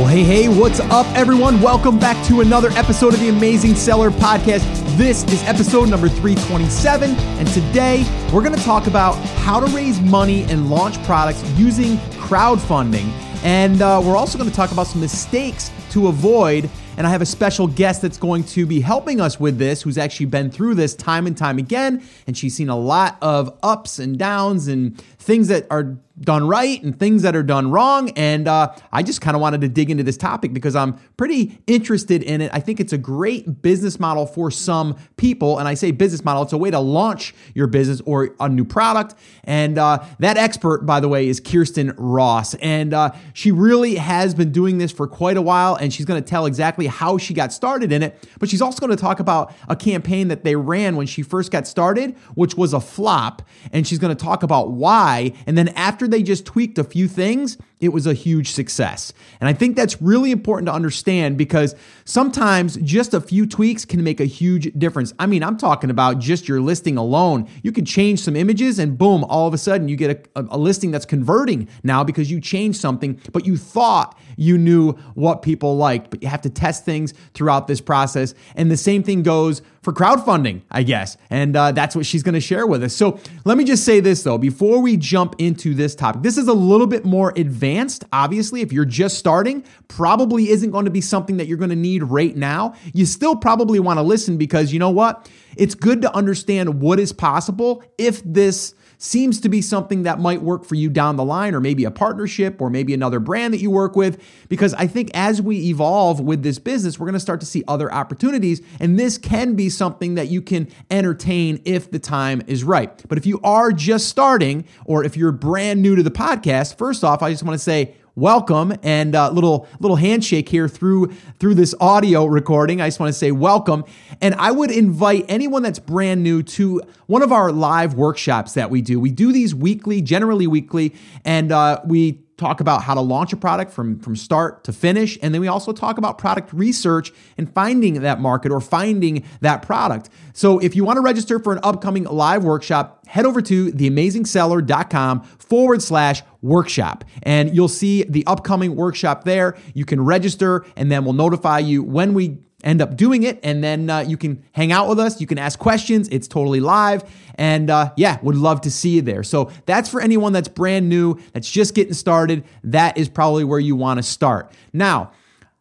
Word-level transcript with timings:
Well, 0.00 0.08
hey, 0.08 0.22
hey, 0.22 0.48
what's 0.48 0.80
up, 0.80 1.04
everyone? 1.14 1.60
Welcome 1.60 1.98
back 1.98 2.26
to 2.28 2.40
another 2.40 2.70
episode 2.70 3.12
of 3.12 3.20
the 3.20 3.28
Amazing 3.28 3.74
Seller 3.74 4.10
Podcast. 4.10 4.64
This 4.96 5.24
is 5.24 5.42
episode 5.42 5.90
number 5.90 6.08
327, 6.08 7.10
and 7.10 7.46
today 7.48 8.06
we're 8.32 8.42
going 8.42 8.56
to 8.56 8.64
talk 8.64 8.86
about 8.86 9.12
how 9.40 9.60
to 9.60 9.66
raise 9.76 10.00
money 10.00 10.44
and 10.44 10.70
launch 10.70 10.96
products 11.04 11.46
using 11.50 11.98
crowdfunding. 12.16 13.10
And 13.42 13.82
uh, 13.82 14.00
we're 14.02 14.16
also 14.16 14.38
going 14.38 14.48
to 14.48 14.56
talk 14.56 14.72
about 14.72 14.86
some 14.86 15.02
mistakes 15.02 15.70
to 15.90 16.08
avoid. 16.08 16.70
And 16.96 17.06
I 17.06 17.10
have 17.10 17.20
a 17.20 17.26
special 17.26 17.66
guest 17.66 18.00
that's 18.00 18.18
going 18.18 18.44
to 18.44 18.64
be 18.64 18.80
helping 18.80 19.20
us 19.20 19.38
with 19.38 19.58
this, 19.58 19.82
who's 19.82 19.98
actually 19.98 20.26
been 20.26 20.50
through 20.50 20.76
this 20.76 20.94
time 20.94 21.26
and 21.26 21.36
time 21.36 21.58
again. 21.58 22.02
And 22.26 22.36
she's 22.36 22.54
seen 22.54 22.70
a 22.70 22.76
lot 22.76 23.18
of 23.20 23.54
ups 23.62 23.98
and 23.98 24.18
downs 24.18 24.66
and 24.66 24.98
things 25.18 25.48
that 25.48 25.66
are 25.70 25.98
done 26.20 26.46
right 26.46 26.82
and 26.82 26.98
things 26.98 27.22
that 27.22 27.34
are 27.34 27.42
done 27.42 27.70
wrong. 27.70 28.10
And 28.10 28.46
uh, 28.46 28.74
I 28.92 29.02
just 29.02 29.20
kind 29.20 29.34
of 29.34 29.40
wanted 29.40 29.62
to 29.62 29.68
dig 29.68 29.90
into 29.90 30.02
this 30.02 30.16
topic 30.16 30.52
because 30.52 30.76
I'm 30.76 30.94
pretty 31.16 31.58
interested 31.66 32.22
in 32.22 32.42
it. 32.42 32.50
I 32.52 32.60
think 32.60 32.80
it's 32.80 32.92
a 32.92 32.98
great 32.98 33.62
business 33.62 33.98
model 33.98 34.26
for 34.26 34.50
some 34.50 34.96
people. 35.16 35.58
And 35.58 35.66
I 35.66 35.74
say 35.74 35.90
business 35.90 36.24
model, 36.24 36.42
it's 36.42 36.52
a 36.52 36.58
way 36.58 36.70
to 36.70 36.78
launch 36.78 37.34
your 37.54 37.66
business 37.66 38.02
or 38.04 38.34
a 38.38 38.48
new 38.48 38.64
product. 38.64 39.14
And 39.44 39.78
uh, 39.78 40.04
that 40.18 40.36
expert, 40.36 40.84
by 40.84 41.00
the 41.00 41.08
way, 41.08 41.26
is 41.28 41.40
Kirsten 41.40 41.94
Ross. 41.96 42.54
And 42.54 42.92
uh, 42.92 43.12
she 43.32 43.50
really 43.50 43.94
has 43.94 44.34
been 44.34 44.52
doing 44.52 44.78
this 44.78 44.92
for 44.92 45.06
quite 45.06 45.36
a 45.36 45.42
while. 45.42 45.74
And 45.74 45.92
she's 45.92 46.06
going 46.06 46.22
to 46.22 46.28
tell 46.28 46.46
exactly 46.46 46.86
how 46.86 47.16
she 47.16 47.32
got 47.32 47.52
started 47.52 47.92
in 47.92 48.02
it. 48.02 48.28
But 48.38 48.50
she's 48.50 48.60
also 48.60 48.78
going 48.80 48.94
to 48.94 49.00
talk 49.00 49.20
about 49.20 49.54
a 49.68 49.76
campaign 49.76 50.28
that 50.28 50.44
they 50.44 50.56
ran 50.56 50.96
when 50.96 51.06
she 51.06 51.22
first 51.22 51.50
got 51.50 51.66
started, 51.66 52.14
which 52.34 52.56
was 52.56 52.74
a 52.74 52.80
flop. 52.80 53.42
And 53.72 53.86
she's 53.86 53.98
going 53.98 54.14
to 54.14 54.22
talk 54.22 54.42
about 54.42 54.72
why. 54.72 55.32
And 55.46 55.56
then 55.56 55.68
after 55.68 56.09
they 56.10 56.22
just 56.22 56.44
tweaked 56.44 56.78
a 56.78 56.84
few 56.84 57.08
things, 57.08 57.56
it 57.80 57.88
was 57.88 58.06
a 58.06 58.14
huge 58.14 58.52
success. 58.52 59.12
And 59.40 59.48
I 59.48 59.52
think 59.52 59.74
that's 59.74 60.00
really 60.02 60.30
important 60.30 60.66
to 60.66 60.72
understand 60.72 61.38
because 61.38 61.74
sometimes 62.04 62.76
just 62.76 63.14
a 63.14 63.20
few 63.20 63.46
tweaks 63.46 63.84
can 63.84 64.04
make 64.04 64.20
a 64.20 64.26
huge 64.26 64.72
difference. 64.78 65.14
I 65.18 65.26
mean, 65.26 65.42
I'm 65.42 65.56
talking 65.56 65.88
about 65.88 66.18
just 66.18 66.46
your 66.46 66.60
listing 66.60 66.98
alone. 66.98 67.48
You 67.62 67.72
can 67.72 67.84
change 67.84 68.20
some 68.20 68.36
images 68.36 68.78
and 68.78 68.98
boom, 68.98 69.24
all 69.24 69.48
of 69.48 69.54
a 69.54 69.58
sudden 69.58 69.88
you 69.88 69.96
get 69.96 70.28
a, 70.36 70.42
a 70.50 70.58
listing 70.58 70.90
that's 70.90 71.06
converting 71.06 71.68
now 71.82 72.04
because 72.04 72.30
you 72.30 72.40
changed 72.40 72.78
something, 72.78 73.18
but 73.32 73.46
you 73.46 73.56
thought 73.56 74.18
you 74.36 74.58
knew 74.58 74.92
what 75.14 75.42
people 75.42 75.76
liked. 75.76 76.10
But 76.10 76.22
you 76.22 76.28
have 76.28 76.42
to 76.42 76.50
test 76.50 76.84
things 76.84 77.14
throughout 77.34 77.66
this 77.66 77.80
process. 77.80 78.34
And 78.56 78.70
the 78.70 78.76
same 78.76 79.02
thing 79.02 79.22
goes 79.22 79.62
for 79.82 79.92
crowdfunding, 79.94 80.60
I 80.70 80.82
guess. 80.82 81.16
And 81.30 81.56
uh, 81.56 81.72
that's 81.72 81.96
what 81.96 82.04
she's 82.04 82.22
going 82.22 82.34
to 82.34 82.40
share 82.40 82.66
with 82.66 82.82
us. 82.82 82.94
So 82.94 83.18
let 83.44 83.56
me 83.56 83.64
just 83.64 83.84
say 83.84 84.00
this 84.00 84.22
though, 84.22 84.36
before 84.36 84.80
we 84.80 84.98
jump 84.98 85.36
into 85.38 85.74
this 85.74 85.94
topic, 85.94 86.22
this 86.22 86.36
is 86.36 86.48
a 86.48 86.52
little 86.52 86.86
bit 86.86 87.04
more 87.04 87.32
advanced. 87.36 87.69
Obviously, 88.12 88.60
if 88.60 88.72
you're 88.72 88.84
just 88.84 89.18
starting, 89.18 89.64
probably 89.88 90.50
isn't 90.50 90.70
going 90.70 90.84
to 90.84 90.90
be 90.90 91.00
something 91.00 91.36
that 91.38 91.46
you're 91.46 91.58
going 91.58 91.70
to 91.70 91.76
need 91.76 92.02
right 92.02 92.36
now. 92.36 92.74
You 92.92 93.06
still 93.06 93.36
probably 93.36 93.80
want 93.80 93.98
to 93.98 94.02
listen 94.02 94.36
because 94.36 94.72
you 94.72 94.78
know 94.78 94.90
what? 94.90 95.30
It's 95.56 95.74
good 95.74 96.02
to 96.02 96.14
understand 96.14 96.80
what 96.80 97.00
is 97.00 97.12
possible 97.12 97.82
if 97.98 98.22
this 98.24 98.74
seems 99.02 99.40
to 99.40 99.48
be 99.48 99.62
something 99.62 100.02
that 100.02 100.20
might 100.20 100.42
work 100.42 100.62
for 100.62 100.74
you 100.74 100.90
down 100.90 101.16
the 101.16 101.24
line, 101.24 101.54
or 101.54 101.60
maybe 101.60 101.84
a 101.84 101.90
partnership, 101.90 102.60
or 102.60 102.68
maybe 102.68 102.92
another 102.92 103.18
brand 103.18 103.54
that 103.54 103.60
you 103.60 103.70
work 103.70 103.96
with. 103.96 104.22
Because 104.50 104.74
I 104.74 104.86
think 104.86 105.10
as 105.14 105.40
we 105.40 105.68
evolve 105.68 106.20
with 106.20 106.42
this 106.42 106.58
business, 106.58 106.98
we're 106.98 107.06
going 107.06 107.14
to 107.14 107.20
start 107.20 107.40
to 107.40 107.46
see 107.46 107.64
other 107.66 107.90
opportunities. 107.90 108.60
And 108.78 108.98
this 108.98 109.16
can 109.16 109.54
be 109.54 109.70
something 109.70 110.16
that 110.16 110.28
you 110.28 110.42
can 110.42 110.68
entertain 110.90 111.62
if 111.64 111.90
the 111.90 111.98
time 111.98 112.42
is 112.46 112.62
right. 112.62 113.02
But 113.08 113.16
if 113.16 113.24
you 113.24 113.40
are 113.42 113.72
just 113.72 114.06
starting, 114.06 114.66
or 114.84 115.02
if 115.02 115.16
you're 115.16 115.32
brand 115.32 115.80
new 115.80 115.96
to 115.96 116.02
the 116.02 116.10
podcast, 116.10 116.76
first 116.76 117.02
off, 117.02 117.22
I 117.22 117.30
just 117.30 117.42
want 117.42 117.58
to 117.58 117.64
say, 117.64 117.94
welcome 118.20 118.74
and 118.82 119.14
a 119.14 119.22
uh, 119.22 119.30
little 119.30 119.66
little 119.80 119.96
handshake 119.96 120.48
here 120.48 120.68
through 120.68 121.10
through 121.38 121.54
this 121.54 121.74
audio 121.80 122.26
recording. 122.26 122.80
I 122.80 122.86
just 122.86 123.00
want 123.00 123.08
to 123.08 123.18
say 123.18 123.32
welcome, 123.32 123.84
and 124.20 124.34
I 124.34 124.50
would 124.50 124.70
invite 124.70 125.24
anyone 125.28 125.62
that's 125.62 125.78
brand 125.78 126.22
new 126.22 126.42
to 126.42 126.82
one 127.06 127.22
of 127.22 127.32
our 127.32 127.50
live 127.50 127.94
workshops 127.94 128.52
that 128.54 128.70
we 128.70 128.82
do. 128.82 129.00
We 129.00 129.10
do 129.10 129.32
these 129.32 129.54
weekly, 129.54 130.02
generally 130.02 130.46
weekly, 130.46 130.94
and 131.24 131.50
uh, 131.50 131.80
we 131.86 132.20
talk 132.40 132.60
about 132.60 132.82
how 132.82 132.94
to 132.94 133.00
launch 133.00 133.32
a 133.32 133.36
product 133.36 133.70
from, 133.70 134.00
from 134.00 134.16
start 134.16 134.64
to 134.64 134.72
finish. 134.72 135.18
And 135.22 135.32
then 135.32 135.40
we 135.40 135.48
also 135.48 135.72
talk 135.72 135.98
about 135.98 136.18
product 136.18 136.52
research 136.52 137.12
and 137.36 137.52
finding 137.52 138.00
that 138.00 138.20
market 138.20 138.50
or 138.50 138.60
finding 138.60 139.24
that 139.42 139.62
product. 139.62 140.08
So 140.32 140.58
if 140.58 140.74
you 140.74 140.84
want 140.84 140.96
to 140.96 141.02
register 141.02 141.38
for 141.38 141.52
an 141.52 141.60
upcoming 141.62 142.04
live 142.04 142.42
workshop, 142.42 143.06
head 143.06 143.26
over 143.26 143.42
to 143.42 143.70
theamazingseller.com 143.72 145.22
forward 145.22 145.82
slash 145.82 146.22
workshop. 146.42 147.04
And 147.22 147.54
you'll 147.54 147.68
see 147.68 148.04
the 148.04 148.26
upcoming 148.26 148.74
workshop 148.74 149.24
there. 149.24 149.56
You 149.74 149.84
can 149.84 150.00
register 150.00 150.64
and 150.76 150.90
then 150.90 151.04
we'll 151.04 151.12
notify 151.12 151.58
you 151.58 151.82
when 151.82 152.14
we 152.14 152.38
end 152.64 152.82
up 152.82 152.96
doing 152.96 153.22
it. 153.22 153.40
And 153.42 153.62
then 153.62 153.90
uh, 153.90 154.00
you 154.00 154.16
can 154.16 154.42
hang 154.52 154.72
out 154.72 154.88
with 154.88 154.98
us. 154.98 155.20
You 155.20 155.26
can 155.26 155.38
ask 155.38 155.58
questions. 155.58 156.08
It's 156.08 156.28
totally 156.28 156.60
live. 156.60 157.04
And 157.36 157.70
uh, 157.70 157.92
yeah, 157.96 158.18
would 158.22 158.36
love 158.36 158.60
to 158.62 158.70
see 158.70 158.90
you 158.90 159.02
there. 159.02 159.22
So 159.22 159.50
that's 159.66 159.88
for 159.88 160.00
anyone 160.00 160.32
that's 160.32 160.48
brand 160.48 160.88
new, 160.88 161.18
that's 161.32 161.50
just 161.50 161.74
getting 161.74 161.94
started. 161.94 162.44
That 162.64 162.98
is 162.98 163.08
probably 163.08 163.44
where 163.44 163.60
you 163.60 163.76
want 163.76 163.98
to 163.98 164.02
start. 164.02 164.52
Now, 164.72 165.12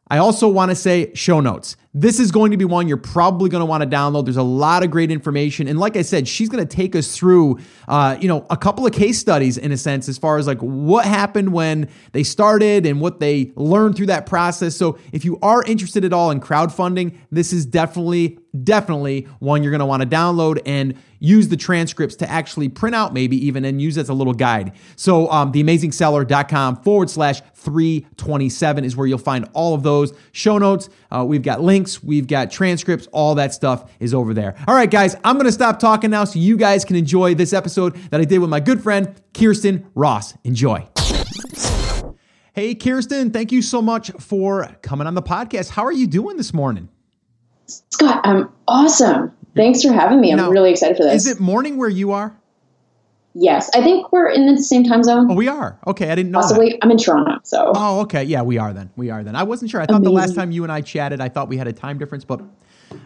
I 0.09 0.17
also 0.17 0.47
want 0.47 0.71
to 0.71 0.75
say 0.75 1.13
show 1.13 1.39
notes. 1.39 1.77
This 1.93 2.19
is 2.19 2.29
going 2.29 2.51
to 2.51 2.57
be 2.57 2.65
one 2.65 2.87
you're 2.87 2.97
probably 2.97 3.49
going 3.49 3.61
to 3.61 3.65
want 3.65 3.81
to 3.81 3.89
download. 3.89 4.25
There's 4.25 4.37
a 4.37 4.43
lot 4.43 4.83
of 4.83 4.91
great 4.91 5.09
information, 5.09 5.67
and 5.67 5.79
like 5.79 5.97
I 5.97 6.03
said, 6.03 6.27
she's 6.27 6.47
going 6.47 6.65
to 6.65 6.75
take 6.75 6.95
us 6.95 7.17
through, 7.17 7.57
uh, 7.87 8.15
you 8.21 8.27
know, 8.27 8.45
a 8.51 8.57
couple 8.57 8.85
of 8.85 8.93
case 8.93 9.17
studies 9.17 9.57
in 9.57 9.71
a 9.71 9.77
sense, 9.77 10.07
as 10.07 10.15
far 10.15 10.37
as 10.37 10.45
like 10.45 10.59
what 10.59 11.05
happened 11.05 11.51
when 11.51 11.89
they 12.11 12.21
started 12.21 12.85
and 12.85 13.01
what 13.01 13.19
they 13.19 13.51
learned 13.55 13.95
through 13.95 14.05
that 14.05 14.27
process. 14.27 14.75
So, 14.75 14.99
if 15.11 15.25
you 15.25 15.39
are 15.41 15.63
interested 15.63 16.05
at 16.05 16.13
all 16.13 16.29
in 16.29 16.39
crowdfunding, 16.39 17.17
this 17.31 17.51
is 17.51 17.65
definitely 17.65 18.37
definitely 18.63 19.27
one 19.39 19.63
you're 19.63 19.71
going 19.71 19.79
to 19.79 19.85
want 19.85 20.01
to 20.01 20.07
download 20.07 20.59
and 20.65 20.95
use 21.19 21.49
the 21.49 21.57
transcripts 21.57 22.15
to 22.15 22.29
actually 22.29 22.69
print 22.69 22.95
out, 22.95 23.13
maybe 23.13 23.37
even 23.45 23.65
and 23.65 23.81
use 23.81 23.97
as 23.97 24.09
a 24.09 24.13
little 24.13 24.33
guide. 24.33 24.71
So, 24.95 25.29
um, 25.31 25.51
theamazingseller.com 25.51 26.77
forward 26.77 27.09
slash 27.09 27.41
327 27.55 28.85
is 28.85 28.95
where 28.95 29.05
you'll 29.05 29.17
find 29.17 29.47
all 29.53 29.73
of 29.73 29.83
those 29.83 30.13
show 30.31 30.57
notes. 30.57 30.89
Uh, 31.11 31.25
we've 31.27 31.41
got 31.41 31.61
links, 31.61 31.78
we've 32.03 32.27
got 32.27 32.51
transcripts, 32.51 33.07
all 33.11 33.35
that 33.35 33.53
stuff 33.53 33.91
is 33.99 34.13
over 34.13 34.33
there. 34.33 34.55
All 34.67 34.75
right, 34.75 34.89
guys, 34.89 35.15
I'm 35.23 35.35
going 35.35 35.45
to 35.45 35.51
stop 35.51 35.79
talking 35.79 36.09
now 36.11 36.23
so 36.23 36.39
you 36.39 36.57
guys 36.57 36.85
can 36.85 36.95
enjoy 36.95 37.35
this 37.35 37.53
episode 37.53 37.95
that 38.11 38.19
I 38.19 38.25
did 38.25 38.39
with 38.39 38.49
my 38.49 38.59
good 38.59 38.81
friend, 38.81 39.21
Kirsten 39.33 39.89
Ross. 39.95 40.33
Enjoy. 40.43 40.87
Hey, 42.53 42.75
Kirsten, 42.75 43.31
thank 43.31 43.51
you 43.51 43.61
so 43.61 43.81
much 43.81 44.11
for 44.19 44.75
coming 44.81 45.07
on 45.07 45.13
the 45.13 45.21
podcast. 45.21 45.69
How 45.69 45.85
are 45.85 45.93
you 45.93 46.07
doing 46.07 46.37
this 46.37 46.53
morning? 46.53 46.89
Scott, 47.65 48.21
I'm 48.23 48.49
awesome. 48.67 49.31
Thanks 49.55 49.81
for 49.83 49.93
having 49.93 50.19
me. 50.19 50.31
I'm 50.31 50.37
now, 50.37 50.49
really 50.49 50.71
excited 50.71 50.97
for 50.97 51.03
this. 51.03 51.25
Is 51.25 51.31
it 51.31 51.39
morning 51.39 51.77
where 51.77 51.89
you 51.89 52.11
are? 52.11 52.38
Yes, 53.41 53.69
I 53.73 53.81
think 53.81 54.11
we're 54.11 54.29
in 54.29 54.53
the 54.53 54.61
same 54.61 54.83
time 54.83 55.01
zone. 55.01 55.31
Oh, 55.31 55.33
we 55.33 55.47
are. 55.47 55.79
Okay, 55.87 56.11
I 56.11 56.15
didn't 56.15 56.31
know. 56.31 56.41
Possibly, 56.41 56.71
that. 56.71 56.79
I'm 56.81 56.91
in 56.91 56.97
Toronto, 56.97 57.39
so. 57.43 57.71
Oh, 57.73 58.01
okay. 58.01 58.23
Yeah, 58.23 58.41
we 58.41 58.57
are 58.57 58.73
then. 58.73 58.89
We 58.97 59.09
are 59.09 59.23
then. 59.23 59.35
I 59.35 59.43
wasn't 59.43 59.71
sure. 59.71 59.79
I 59.79 59.85
thought 59.85 59.97
Amazing. 59.97 60.13
the 60.13 60.19
last 60.19 60.35
time 60.35 60.51
you 60.51 60.63
and 60.63 60.71
I 60.71 60.81
chatted, 60.81 61.21
I 61.21 61.29
thought 61.29 61.47
we 61.47 61.55
had 61.55 61.67
a 61.67 61.73
time 61.73 61.97
difference, 61.97 62.25
but 62.25 62.41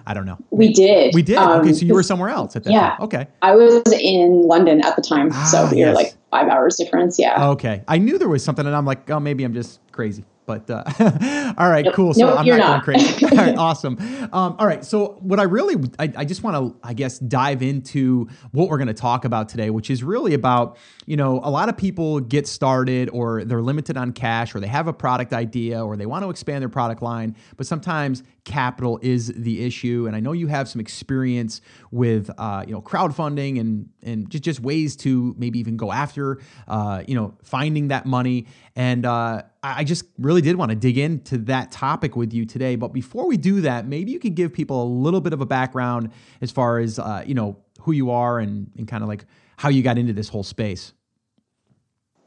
I 0.08 0.16
don't 0.16 0.26
know. 0.26 0.40
We 0.50 0.74
did. 0.74 1.14
We 1.14 1.22
did. 1.22 1.38
Um, 1.38 1.62
okay, 1.62 1.74
so 1.74 1.86
you 1.86 1.94
were 1.94 2.04
somewhere 2.04 2.30
else 2.30 2.56
at 2.56 2.64
that 2.64 2.74
yeah, 2.74 2.90
time. 2.92 3.02
Okay. 3.02 3.28
I 3.44 3.54
was 3.56 3.84
in 3.94 4.48
London 4.48 4.84
at 4.84 4.96
the 4.96 5.04
time, 5.04 5.30
ah, 5.34 5.44
so 5.46 5.70
we 5.70 5.80
yes. 5.80 5.90
were 5.90 5.94
like 5.94 6.14
five 6.32 6.48
hours 6.48 6.78
difference. 6.78 7.20
Yeah. 7.20 7.50
Okay, 7.50 7.84
I 7.88 8.00
knew 8.00 8.18
there 8.18 8.30
was 8.30 8.44
something, 8.44 8.66
and 8.66 8.76
I'm 8.76 8.86
like, 8.86 9.10
oh, 9.12 9.20
maybe 9.20 9.44
I'm 9.44 9.54
just 9.54 9.82
crazy. 9.92 10.26
But 10.46 10.70
uh, 10.70 10.84
all 11.58 11.70
right, 11.70 11.86
nope. 11.86 11.94
cool. 11.94 12.14
So 12.14 12.28
nope, 12.28 12.40
I'm 12.40 12.46
not, 12.46 12.58
not, 12.58 12.86
going 12.86 13.00
crazy. 13.00 13.26
all 13.32 13.38
right, 13.38 13.58
awesome. 13.58 13.98
Um, 14.34 14.56
all 14.60 14.68
right, 14.68 14.84
so 14.84 15.18
what 15.22 15.40
I 15.40 15.44
really, 15.44 15.76
I, 16.00 16.12
I 16.18 16.26
just 16.26 16.44
want 16.44 16.58
to, 16.58 16.80
I 16.88 16.94
guess, 16.94 17.20
dive 17.20 17.62
into 17.62 18.28
what 18.52 18.70
we're 18.70 18.78
going 18.78 18.88
to 18.88 18.94
talk 18.94 19.26
about 19.26 19.50
today, 19.50 19.70
which 19.70 19.90
is 19.90 20.04
really 20.04 20.34
about, 20.34 20.78
you 21.06 21.18
know, 21.18 21.40
a 21.44 21.50
lot 21.50 21.70
of 21.70 21.78
people 21.78 22.20
get 22.20 22.48
started 22.48 23.10
or 23.10 23.44
they're 23.44 23.62
limited 23.62 23.98
on 23.98 24.12
cash 24.12 24.56
or 24.56 24.60
they 24.60 24.68
have 24.68 24.88
a 24.88 24.94
product 24.94 25.34
idea 25.34 25.84
or 25.84 25.98
they 25.98 26.06
want 26.06 26.24
to 26.24 26.30
expand 26.30 26.62
their 26.62 26.70
product 26.70 27.02
line, 27.02 27.36
but 27.58 27.68
sometimes 27.68 28.24
capital 28.44 29.00
is 29.02 29.28
the 29.36 29.66
issue. 29.66 30.06
And 30.08 30.16
I 30.16 30.20
know 30.20 30.34
you 30.34 30.48
have 30.48 30.68
some 30.68 30.82
experience 30.82 31.62
with, 31.92 32.30
uh, 32.38 32.64
you 32.68 32.74
know, 32.74 32.82
crowdfunding 32.82 33.60
and 33.60 33.90
and 34.02 34.30
just 34.30 34.44
just 34.44 34.60
ways 34.60 34.96
to 34.98 35.34
maybe 35.38 35.60
even 35.60 35.78
go 35.78 35.92
after, 35.92 36.40
uh, 36.68 37.04
you 37.08 37.16
know, 37.16 37.36
finding 37.44 37.90
that 37.90 38.06
money. 38.06 38.48
And 38.76 39.06
uh, 39.06 39.44
I 39.62 39.84
just 39.84 40.06
really 40.18 40.42
did 40.42 40.56
want 40.58 40.72
to 40.72 40.76
dig 40.76 40.98
into 40.98 41.38
that 41.40 41.72
topic 41.72 42.16
with 42.16 42.34
you 42.34 42.46
today. 42.46 42.76
But 42.76 42.90
before 42.90 43.28
we 43.28 43.38
do 43.38 43.62
that, 43.62 43.88
maybe 43.88 44.12
you 44.12 44.20
could 44.20 44.36
give 44.36 44.52
people 44.52 44.84
a 44.84 44.90
little 44.90 45.22
bit 45.22 45.34
of 45.34 45.42
a 45.42 45.46
background 45.46 46.12
as 46.42 46.52
far 46.52 46.80
as 46.80 47.00
uh, 47.00 47.24
you 47.26 47.34
know 47.34 47.58
who 47.82 47.92
you 47.92 48.12
are 48.12 48.40
and 48.40 48.72
and 48.78 48.88
kind 48.88 49.04
of 49.04 49.10
like 49.10 49.26
how 49.64 49.70
you 49.70 49.82
got 49.82 49.98
into 49.98 50.12
this 50.12 50.28
whole 50.28 50.44
space. 50.44 50.92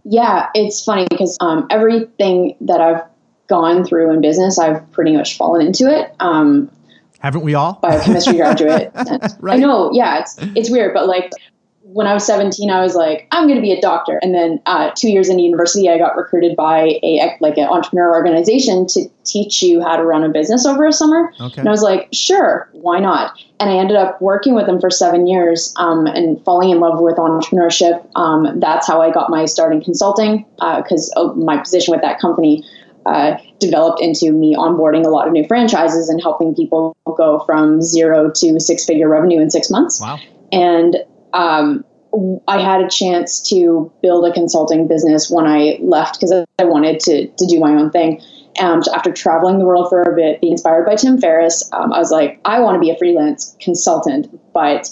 Yeah, 0.05 0.49
it's 0.55 0.83
funny 0.83 1.07
because 1.11 1.37
um, 1.41 1.67
everything 1.69 2.57
that 2.63 2.81
I've 2.81 3.03
gone 3.47 3.85
through 3.85 4.11
in 4.15 4.23
business, 4.23 4.59
I've 4.59 4.91
pretty 4.93 5.15
much 5.15 5.37
fallen 5.37 5.67
into 5.67 5.95
it. 5.95 6.15
Um, 6.19 6.71
Haven't 7.19 7.43
we 7.43 7.53
all? 7.53 7.75
Biochemistry 7.83 8.37
graduate. 8.37 8.91
right. 9.39 9.57
I 9.57 9.57
know. 9.59 9.91
Yeah, 9.93 10.21
it's 10.21 10.39
it's 10.55 10.71
weird, 10.71 10.95
but 10.95 11.09
like 11.09 11.31
when 11.93 12.09
I 12.09 12.15
was 12.15 12.27
17, 12.27 12.69
I 12.69 12.83
was 12.83 12.97
like, 12.97 13.29
I'm 13.31 13.45
going 13.45 13.55
to 13.55 13.63
be 13.63 13.73
a 13.73 13.81
doctor. 13.81 14.19
And 14.21 14.35
then 14.35 14.61
uh, 14.67 14.91
two 14.97 15.09
years 15.09 15.29
in 15.29 15.39
university, 15.39 15.89
I 15.89 15.99
got 15.99 16.17
recruited 16.17 16.57
by 16.57 16.99
a 17.05 17.37
like 17.41 17.57
an 17.59 17.69
entrepreneur 17.69 18.13
organization 18.13 18.87
to 18.89 19.09
teach 19.25 19.63
you 19.63 19.81
how 19.81 19.97
to 19.97 20.03
run 20.03 20.25
a 20.25 20.29
business 20.29 20.67
over 20.67 20.85
a 20.85 20.93
summer. 20.93 21.33
Okay. 21.41 21.61
And 21.61 21.69
I 21.69 21.71
was 21.71 21.83
like, 21.83 22.09
sure, 22.13 22.69
why 22.73 22.99
not? 22.99 23.39
And 23.61 23.71
I 23.71 23.77
ended 23.77 23.97
up 23.97 24.21
working 24.21 24.55
with 24.55 24.67
them 24.67 24.81
for 24.81 24.91
seven 24.91 25.29
years 25.29 25.73
um, 25.77 26.07
and 26.07 26.43
falling 26.45 26.71
in 26.71 26.81
love 26.81 27.01
with 27.01 27.17
entrepreneurship. 27.17 28.05
Um, 28.17 28.59
that's 28.59 28.87
how 28.89 29.01
I 29.01 29.13
got 29.13 29.31
my 29.31 29.45
start 29.45 29.73
in 29.73 29.81
consulting 29.81 30.45
because 30.57 31.13
uh, 31.17 31.33
my 31.35 31.57
position 31.57 31.93
with 31.93 32.03
that 32.03 32.19
company 32.21 32.65
uh, 33.07 33.37
developed 33.61 34.03
into 34.03 34.33
me 34.33 34.57
onboarding 34.57 35.07
a 35.07 35.09
lot 35.09 35.29
of 35.29 35.33
new 35.33 35.47
franchises 35.47 36.09
and 36.09 36.21
helping 36.21 36.53
people 36.53 36.97
go 37.17 37.39
from 37.47 37.81
zero 37.81 38.33
to 38.35 38.59
six 38.59 38.85
figure 38.85 39.09
revenue 39.09 39.41
in 39.41 39.51
six 39.51 39.71
months. 39.71 40.01
Wow. 40.01 40.19
And 40.51 40.97
um, 41.37 41.85
I 42.49 42.61
had 42.61 42.81
a 42.81 42.89
chance 42.89 43.47
to 43.51 43.93
build 44.03 44.27
a 44.27 44.33
consulting 44.33 44.89
business 44.89 45.31
when 45.31 45.47
I 45.47 45.79
left 45.83 46.19
because 46.19 46.33
I 46.59 46.65
wanted 46.65 46.99
to, 47.01 47.27
to 47.27 47.47
do 47.47 47.61
my 47.61 47.73
own 47.73 47.91
thing. 47.91 48.23
And 48.59 48.83
after 48.95 49.13
traveling 49.13 49.59
the 49.59 49.67
world 49.67 49.91
for 49.91 50.01
a 50.01 50.17
bit, 50.17 50.41
being 50.41 50.55
inspired 50.55 50.87
by 50.87 50.97
Tim 50.97 51.21
Ferriss, 51.21 51.69
um, 51.75 51.93
I 51.93 51.99
was 51.99 52.11
like, 52.11 52.41
I 52.47 52.59
want 52.61 52.77
to 52.77 52.81
be 52.81 52.89
a 52.89 52.97
freelance 52.97 53.55
consultant. 53.61 54.29
But 54.55 54.89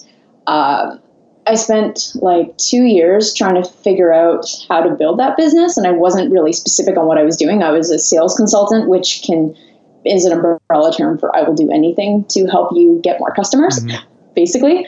uh, 0.47 0.99
I 1.47 1.55
spent 1.55 2.13
like 2.17 2.55
two 2.59 2.85
years 2.85 3.33
trying 3.33 3.55
to 3.55 3.67
figure 3.67 4.13
out 4.13 4.47
how 4.69 4.83
to 4.83 4.95
build 4.95 5.19
that 5.19 5.39
business, 5.39 5.79
and 5.79 5.87
I 5.87 5.93
wasn't 5.93 6.31
really 6.31 6.53
specific 6.53 6.99
on 6.99 7.07
what 7.07 7.17
I 7.17 7.23
was 7.23 7.39
doing. 7.39 7.63
I 7.63 7.71
was 7.71 7.91
a 7.91 7.99
sales 7.99 8.35
consultant, 8.37 8.89
which 8.89 9.23
can 9.23 9.57
is 10.05 10.27
an 10.27 10.33
umbrella 10.33 10.93
term 10.95 11.17
for 11.17 11.35
I 11.35 11.43
will 11.43 11.55
do 11.55 11.71
anything 11.71 12.27
to 12.29 12.47
help 12.47 12.71
you 12.75 13.01
get 13.03 13.19
more 13.19 13.33
customers, 13.33 13.81
mm-hmm. 13.81 14.07
basically. 14.35 14.87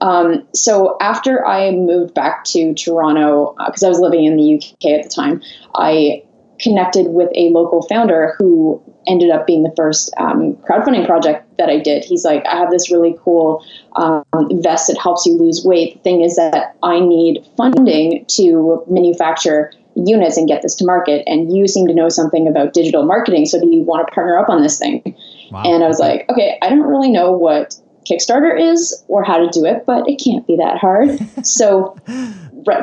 Um, 0.00 0.46
so 0.54 0.96
after 1.00 1.46
I 1.46 1.70
moved 1.70 2.14
back 2.14 2.44
to 2.46 2.74
Toronto, 2.74 3.54
because 3.66 3.82
uh, 3.82 3.86
I 3.86 3.88
was 3.88 4.00
living 4.00 4.24
in 4.24 4.36
the 4.36 4.56
UK 4.56 4.98
at 4.98 5.04
the 5.04 5.08
time, 5.08 5.42
I 5.74 6.22
connected 6.60 7.08
with 7.08 7.30
a 7.34 7.50
local 7.50 7.82
founder 7.82 8.34
who 8.38 8.82
ended 9.06 9.30
up 9.30 9.46
being 9.46 9.62
the 9.62 9.72
first 9.76 10.12
um, 10.18 10.54
crowdfunding 10.68 11.06
project 11.06 11.46
that 11.58 11.68
I 11.68 11.78
did. 11.78 12.04
He's 12.04 12.24
like, 12.24 12.46
I 12.46 12.56
have 12.56 12.70
this 12.70 12.90
really 12.90 13.16
cool 13.22 13.64
um, 13.96 14.24
vest 14.62 14.86
that 14.88 14.98
helps 15.00 15.26
you 15.26 15.36
lose 15.36 15.64
weight. 15.64 15.94
The 15.94 16.00
thing 16.00 16.20
is 16.22 16.36
that 16.36 16.76
I 16.82 17.00
need 17.00 17.44
funding 17.56 18.24
to 18.26 18.84
manufacture 18.88 19.72
units 19.94 20.36
and 20.36 20.48
get 20.48 20.62
this 20.62 20.74
to 20.76 20.84
market. 20.84 21.22
And 21.26 21.54
you 21.54 21.68
seem 21.68 21.86
to 21.86 21.94
know 21.94 22.08
something 22.08 22.48
about 22.48 22.72
digital 22.72 23.04
marketing. 23.04 23.46
So 23.46 23.60
do 23.60 23.68
you 23.68 23.82
want 23.82 24.06
to 24.06 24.14
partner 24.14 24.38
up 24.38 24.48
on 24.48 24.62
this 24.62 24.78
thing? 24.78 25.02
Wow. 25.50 25.62
And 25.64 25.84
I 25.84 25.86
was 25.86 25.98
like, 25.98 26.26
okay, 26.30 26.58
I 26.62 26.70
don't 26.70 26.82
really 26.82 27.10
know 27.10 27.30
what 27.32 27.76
Kickstarter 28.08 28.58
is 28.58 29.04
or 29.08 29.22
how 29.24 29.38
to 29.38 29.48
do 29.50 29.64
it, 29.64 29.84
but 29.86 30.08
it 30.08 30.20
can't 30.22 30.46
be 30.46 30.56
that 30.56 30.78
hard. 30.78 31.18
so, 31.46 31.96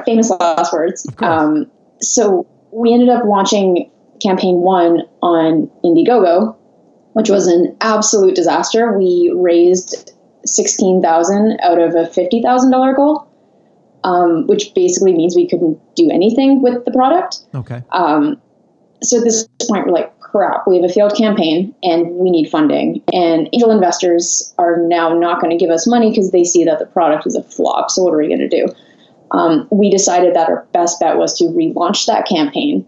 famous 0.06 0.30
last 0.30 0.74
words. 0.74 1.08
Um, 1.20 1.70
so, 2.02 2.48
we 2.72 2.94
ended 2.94 3.10
up 3.10 3.24
launching 3.26 3.90
campaign 4.22 4.58
one 4.58 5.02
on 5.22 5.70
Indiegogo, 5.84 6.56
which 7.14 7.30
was 7.30 7.48
an 7.48 7.76
absolute 7.82 8.36
disaster. 8.36 8.98
We 8.98 9.32
raised 9.36 10.12
sixteen 10.46 11.02
thousand 11.02 11.60
out 11.62 11.80
of 11.80 11.96
a 11.96 12.08
fifty 12.08 12.42
thousand 12.42 12.72
dollar 12.72 12.94
goal, 12.94 13.28
um, 14.04 14.48
which 14.48 14.74
basically 14.74 15.14
means 15.14 15.36
we 15.36 15.48
couldn't 15.48 15.80
do 15.96 16.10
anything 16.12 16.62
with 16.62 16.86
the 16.86 16.92
product. 16.92 17.40
Okay. 17.54 17.84
Um, 17.92 18.42
so 19.04 19.18
at 19.18 19.24
this 19.24 19.48
point, 19.68 19.88
we're 19.88 19.94
like, 19.94 20.14
crap, 20.32 20.66
we 20.66 20.78
have 20.78 20.90
a 20.90 20.94
failed 20.94 21.16
campaign 21.16 21.76
and 21.84 22.08
we 22.16 22.32
need 22.32 22.50
funding. 22.50 23.04
And 23.14 23.50
angel 23.54 23.72
investors 23.72 24.54
are 24.58 24.78
now 24.78 25.14
not 25.14 25.42
going 25.42 25.52
to 25.52 25.64
give 25.64 25.70
us 25.72 25.86
money 25.86 26.10
because 26.10 26.32
they 26.32 26.44
see 26.44 26.64
that 26.64 26.80
the 26.80 26.86
product 26.86 27.28
is 27.28 27.36
a 27.36 27.44
flop. 27.44 27.92
So 27.92 28.04
what 28.04 28.14
are 28.14 28.18
we 28.18 28.28
going 28.28 28.40
to 28.40 28.50
do? 28.50 28.68
Um, 29.32 29.68
we 29.72 29.90
decided 29.90 30.36
that 30.36 30.50
our 30.50 30.66
best 30.74 31.00
bet 31.00 31.18
was 31.18 31.38
to 31.38 31.46
relaunch 31.46 32.06
that 32.08 32.28
campaign. 32.28 32.86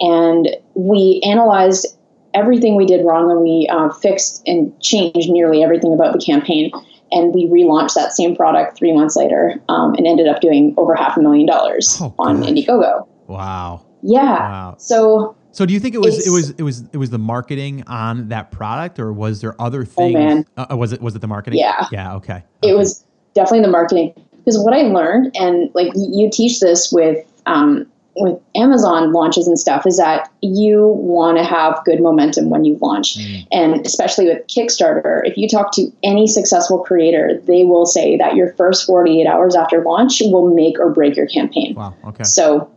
And 0.00 0.48
we 0.74 1.20
analyzed 1.24 1.86
everything 2.32 2.76
we 2.76 2.86
did 2.86 3.04
wrong 3.04 3.30
and 3.30 3.40
we 3.42 3.68
uh, 3.70 3.90
fixed 3.90 4.42
and 4.46 4.78
changed 4.80 5.30
nearly 5.30 5.62
everything 5.62 5.92
about 5.92 6.12
the 6.12 6.24
campaign. 6.24 6.70
And 7.12 7.32
we 7.32 7.46
relaunched 7.46 7.94
that 7.94 8.12
same 8.12 8.34
product 8.34 8.76
three 8.76 8.92
months 8.92 9.14
later 9.14 9.60
um, 9.68 9.94
and 9.94 10.06
ended 10.06 10.26
up 10.26 10.40
doing 10.40 10.74
over 10.76 10.94
half 10.94 11.16
a 11.16 11.20
million 11.20 11.46
dollars 11.46 11.98
oh, 12.00 12.12
on 12.18 12.42
Indiegogo. 12.42 13.06
Wow. 13.28 13.84
Yeah. 14.02 14.40
Wow. 14.40 14.74
So 14.78 15.36
so 15.54 15.64
do 15.64 15.72
you 15.72 15.78
think 15.78 15.94
it 15.94 16.00
was 16.00 16.26
it 16.26 16.30
was 16.30 16.50
it 16.50 16.62
was 16.62 16.82
it 16.92 16.96
was 16.96 17.10
the 17.10 17.18
marketing 17.18 17.84
on 17.86 18.28
that 18.28 18.50
product, 18.50 18.98
or 18.98 19.12
was 19.12 19.40
there 19.40 19.60
other 19.60 19.82
oh, 19.82 19.84
things? 19.84 20.16
Oh 20.16 20.18
man, 20.18 20.46
uh, 20.56 20.76
was 20.76 20.92
it 20.92 21.00
was 21.00 21.14
it 21.14 21.20
the 21.20 21.28
marketing? 21.28 21.60
Yeah, 21.60 21.86
yeah, 21.92 22.14
okay. 22.16 22.34
okay. 22.34 22.44
It 22.62 22.76
was 22.76 23.04
definitely 23.34 23.62
the 23.62 23.70
marketing 23.70 24.12
because 24.38 24.58
what 24.58 24.74
I 24.74 24.82
learned, 24.82 25.34
and 25.36 25.70
like 25.74 25.92
you 25.94 26.28
teach 26.28 26.58
this 26.58 26.90
with 26.90 27.24
um, 27.46 27.86
with 28.16 28.40
Amazon 28.56 29.12
launches 29.12 29.46
and 29.46 29.56
stuff, 29.56 29.86
is 29.86 29.96
that 29.96 30.28
you 30.40 30.88
want 30.88 31.38
to 31.38 31.44
have 31.44 31.80
good 31.84 32.00
momentum 32.00 32.50
when 32.50 32.64
you 32.64 32.76
launch, 32.82 33.16
mm. 33.16 33.46
and 33.52 33.86
especially 33.86 34.26
with 34.26 34.44
Kickstarter. 34.48 35.20
If 35.24 35.36
you 35.36 35.48
talk 35.48 35.72
to 35.74 35.88
any 36.02 36.26
successful 36.26 36.80
creator, 36.80 37.40
they 37.44 37.62
will 37.62 37.86
say 37.86 38.16
that 38.16 38.34
your 38.34 38.52
first 38.54 38.86
forty 38.86 39.20
eight 39.20 39.28
hours 39.28 39.54
after 39.54 39.84
launch 39.84 40.20
will 40.20 40.52
make 40.52 40.80
or 40.80 40.90
break 40.90 41.14
your 41.14 41.28
campaign. 41.28 41.76
Wow. 41.76 41.94
Okay. 42.06 42.24
So 42.24 42.68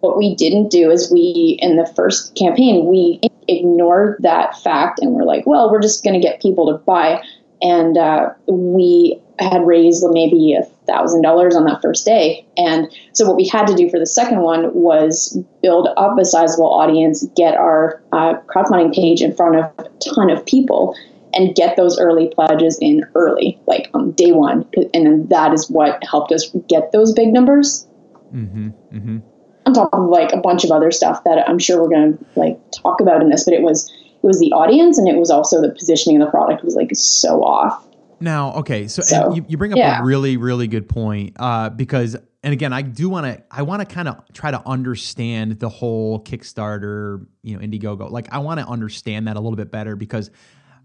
what 0.00 0.16
we 0.16 0.34
didn't 0.34 0.70
do 0.70 0.90
is 0.90 1.10
we, 1.10 1.58
in 1.60 1.76
the 1.76 1.86
first 1.94 2.34
campaign, 2.34 2.86
we 2.86 3.20
ignored 3.48 4.16
that 4.20 4.58
fact 4.58 4.98
and 5.00 5.12
we're 5.12 5.24
like, 5.24 5.46
well, 5.46 5.70
we're 5.70 5.80
just 5.80 6.04
going 6.04 6.18
to 6.18 6.26
get 6.26 6.40
people 6.40 6.66
to 6.66 6.78
buy. 6.84 7.22
And 7.62 7.98
uh, 7.98 8.30
we 8.46 9.20
had 9.38 9.66
raised 9.66 10.04
maybe 10.10 10.54
a 10.54 10.64
thousand 10.86 11.22
dollars 11.22 11.54
on 11.54 11.64
that 11.64 11.82
first 11.82 12.06
day. 12.06 12.46
And 12.56 12.90
so 13.12 13.26
what 13.26 13.36
we 13.36 13.46
had 13.46 13.66
to 13.66 13.74
do 13.74 13.90
for 13.90 13.98
the 13.98 14.06
second 14.06 14.40
one 14.40 14.72
was 14.74 15.38
build 15.62 15.88
up 15.96 16.18
a 16.18 16.24
sizable 16.24 16.72
audience, 16.72 17.26
get 17.36 17.54
our 17.54 18.02
uh, 18.12 18.34
crowdfunding 18.46 18.94
page 18.94 19.20
in 19.20 19.34
front 19.34 19.56
of 19.56 19.64
a 19.78 19.88
ton 19.98 20.30
of 20.30 20.44
people, 20.46 20.96
and 21.32 21.54
get 21.54 21.76
those 21.76 21.98
early 21.98 22.28
pledges 22.34 22.78
in 22.80 23.04
early, 23.14 23.60
like 23.66 23.88
on 23.94 24.12
day 24.12 24.32
one. 24.32 24.66
And 24.94 25.06
then 25.06 25.26
that 25.28 25.52
is 25.52 25.70
what 25.70 26.02
helped 26.02 26.32
us 26.32 26.50
get 26.68 26.92
those 26.92 27.12
big 27.12 27.32
numbers. 27.32 27.86
Mm-hmm, 28.32 28.68
mm-hmm 28.92 29.18
on 29.66 29.74
top 29.74 29.92
of 29.92 30.08
like 30.08 30.32
a 30.32 30.38
bunch 30.38 30.64
of 30.64 30.70
other 30.70 30.90
stuff 30.90 31.22
that 31.24 31.48
I'm 31.48 31.58
sure 31.58 31.82
we're 31.82 31.88
going 31.88 32.16
to 32.16 32.24
like 32.36 32.58
talk 32.72 33.00
about 33.00 33.22
in 33.22 33.28
this, 33.28 33.44
but 33.44 33.54
it 33.54 33.62
was 33.62 33.90
it 34.22 34.26
was 34.26 34.38
the 34.38 34.52
audience 34.52 34.98
and 34.98 35.08
it 35.08 35.16
was 35.16 35.30
also 35.30 35.60
the 35.60 35.70
positioning 35.70 36.20
of 36.20 36.26
the 36.26 36.30
product 36.30 36.64
was 36.64 36.74
like 36.74 36.90
so 36.92 37.42
off. 37.42 37.86
Now, 38.22 38.52
okay, 38.56 38.86
so, 38.86 39.00
so 39.00 39.34
you, 39.34 39.46
you, 39.48 39.56
bring 39.56 39.72
up 39.72 39.78
yeah. 39.78 40.00
a 40.00 40.04
really 40.04 40.36
really 40.36 40.66
good 40.66 40.88
point 40.88 41.36
uh, 41.38 41.70
because 41.70 42.16
and 42.42 42.52
again, 42.52 42.72
I 42.72 42.82
do 42.82 43.08
want 43.08 43.26
to 43.26 43.42
I 43.50 43.62
want 43.62 43.80
to 43.80 43.94
kind 43.94 44.08
of 44.08 44.22
try 44.32 44.50
to 44.50 44.62
understand 44.66 45.58
the 45.58 45.68
whole 45.68 46.22
Kickstarter, 46.22 47.26
you 47.42 47.56
know, 47.56 47.66
Indiegogo. 47.66 48.10
Like 48.10 48.32
I 48.32 48.38
want 48.38 48.60
to 48.60 48.66
understand 48.66 49.28
that 49.28 49.36
a 49.36 49.40
little 49.40 49.56
bit 49.56 49.70
better 49.70 49.96
because 49.96 50.30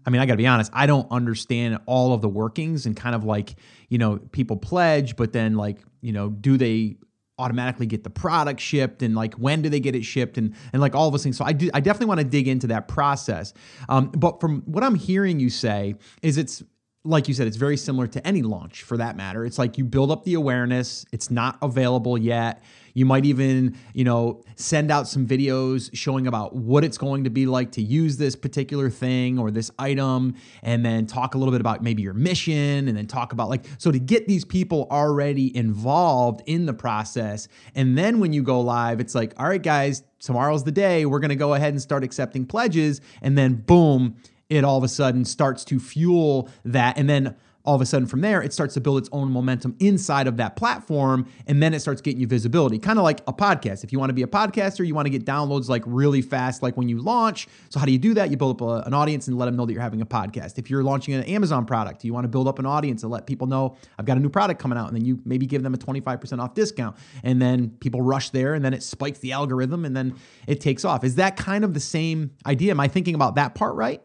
I 0.06 0.10
mean, 0.10 0.20
I 0.20 0.26
got 0.26 0.34
to 0.34 0.38
be 0.38 0.46
honest, 0.46 0.70
I 0.72 0.86
don't 0.86 1.10
understand 1.10 1.78
all 1.86 2.12
of 2.12 2.22
the 2.22 2.28
workings 2.28 2.86
and 2.86 2.96
kind 2.96 3.14
of 3.14 3.24
like, 3.24 3.56
you 3.88 3.98
know, 3.98 4.18
people 4.30 4.56
pledge, 4.56 5.16
but 5.16 5.32
then 5.32 5.54
like, 5.54 5.80
you 6.00 6.12
know, 6.12 6.28
do 6.28 6.56
they 6.56 6.96
automatically 7.38 7.86
get 7.86 8.02
the 8.02 8.10
product 8.10 8.60
shipped 8.60 9.02
and 9.02 9.14
like 9.14 9.34
when 9.34 9.60
do 9.60 9.68
they 9.68 9.80
get 9.80 9.94
it 9.94 10.04
shipped 10.04 10.38
and 10.38 10.54
and 10.72 10.80
like 10.80 10.94
all 10.94 11.08
of 11.08 11.12
those 11.12 11.22
things. 11.22 11.36
So 11.36 11.44
i 11.44 11.52
do 11.52 11.70
i 11.74 11.80
definitely 11.80 12.06
want 12.06 12.20
to 12.20 12.26
dig 12.26 12.48
into 12.48 12.66
that 12.68 12.88
process. 12.88 13.52
Um, 13.88 14.08
but 14.10 14.40
from 14.40 14.62
what 14.62 14.82
i'm 14.82 14.94
hearing 14.94 15.38
you 15.38 15.50
say 15.50 15.96
is 16.22 16.38
it's 16.38 16.62
like 17.06 17.28
you 17.28 17.34
said 17.34 17.46
it's 17.46 17.56
very 17.56 17.76
similar 17.76 18.06
to 18.06 18.24
any 18.26 18.42
launch 18.42 18.82
for 18.82 18.96
that 18.96 19.16
matter 19.16 19.44
it's 19.44 19.58
like 19.58 19.78
you 19.78 19.84
build 19.84 20.10
up 20.10 20.24
the 20.24 20.34
awareness 20.34 21.06
it's 21.12 21.30
not 21.30 21.58
available 21.62 22.18
yet 22.18 22.62
you 22.96 23.04
might 23.04 23.26
even, 23.26 23.76
you 23.92 24.04
know, 24.04 24.42
send 24.54 24.90
out 24.90 25.06
some 25.06 25.26
videos 25.26 25.90
showing 25.92 26.26
about 26.26 26.56
what 26.56 26.82
it's 26.82 26.96
going 26.96 27.24
to 27.24 27.30
be 27.30 27.44
like 27.44 27.72
to 27.72 27.82
use 27.82 28.16
this 28.16 28.34
particular 28.34 28.88
thing 28.88 29.38
or 29.38 29.50
this 29.50 29.70
item, 29.78 30.34
and 30.62 30.82
then 30.82 31.06
talk 31.06 31.34
a 31.34 31.38
little 31.38 31.52
bit 31.52 31.60
about 31.60 31.82
maybe 31.82 32.00
your 32.00 32.14
mission, 32.14 32.88
and 32.88 32.96
then 32.96 33.06
talk 33.06 33.34
about 33.34 33.50
like, 33.50 33.66
so 33.76 33.92
to 33.92 33.98
get 33.98 34.26
these 34.26 34.46
people 34.46 34.88
already 34.90 35.54
involved 35.54 36.40
in 36.46 36.64
the 36.64 36.72
process. 36.72 37.48
And 37.74 37.98
then 37.98 38.18
when 38.18 38.32
you 38.32 38.42
go 38.42 38.62
live, 38.62 38.98
it's 38.98 39.14
like, 39.14 39.34
all 39.38 39.46
right, 39.46 39.62
guys, 39.62 40.02
tomorrow's 40.18 40.64
the 40.64 40.72
day. 40.72 41.04
We're 41.04 41.20
going 41.20 41.28
to 41.28 41.36
go 41.36 41.52
ahead 41.52 41.74
and 41.74 41.82
start 41.82 42.02
accepting 42.02 42.46
pledges. 42.46 43.02
And 43.20 43.36
then 43.36 43.56
boom, 43.56 44.16
it 44.48 44.64
all 44.64 44.78
of 44.78 44.84
a 44.84 44.88
sudden 44.88 45.24
starts 45.24 45.64
to 45.66 45.80
fuel 45.80 46.48
that. 46.64 46.98
And 46.98 47.08
then 47.08 47.36
all 47.66 47.74
of 47.74 47.80
a 47.80 47.86
sudden 47.86 48.06
from 48.06 48.20
there, 48.20 48.40
it 48.40 48.52
starts 48.52 48.74
to 48.74 48.80
build 48.80 48.98
its 48.98 49.08
own 49.10 49.30
momentum 49.30 49.74
inside 49.80 50.28
of 50.28 50.36
that 50.36 50.54
platform. 50.54 51.26
And 51.48 51.60
then 51.60 51.74
it 51.74 51.80
starts 51.80 52.00
getting 52.00 52.20
you 52.20 52.26
visibility, 52.26 52.78
kind 52.78 52.98
of 52.98 53.02
like 53.02 53.20
a 53.26 53.32
podcast. 53.32 53.82
If 53.82 53.92
you 53.92 53.98
want 53.98 54.10
to 54.10 54.14
be 54.14 54.22
a 54.22 54.28
podcaster, 54.28 54.86
you 54.86 54.94
want 54.94 55.06
to 55.06 55.10
get 55.10 55.26
downloads 55.26 55.68
like 55.68 55.82
really 55.84 56.22
fast, 56.22 56.62
like 56.62 56.76
when 56.76 56.88
you 56.88 56.98
launch. 56.98 57.48
So, 57.68 57.80
how 57.80 57.86
do 57.86 57.92
you 57.92 57.98
do 57.98 58.14
that? 58.14 58.30
You 58.30 58.36
build 58.36 58.62
up 58.62 58.68
a, 58.68 58.86
an 58.86 58.94
audience 58.94 59.26
and 59.26 59.36
let 59.36 59.46
them 59.46 59.56
know 59.56 59.66
that 59.66 59.72
you're 59.72 59.82
having 59.82 60.00
a 60.00 60.06
podcast. 60.06 60.58
If 60.58 60.70
you're 60.70 60.84
launching 60.84 61.14
an 61.14 61.24
Amazon 61.24 61.66
product, 61.66 62.04
you 62.04 62.14
want 62.14 62.24
to 62.24 62.28
build 62.28 62.46
up 62.46 62.60
an 62.60 62.66
audience 62.66 63.02
and 63.02 63.10
let 63.10 63.26
people 63.26 63.48
know 63.48 63.76
I've 63.98 64.06
got 64.06 64.16
a 64.16 64.20
new 64.20 64.30
product 64.30 64.60
coming 64.60 64.78
out. 64.78 64.86
And 64.86 64.96
then 64.96 65.04
you 65.04 65.20
maybe 65.24 65.46
give 65.46 65.64
them 65.64 65.74
a 65.74 65.78
25% 65.78 66.40
off 66.40 66.54
discount. 66.54 66.96
And 67.24 67.42
then 67.42 67.70
people 67.80 68.00
rush 68.00 68.30
there 68.30 68.54
and 68.54 68.64
then 68.64 68.74
it 68.74 68.82
spikes 68.82 69.18
the 69.18 69.32
algorithm 69.32 69.84
and 69.84 69.96
then 69.96 70.14
it 70.46 70.60
takes 70.60 70.84
off. 70.84 71.02
Is 71.02 71.16
that 71.16 71.36
kind 71.36 71.64
of 71.64 71.74
the 71.74 71.80
same 71.80 72.30
idea? 72.46 72.70
Am 72.70 72.78
I 72.78 72.86
thinking 72.86 73.16
about 73.16 73.34
that 73.34 73.54
part 73.56 73.74
right? 73.74 74.00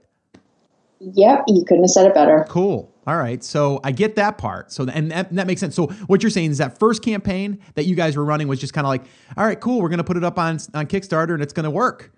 Yep, 1.02 1.46
you 1.48 1.64
couldn't 1.68 1.84
have 1.84 1.90
said 1.90 2.06
it 2.06 2.14
better. 2.14 2.46
Cool. 2.48 2.94
All 3.08 3.18
right. 3.18 3.44
So 3.44 3.80
I 3.84 3.92
get 3.92 4.16
that 4.18 4.38
part. 4.38 4.72
So 4.72 4.86
and 4.88 5.12
that, 5.12 5.34
that 5.34 5.48
makes 5.48 5.60
sense. 5.60 5.76
So 5.76 5.88
what 6.06 6.22
you're 6.22 6.30
saying 6.30 6.52
is 6.52 6.60
that 6.60 6.78
first 6.78 7.02
campaign 7.04 7.60
that 7.74 7.86
you 7.86 7.96
guys 7.96 8.16
were 8.16 8.24
running 8.24 8.48
was 8.48 8.60
just 8.60 8.74
kind 8.74 8.86
of 8.86 8.90
like, 8.90 9.04
all 9.36 9.44
right, 9.44 9.60
cool, 9.60 9.82
we're 9.82 9.90
gonna 9.90 10.04
put 10.04 10.18
it 10.18 10.24
up 10.24 10.38
on 10.38 10.60
on 10.74 10.86
Kickstarter 10.86 11.34
and 11.34 11.42
it's 11.42 11.54
gonna 11.54 11.72
work. 11.72 12.12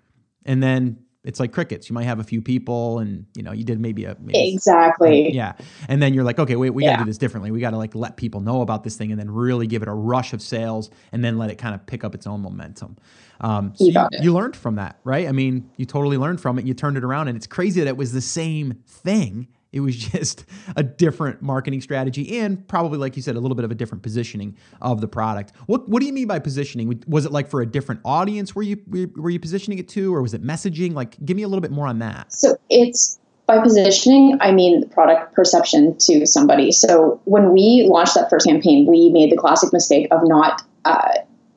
And 0.44 0.62
then 0.62 0.98
it's 1.24 1.40
like 1.40 1.52
crickets. 1.52 1.88
You 1.88 1.94
might 1.94 2.04
have 2.04 2.20
a 2.20 2.24
few 2.24 2.42
people, 2.42 2.98
and 2.98 3.24
you 3.34 3.42
know, 3.42 3.52
you 3.52 3.64
did 3.64 3.80
maybe 3.80 4.04
a 4.04 4.14
maybe 4.20 4.52
exactly, 4.52 5.32
yeah. 5.32 5.54
And 5.88 6.02
then 6.02 6.12
you're 6.12 6.22
like, 6.22 6.38
okay, 6.38 6.54
wait, 6.54 6.70
we 6.70 6.84
yeah. 6.84 6.92
got 6.92 6.96
to 6.98 7.04
do 7.04 7.10
this 7.10 7.18
differently. 7.18 7.50
We 7.50 7.60
got 7.60 7.70
to 7.70 7.78
like 7.78 7.94
let 7.94 8.18
people 8.18 8.42
know 8.42 8.60
about 8.60 8.84
this 8.84 8.96
thing, 8.96 9.10
and 9.10 9.18
then 9.18 9.30
really 9.30 9.66
give 9.66 9.80
it 9.80 9.88
a 9.88 9.94
rush 9.94 10.34
of 10.34 10.42
sales, 10.42 10.90
and 11.12 11.24
then 11.24 11.38
let 11.38 11.50
it 11.50 11.56
kind 11.56 11.74
of 11.74 11.86
pick 11.86 12.04
up 12.04 12.14
its 12.14 12.26
own 12.26 12.42
momentum. 12.42 12.98
Um, 13.40 13.72
so 13.74 13.84
you, 13.84 13.92
you, 13.92 14.08
you, 14.22 14.32
learned 14.32 14.56
from 14.56 14.76
that, 14.76 14.98
right? 15.04 15.28
I 15.28 15.32
mean, 15.32 15.70
you 15.76 15.86
totally 15.86 16.16
learned 16.16 16.40
from 16.40 16.58
it. 16.58 16.64
You 16.64 16.74
turned 16.74 16.96
it 16.96 17.04
around, 17.04 17.28
and 17.28 17.36
it's 17.36 17.46
crazy 17.46 17.80
that 17.80 17.88
it 17.88 17.96
was 17.96 18.12
the 18.12 18.20
same 18.20 18.82
thing 18.86 19.48
it 19.74 19.80
was 19.80 19.96
just 20.12 20.46
a 20.76 20.82
different 20.82 21.42
marketing 21.42 21.82
strategy 21.82 22.38
and 22.38 22.66
probably, 22.68 22.96
like 22.96 23.16
you 23.16 23.22
said, 23.22 23.36
a 23.36 23.40
little 23.40 23.56
bit 23.56 23.64
of 23.64 23.70
a 23.70 23.74
different 23.74 24.02
positioning 24.02 24.56
of 24.80 25.00
the 25.02 25.08
product. 25.08 25.52
What 25.66 25.88
What 25.88 26.00
do 26.00 26.06
you 26.06 26.12
mean 26.12 26.28
by 26.28 26.38
positioning? 26.38 27.02
Was 27.06 27.26
it 27.26 27.32
like 27.32 27.48
for 27.50 27.60
a 27.60 27.66
different 27.66 28.00
audience? 28.04 28.54
Were 28.54 28.62
you 28.62 28.80
were 29.16 29.30
you 29.30 29.40
positioning 29.40 29.78
it 29.78 29.88
to, 29.90 30.14
or 30.14 30.22
was 30.22 30.32
it 30.32 30.42
messaging? 30.42 30.94
Like, 30.94 31.22
give 31.24 31.36
me 31.36 31.42
a 31.42 31.48
little 31.48 31.60
bit 31.60 31.72
more 31.72 31.86
on 31.86 31.98
that. 31.98 32.32
So 32.32 32.56
it's 32.70 33.18
by 33.46 33.60
positioning, 33.60 34.38
I 34.40 34.52
mean 34.52 34.80
the 34.80 34.86
product 34.86 35.34
perception 35.34 35.98
to 35.98 36.24
somebody. 36.24 36.72
So 36.72 37.20
when 37.24 37.52
we 37.52 37.86
launched 37.90 38.14
that 38.14 38.30
first 38.30 38.46
campaign, 38.46 38.86
we 38.88 39.10
made 39.10 39.30
the 39.30 39.36
classic 39.36 39.72
mistake 39.72 40.08
of 40.10 40.20
not. 40.24 40.62
Uh, 40.84 41.12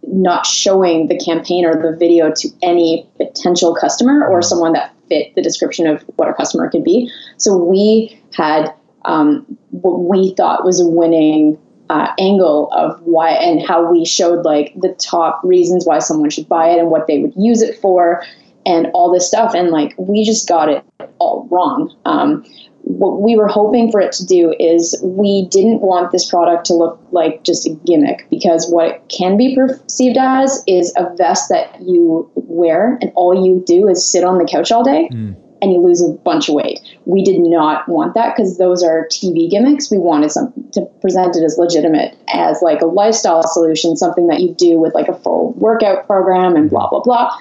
not 0.07 0.45
showing 0.45 1.07
the 1.07 1.17
campaign 1.17 1.65
or 1.65 1.73
the 1.73 1.97
video 1.97 2.31
to 2.31 2.49
any 2.61 3.07
potential 3.17 3.75
customer 3.75 4.25
or 4.27 4.39
mm. 4.39 4.43
someone 4.43 4.73
that 4.73 4.93
fit 5.09 5.33
the 5.35 5.41
description 5.41 5.87
of 5.87 6.01
what 6.15 6.29
a 6.29 6.33
customer 6.33 6.69
could 6.69 6.83
be. 6.83 7.11
So 7.37 7.55
we 7.57 8.19
had 8.33 8.73
um, 9.05 9.45
what 9.71 9.99
we 9.99 10.33
thought 10.35 10.65
was 10.65 10.79
a 10.79 10.87
winning 10.87 11.57
uh, 11.89 12.13
angle 12.19 12.69
of 12.73 13.01
why 13.01 13.29
and 13.31 13.65
how 13.65 13.89
we 13.89 14.05
showed 14.05 14.43
like 14.43 14.73
the 14.75 14.93
top 14.93 15.39
reasons 15.43 15.85
why 15.85 15.99
someone 15.99 16.29
should 16.29 16.49
buy 16.49 16.69
it 16.69 16.79
and 16.79 16.89
what 16.89 17.07
they 17.07 17.19
would 17.19 17.33
use 17.37 17.61
it 17.61 17.77
for 17.79 18.23
and 18.65 18.87
all 18.93 19.11
this 19.11 19.25
stuff. 19.25 19.53
And 19.55 19.69
like 19.69 19.93
we 19.97 20.25
just 20.25 20.47
got 20.47 20.69
it 20.69 20.83
all 21.19 21.47
wrong. 21.49 21.95
Um, 22.05 22.45
what 22.87 23.21
we 23.21 23.35
were 23.35 23.47
hoping 23.47 23.91
for 23.91 23.99
it 23.99 24.13
to 24.13 24.25
do 24.25 24.55
is 24.59 24.97
we 25.03 25.47
didn't 25.51 25.81
want 25.81 26.11
this 26.11 26.29
product 26.29 26.65
to 26.65 26.73
look 26.73 26.99
like 27.11 27.43
just 27.43 27.67
a 27.67 27.71
gimmick 27.85 28.25
because 28.29 28.69
what 28.69 28.87
it 28.87 29.03
can 29.09 29.35
be 29.35 29.55
perceived 29.55 30.17
as 30.17 30.63
is 30.67 30.93
a 30.95 31.13
vest 31.17 31.49
that 31.49 31.81
you 31.81 32.31
wear 32.35 32.97
and 33.01 33.11
all 33.15 33.45
you 33.45 33.61
do 33.67 33.89
is 33.89 34.09
sit 34.09 34.23
on 34.23 34.37
the 34.37 34.45
couch 34.45 34.71
all 34.71 34.85
day 34.85 35.09
mm. 35.11 35.35
and 35.61 35.73
you 35.73 35.79
lose 35.79 36.01
a 36.01 36.13
bunch 36.23 36.47
of 36.47 36.55
weight. 36.55 36.79
We 37.03 37.25
did 37.25 37.39
not 37.39 37.89
want 37.89 38.13
that 38.13 38.35
because 38.35 38.57
those 38.57 38.81
are 38.83 39.05
TV 39.11 39.49
gimmicks. 39.49 39.91
We 39.91 39.97
wanted 39.97 40.31
some 40.31 40.53
to 40.71 40.85
present 41.01 41.35
it 41.35 41.43
as 41.43 41.57
legitimate 41.57 42.17
as 42.33 42.61
like 42.61 42.79
a 42.79 42.85
lifestyle 42.85 43.43
solution, 43.43 43.97
something 43.97 44.27
that 44.27 44.39
you 44.39 44.53
do 44.53 44.79
with 44.79 44.93
like 44.93 45.09
a 45.09 45.19
full 45.19 45.51
workout 45.57 46.07
program 46.07 46.55
and 46.55 46.69
blah 46.69 46.89
blah 46.89 47.01
blah. 47.01 47.37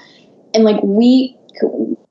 And 0.55 0.65
like 0.65 0.83
we 0.83 1.38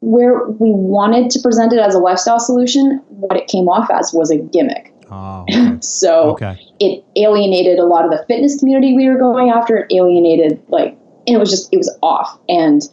where 0.05 0.47
we 0.47 0.69
wanted 0.69 1.31
to 1.31 1.39
present 1.39 1.73
it 1.73 1.79
as 1.79 1.95
a 1.95 1.99
lifestyle 1.99 2.39
solution, 2.39 3.01
what 3.09 3.35
it 3.35 3.47
came 3.47 3.67
off 3.67 3.89
as 3.89 4.13
was 4.13 4.29
a 4.29 4.37
gimmick. 4.37 4.93
Oh, 5.09 5.45
okay. 5.49 5.77
so 5.81 6.31
okay. 6.31 6.59
it 6.79 7.03
alienated 7.15 7.79
a 7.79 7.85
lot 7.85 8.05
of 8.05 8.11
the 8.11 8.23
fitness 8.27 8.59
community 8.59 8.95
we 8.95 9.09
were 9.09 9.17
going 9.17 9.49
after. 9.49 9.77
It 9.77 9.91
alienated 9.91 10.61
like, 10.67 10.95
and 11.25 11.35
it 11.35 11.39
was 11.39 11.49
just 11.49 11.69
it 11.73 11.77
was 11.77 11.91
off, 12.03 12.39
and 12.47 12.83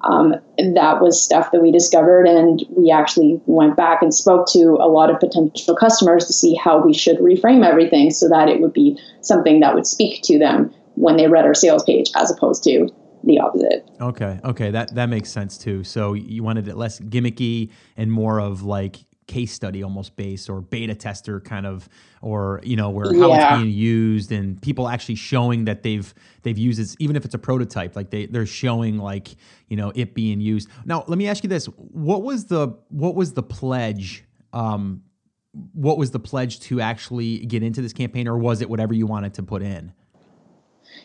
um, 0.00 0.34
that 0.56 1.02
was 1.02 1.22
stuff 1.22 1.52
that 1.52 1.60
we 1.60 1.70
discovered, 1.70 2.26
and 2.26 2.64
we 2.70 2.90
actually 2.90 3.38
went 3.44 3.76
back 3.76 4.00
and 4.00 4.14
spoke 4.14 4.46
to 4.52 4.78
a 4.80 4.88
lot 4.88 5.10
of 5.10 5.20
potential 5.20 5.76
customers 5.76 6.24
to 6.24 6.32
see 6.32 6.54
how 6.54 6.82
we 6.82 6.94
should 6.94 7.18
reframe 7.18 7.66
everything 7.66 8.10
so 8.10 8.30
that 8.30 8.48
it 8.48 8.60
would 8.62 8.72
be 8.72 8.98
something 9.20 9.60
that 9.60 9.74
would 9.74 9.86
speak 9.86 10.22
to 10.22 10.38
them 10.38 10.72
when 10.94 11.18
they 11.18 11.28
read 11.28 11.44
our 11.44 11.54
sales 11.54 11.84
page, 11.84 12.10
as 12.16 12.30
opposed 12.30 12.64
to 12.64 12.88
the 13.24 13.38
opposite. 13.38 13.88
Okay, 14.00 14.40
okay, 14.44 14.70
that 14.70 14.94
that 14.94 15.06
makes 15.06 15.30
sense 15.30 15.58
too. 15.58 15.84
So 15.84 16.14
you 16.14 16.42
wanted 16.42 16.68
it 16.68 16.76
less 16.76 17.00
gimmicky 17.00 17.70
and 17.96 18.10
more 18.10 18.40
of 18.40 18.62
like 18.62 18.98
case 19.26 19.52
study 19.52 19.82
almost 19.82 20.16
based 20.16 20.50
or 20.50 20.60
beta 20.60 20.94
tester 20.94 21.40
kind 21.40 21.64
of 21.64 21.88
or 22.20 22.60
you 22.64 22.76
know 22.76 22.90
where 22.90 23.14
how 23.18 23.28
yeah. 23.28 23.54
it's 23.54 23.62
being 23.62 23.72
used 23.72 24.32
and 24.32 24.60
people 24.60 24.88
actually 24.88 25.14
showing 25.14 25.64
that 25.64 25.82
they've 25.82 26.12
they've 26.42 26.58
used 26.58 26.80
it 26.80 26.94
even 26.98 27.14
if 27.14 27.24
it's 27.24 27.34
a 27.34 27.38
prototype 27.38 27.94
like 27.94 28.10
they 28.10 28.26
they're 28.26 28.44
showing 28.44 28.98
like 28.98 29.28
you 29.68 29.76
know 29.76 29.92
it 29.94 30.12
being 30.12 30.40
used 30.40 30.68
now 30.84 31.04
let 31.06 31.16
me 31.16 31.28
ask 31.28 31.44
you 31.44 31.48
this 31.48 31.66
what 31.66 32.22
was 32.22 32.46
the 32.46 32.68
what 32.88 33.14
was 33.14 33.32
the 33.32 33.42
pledge 33.42 34.24
um 34.52 35.02
what 35.72 35.98
was 35.98 36.10
the 36.10 36.18
pledge 36.18 36.58
to 36.58 36.80
actually 36.80 37.38
get 37.46 37.62
into 37.62 37.80
this 37.80 37.92
campaign 37.92 38.26
or 38.26 38.36
was 38.36 38.60
it 38.60 38.68
whatever 38.68 38.92
you 38.92 39.06
wanted 39.06 39.32
to 39.32 39.42
put 39.42 39.62
in 39.62 39.92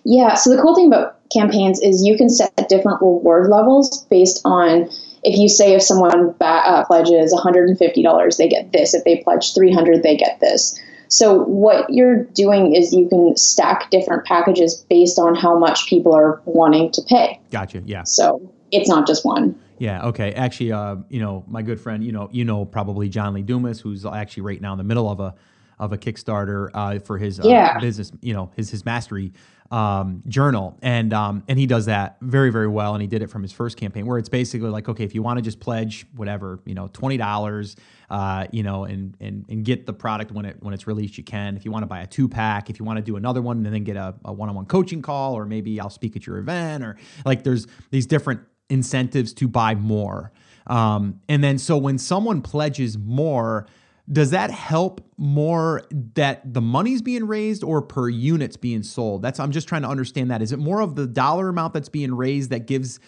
yeah. 0.04 0.36
So 0.36 0.56
the 0.56 0.62
cool 0.62 0.76
thing 0.76 0.88
about 0.88 1.17
campaigns 1.32 1.80
is 1.80 2.04
you 2.04 2.18
can 2.18 2.30
set 2.30 2.54
different 2.70 3.02
reward 3.02 3.50
levels 3.50 4.06
based 4.06 4.42
on 4.46 4.90
if 5.24 5.38
you 5.38 5.50
say 5.50 5.74
if 5.74 5.82
someone 5.82 6.32
ba- 6.40 6.46
uh, 6.46 6.86
pledges 6.86 7.34
$150, 7.34 8.38
they 8.38 8.48
get 8.48 8.72
this. 8.72 8.94
If 8.94 9.04
they 9.04 9.18
pledge 9.18 9.54
300, 9.54 10.04
they 10.04 10.16
get 10.16 10.40
this. 10.40 10.80
So 11.10 11.44
what 11.44 11.90
you're 11.90 12.24
doing 12.24 12.76
is 12.76 12.94
you 12.94 13.08
can 13.08 13.36
stack 13.36 13.90
different 13.90 14.26
packages 14.26 14.86
based 14.90 15.18
on 15.18 15.36
how 15.36 15.58
much 15.58 15.88
people 15.88 16.14
are 16.14 16.42
wanting 16.46 16.92
to 16.92 17.02
pay. 17.04 17.40
Gotcha. 17.52 17.82
Yeah. 17.86 18.04
So 18.04 18.42
it's 18.72 18.90
not 18.90 19.08
just 19.08 19.26
one. 19.26 19.58
Yeah. 19.80 20.06
Okay. 20.08 20.34
Actually, 20.34 20.72
uh, 20.72 20.98
you 21.10 21.20
know, 21.20 21.46
my 21.48 21.62
good 21.62 21.80
friend, 21.80 22.04
you 22.04 22.12
know, 22.12 22.30
you 22.32 22.44
know, 22.44 22.66
probably 22.66 23.10
John 23.10 23.34
Lee 23.34 23.44
Dumas, 23.44 23.80
who's 23.80 24.06
actually 24.06 24.44
right 24.44 24.62
now 24.62 24.74
in 24.74 24.78
the 24.78 24.84
middle 24.84 25.10
of 25.10 25.20
a 25.20 25.36
of 25.80 25.94
a 25.94 25.98
Kickstarter 25.98 26.70
uh, 26.74 27.00
for 27.00 27.20
his 27.20 27.40
uh, 27.40 27.44
yeah. 27.46 27.80
business, 27.80 28.12
you 28.22 28.34
know, 28.34 28.52
his 28.56 28.72
his 28.72 28.84
mastery 28.84 29.32
um, 29.72 30.24
journal, 30.28 30.78
and 30.82 31.14
um, 31.14 31.44
and 31.48 31.60
he 31.60 31.66
does 31.66 31.86
that 31.86 32.18
very 32.22 32.52
very 32.52 32.68
well, 32.68 32.94
and 32.94 33.02
he 33.02 33.08
did 33.08 33.22
it 33.22 33.28
from 33.28 33.42
his 33.42 33.52
first 33.52 33.78
campaign, 33.78 34.06
where 34.06 34.18
it's 34.18 34.30
basically 34.30 34.70
like, 34.70 34.88
okay, 34.88 35.04
if 35.04 35.14
you 35.14 35.22
want 35.22 35.38
to 35.38 35.42
just 35.42 35.60
pledge 35.60 36.06
whatever, 36.16 36.60
you 36.66 36.74
know, 36.74 36.88
twenty 36.88 37.18
dollars, 37.18 37.76
uh, 38.10 38.48
you 38.52 38.64
know, 38.64 38.86
and 38.86 39.16
and 39.20 39.46
and 39.50 39.66
get 39.66 39.86
the 39.86 39.94
product 39.94 40.32
when 40.32 40.46
it 40.46 40.58
when 40.62 40.74
it's 40.74 40.88
released, 40.88 41.18
you 41.18 41.24
can. 41.24 41.58
If 41.58 41.66
you 41.66 41.72
want 41.72 41.84
to 41.84 41.88
buy 41.88 42.02
a 42.02 42.08
two 42.08 42.30
pack, 42.30 42.70
if 42.70 42.80
you 42.80 42.86
want 42.86 42.98
to 42.98 43.04
do 43.04 43.16
another 43.18 43.42
one, 43.42 43.66
and 43.66 43.74
then 43.74 43.84
get 43.84 43.98
a, 43.98 44.14
one 44.24 44.50
on 44.50 44.56
one 44.56 44.66
coaching 44.66 45.02
call, 45.02 45.34
or 45.34 45.46
maybe 45.46 45.80
I'll 45.80 45.90
speak 45.90 46.16
at 46.16 46.26
your 46.26 46.38
event, 46.38 46.84
or 46.84 46.98
like 47.26 47.44
there's 47.44 47.68
these 47.92 48.06
different 48.06 48.42
incentives 48.70 49.34
to 49.34 49.48
buy 49.48 49.76
more. 49.76 50.32
Um, 50.68 51.22
and 51.30 51.44
then 51.44 51.58
so 51.58 51.78
when 51.78 51.98
someone 51.98 52.42
pledges 52.42 52.98
more, 52.98 53.68
does 54.12 54.32
that 54.32 54.52
help 54.52 55.02
more 55.18 55.84
that 56.16 56.54
the 56.54 56.62
money's 56.62 57.02
being 57.02 57.28
raised 57.28 57.64
or 57.64 57.82
per 57.82 58.10
units 58.10 58.58
being 58.58 58.84
sold? 58.84 59.22
That's 59.22 59.40
i'm 59.40 59.52
just 59.52 59.68
trying 59.68 59.82
to 59.84 59.90
understand 59.90 60.32
that. 60.32 60.42
Is 60.42 60.52
it 60.52 60.60
more 60.60 60.82
of 60.82 60.96
the 60.96 61.08
dollar 61.08 61.50
amount 61.50 61.74
that's 61.74 61.90
being 61.90 62.14
raised 62.14 62.50
that 62.52 62.68
gives 62.68 63.00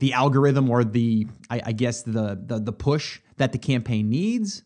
the 0.00 0.12
algorithm 0.12 0.70
or 0.70 0.84
the 0.84 1.26
i, 1.50 1.60
I 1.66 1.72
guess 1.72 2.02
the, 2.02 2.40
the 2.44 2.58
the 2.58 2.72
push 2.72 3.20
that 3.36 3.52
the 3.52 3.58
campaign 3.58 4.08
needs? 4.08 4.62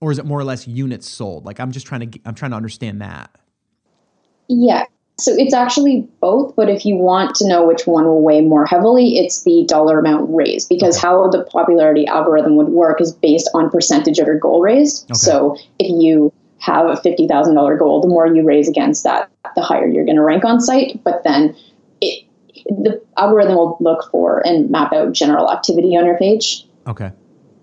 Or 0.00 0.12
is 0.12 0.18
it 0.18 0.26
more 0.26 0.38
or 0.38 0.44
less 0.44 0.68
units 0.68 1.08
sold? 1.08 1.46
Like 1.46 1.60
i'm 1.60 1.72
just 1.72 1.86
trying 1.86 2.10
to 2.10 2.20
i'm 2.26 2.34
trying 2.34 2.50
to 2.50 2.56
understand 2.56 3.00
that. 3.00 3.30
Yeah 4.48 4.84
so 5.16 5.32
it's 5.36 5.54
actually 5.54 6.08
both, 6.20 6.56
but 6.56 6.68
if 6.68 6.84
you 6.84 6.96
want 6.96 7.36
to 7.36 7.46
know 7.46 7.64
which 7.64 7.86
one 7.86 8.04
will 8.04 8.22
weigh 8.22 8.40
more 8.40 8.66
heavily, 8.66 9.16
it's 9.16 9.44
the 9.44 9.64
dollar 9.68 10.00
amount 10.00 10.28
raised 10.34 10.68
because 10.68 10.96
okay. 10.96 11.06
how 11.06 11.28
the 11.28 11.44
popularity 11.44 12.04
algorithm 12.06 12.56
would 12.56 12.68
work 12.68 13.00
is 13.00 13.12
based 13.12 13.48
on 13.54 13.70
percentage 13.70 14.18
of 14.18 14.26
your 14.26 14.38
goal 14.38 14.60
raised. 14.60 15.04
Okay. 15.04 15.14
So 15.14 15.56
if 15.78 15.88
you 15.88 16.32
have 16.58 16.86
a 16.86 16.94
$50,000 16.94 17.78
goal, 17.78 18.00
the 18.00 18.08
more 18.08 18.26
you 18.26 18.42
raise 18.42 18.68
against 18.68 19.04
that, 19.04 19.30
the 19.54 19.62
higher 19.62 19.86
you're 19.86 20.04
going 20.04 20.16
to 20.16 20.22
rank 20.22 20.44
on 20.44 20.60
site. 20.60 21.02
But 21.04 21.22
then 21.22 21.54
it, 22.00 22.24
the 22.66 23.00
algorithm 23.16 23.54
will 23.54 23.76
look 23.80 24.10
for 24.10 24.44
and 24.44 24.68
map 24.68 24.92
out 24.92 25.12
general 25.12 25.52
activity 25.52 25.96
on 25.96 26.06
your 26.06 26.18
page. 26.18 26.66
Okay. 26.88 27.12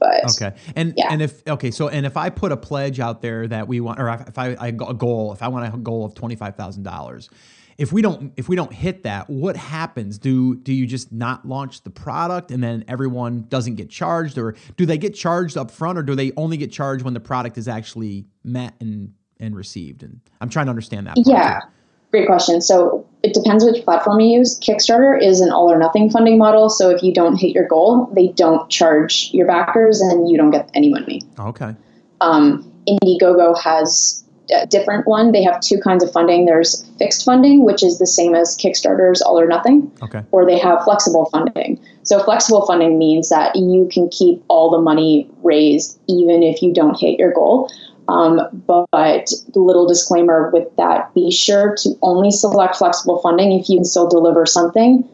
But 0.02 0.32
okay, 0.32 0.58
and 0.76 0.96
yeah. 0.98 1.10
and 1.12 1.22
if 1.22 1.48
okay, 1.48 1.70
so 1.70 1.88
and 1.88 2.08
if 2.08 2.18
I 2.18 2.32
put 2.32 2.52
a 2.52 2.58
pledge 2.58 3.00
out 3.00 3.22
there 3.22 3.48
that 3.48 3.68
we 3.68 3.80
want, 3.82 4.00
or 4.00 4.10
if 4.10 4.36
I, 4.36 4.56
I 4.60 4.68
a 4.70 4.72
goal, 4.72 5.32
if 5.32 5.44
I 5.44 5.48
want 5.48 5.72
a 5.72 5.78
goal 5.78 6.04
of 6.04 6.16
twenty 6.16 6.36
five 6.36 6.56
thousand 6.56 6.82
dollars, 6.82 7.30
if 7.78 7.92
we 7.92 8.02
don't 8.02 8.34
if 8.36 8.50
we 8.50 8.56
don't 8.56 8.74
hit 8.74 9.04
that, 9.04 9.30
what 9.30 9.56
happens? 9.56 10.18
Do 10.18 10.56
do 10.56 10.74
you 10.74 10.88
just 10.88 11.12
not 11.12 11.48
launch 11.48 11.84
the 11.84 11.92
product 11.92 12.50
and 12.50 12.64
then 12.64 12.84
everyone 12.88 13.44
doesn't 13.48 13.76
get 13.76 13.92
charged, 13.92 14.40
or 14.40 14.56
do 14.76 14.88
they 14.88 14.98
get 14.98 15.14
charged 15.14 15.56
up 15.56 15.70
front, 15.70 16.00
or 16.00 16.04
do 16.04 16.16
they 16.16 16.32
only 16.36 16.58
get 16.58 16.72
charged 16.72 17.06
when 17.06 17.14
the 17.14 17.20
product 17.20 17.60
is 17.60 17.68
actually 17.68 18.26
met 18.44 18.74
and 18.80 19.14
and 19.40 19.56
received? 19.56 20.02
And 20.02 20.20
I'm 20.42 20.50
trying 20.50 20.66
to 20.66 20.72
understand 20.72 21.06
that. 21.06 21.18
yeah. 21.26 21.60
Too. 21.60 21.68
Great 22.10 22.28
question. 22.28 22.60
So 22.60 23.01
it 23.24 23.34
depends 23.34 23.64
which 23.64 23.84
platform 23.84 24.20
you 24.20 24.40
use. 24.40 24.60
Kickstarter 24.60 25.22
is 25.22 25.42
an 25.42 25.52
all 25.52 25.72
or 25.72 25.78
nothing 25.78 26.10
funding 26.10 26.38
model. 26.38 26.70
So 26.70 26.90
if 26.90 27.04
you 27.04 27.14
don't 27.14 27.36
hit 27.36 27.54
your 27.54 27.68
goal, 27.68 28.10
they 28.14 28.30
don't 28.30 28.70
charge 28.70 29.30
your 29.32 29.46
backers 29.46 30.02
and 30.02 30.30
you 30.30 30.38
don't 30.38 30.52
get 30.52 30.70
any 30.74 30.90
money. 30.90 31.22
Okay. 31.40 31.76
Um, 32.20 32.72
Indiegogo 32.88 33.60
has 33.62 34.24
a 34.52 34.66
different 34.66 35.08
one. 35.08 35.32
They 35.32 35.44
have 35.44 35.62
two 35.62 35.80
kinds 35.80 36.04
of 36.04 36.12
funding. 36.12 36.46
There's 36.46 36.84
fixed 36.98 37.24
funding, 37.24 37.64
which 37.64 37.84
is 37.84 38.00
the 38.00 38.08
same 38.08 38.34
as 38.34 38.58
Kickstarter's 38.58 39.22
all 39.22 39.40
or 39.40 39.48
nothing. 39.48 39.92
Okay. 40.02 40.24
Or 40.32 40.46
they 40.46 40.58
have 40.58 40.84
flexible 40.84 41.26
funding. 41.26 41.80
So 42.04 42.24
flexible 42.24 42.66
funding 42.66 42.98
means 42.98 43.30
that 43.30 43.56
you 43.56 43.88
can 43.92 44.10
keep 44.10 44.44
all 44.48 44.72
the 44.72 44.82
money 44.82 45.30
raised 45.44 46.00
even 46.08 46.42
if 46.44 46.62
you 46.62 46.74
don't 46.74 47.00
hit 47.00 47.20
your 47.20 47.32
goal. 47.32 47.72
Um, 48.12 48.64
but 48.68 49.32
little 49.56 49.88
disclaimer 49.88 50.50
with 50.52 50.68
that: 50.78 51.14
be 51.14 51.32
sure 51.32 51.76
to 51.78 51.96
only 52.02 52.30
select 52.30 52.76
flexible 52.76 53.20
funding 53.20 53.54
if 53.54 53.70
you 53.70 53.78
can 53.78 53.86
still 53.86 54.10
deliver 54.10 54.46
something 54.46 55.08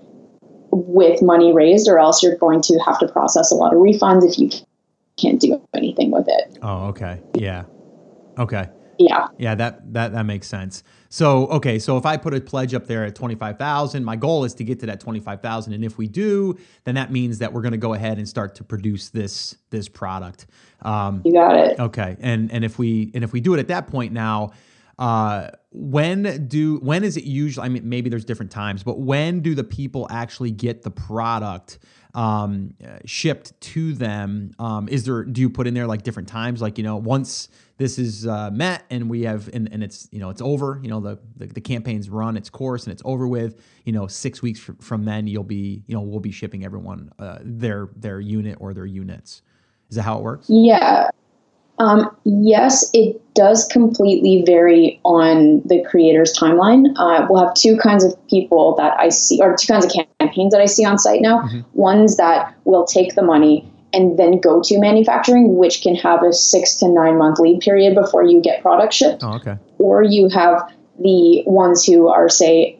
with 0.71 1.21
money 1.21 1.53
raised, 1.53 1.87
or 1.87 1.99
else 1.99 2.23
you're 2.23 2.35
going 2.37 2.61
to 2.61 2.77
have 2.79 2.99
to 2.99 3.07
process 3.07 3.51
a 3.51 3.55
lot 3.55 3.73
of 3.73 3.79
refunds 3.79 4.27
if 4.27 4.39
you 4.39 4.49
can't 5.17 5.39
do 5.39 5.61
anything 5.73 6.11
with 6.11 6.27
it. 6.27 6.57
Oh, 6.61 6.87
okay. 6.87 7.21
Yeah. 7.35 7.65
Okay. 8.37 8.67
Yeah. 8.97 9.27
Yeah, 9.37 9.55
that 9.55 9.93
that 9.93 10.13
that 10.13 10.23
makes 10.23 10.47
sense. 10.47 10.83
So, 11.09 11.47
okay, 11.47 11.79
so 11.79 11.97
if 11.97 12.05
I 12.05 12.17
put 12.17 12.33
a 12.33 12.41
pledge 12.41 12.73
up 12.73 12.87
there 12.87 13.05
at 13.05 13.15
25,000, 13.15 14.03
my 14.03 14.15
goal 14.15 14.43
is 14.43 14.53
to 14.55 14.63
get 14.63 14.79
to 14.81 14.85
that 14.87 14.99
25,000 14.99 15.73
and 15.73 15.83
if 15.85 15.97
we 15.97 16.07
do, 16.07 16.57
then 16.83 16.95
that 16.95 17.11
means 17.11 17.39
that 17.39 17.53
we're 17.53 17.61
going 17.61 17.71
to 17.71 17.77
go 17.77 17.93
ahead 17.93 18.17
and 18.17 18.27
start 18.27 18.55
to 18.55 18.63
produce 18.63 19.09
this 19.09 19.55
this 19.69 19.87
product. 19.87 20.47
Um, 20.81 21.21
you 21.25 21.33
got 21.33 21.55
it. 21.57 21.79
Okay. 21.79 22.17
And 22.19 22.51
and 22.51 22.63
if 22.63 22.77
we 22.77 23.11
and 23.13 23.23
if 23.23 23.33
we 23.33 23.41
do 23.41 23.53
it 23.53 23.59
at 23.59 23.67
that 23.69 23.87
point 23.87 24.13
now, 24.13 24.51
uh, 24.99 25.49
when 25.71 26.47
do 26.47 26.77
when 26.77 27.03
is 27.03 27.17
it 27.17 27.23
usually 27.23 27.63
i 27.63 27.69
mean 27.69 27.87
maybe 27.87 28.09
there's 28.09 28.25
different 28.25 28.51
times 28.51 28.81
but 28.81 28.99
when 28.99 29.41
do 29.41 29.53
the 29.53 29.63
people 29.63 30.07
actually 30.09 30.49
get 30.49 30.81
the 30.81 30.89
product 30.89 31.77
um, 32.15 32.73
shipped 33.05 33.59
to 33.61 33.93
them 33.93 34.51
um, 34.57 34.89
is 34.89 35.05
there 35.05 35.23
do 35.23 35.39
you 35.39 35.51
put 35.51 35.67
in 35.67 35.75
there 35.75 35.85
like 35.85 36.01
different 36.01 36.27
times 36.27 36.63
like 36.63 36.79
you 36.79 36.83
know 36.83 36.95
once 36.95 37.49
this 37.77 37.99
is 37.99 38.25
uh, 38.27 38.49
met 38.51 38.83
and 38.89 39.09
we 39.09 39.23
have 39.23 39.49
and, 39.53 39.71
and 39.71 39.83
it's 39.83 40.07
you 40.11 40.19
know 40.19 40.29
it's 40.29 40.41
over 40.41 40.79
you 40.83 40.89
know 40.89 40.99
the, 40.99 41.19
the, 41.35 41.47
the 41.47 41.61
campaign's 41.61 42.09
run 42.09 42.35
its 42.35 42.49
course 42.49 42.85
and 42.85 42.91
it's 42.91 43.03
over 43.05 43.27
with 43.27 43.61
you 43.85 43.93
know 43.93 44.07
six 44.07 44.41
weeks 44.41 44.59
from 44.79 45.05
then 45.05 45.27
you'll 45.27 45.43
be 45.43 45.83
you 45.87 45.95
know 45.95 46.01
we'll 46.01 46.19
be 46.19 46.31
shipping 46.31 46.65
everyone 46.65 47.11
uh, 47.19 47.39
their 47.41 47.89
their 47.95 48.19
unit 48.19 48.57
or 48.59 48.73
their 48.73 48.85
units 48.85 49.41
is 49.89 49.95
that 49.95 50.03
how 50.03 50.17
it 50.17 50.23
works 50.23 50.47
yeah 50.49 51.09
um, 51.79 52.09
yes, 52.23 52.89
it 52.93 53.21
does 53.35 53.65
completely 53.65 54.43
vary 54.45 54.99
on 55.05 55.61
the 55.65 55.83
creator's 55.83 56.35
timeline. 56.35 56.91
Uh, 56.97 57.27
we'll 57.29 57.45
have 57.45 57.53
two 57.53 57.77
kinds 57.77 58.03
of 58.03 58.15
people 58.27 58.75
that 58.77 58.99
I 58.99 59.09
see, 59.09 59.39
or 59.39 59.55
two 59.55 59.67
kinds 59.67 59.85
of 59.85 59.91
campaigns 60.19 60.53
that 60.53 60.61
I 60.61 60.65
see 60.65 60.83
on 60.83 60.97
site 60.97 61.21
now. 61.21 61.43
Mm-hmm. 61.43 61.59
Ones 61.73 62.17
that 62.17 62.55
will 62.63 62.85
take 62.85 63.13
the 63.13 63.21
money 63.21 63.71
and 63.93 64.17
then 64.17 64.39
go 64.39 64.61
to 64.61 64.79
manufacturing, 64.79 65.55
which 65.57 65.81
can 65.81 65.95
have 65.95 66.23
a 66.23 66.33
six 66.33 66.75
to 66.77 66.87
nine 66.87 67.17
month 67.17 67.39
lead 67.39 67.61
period 67.61 67.95
before 67.95 68.23
you 68.23 68.41
get 68.41 68.61
product 68.61 68.93
shipped. 68.93 69.23
Oh, 69.23 69.35
okay. 69.35 69.57
Or 69.77 70.03
you 70.03 70.29
have 70.29 70.69
the 70.99 71.43
ones 71.45 71.85
who 71.85 72.07
are, 72.07 72.27
say, 72.27 72.77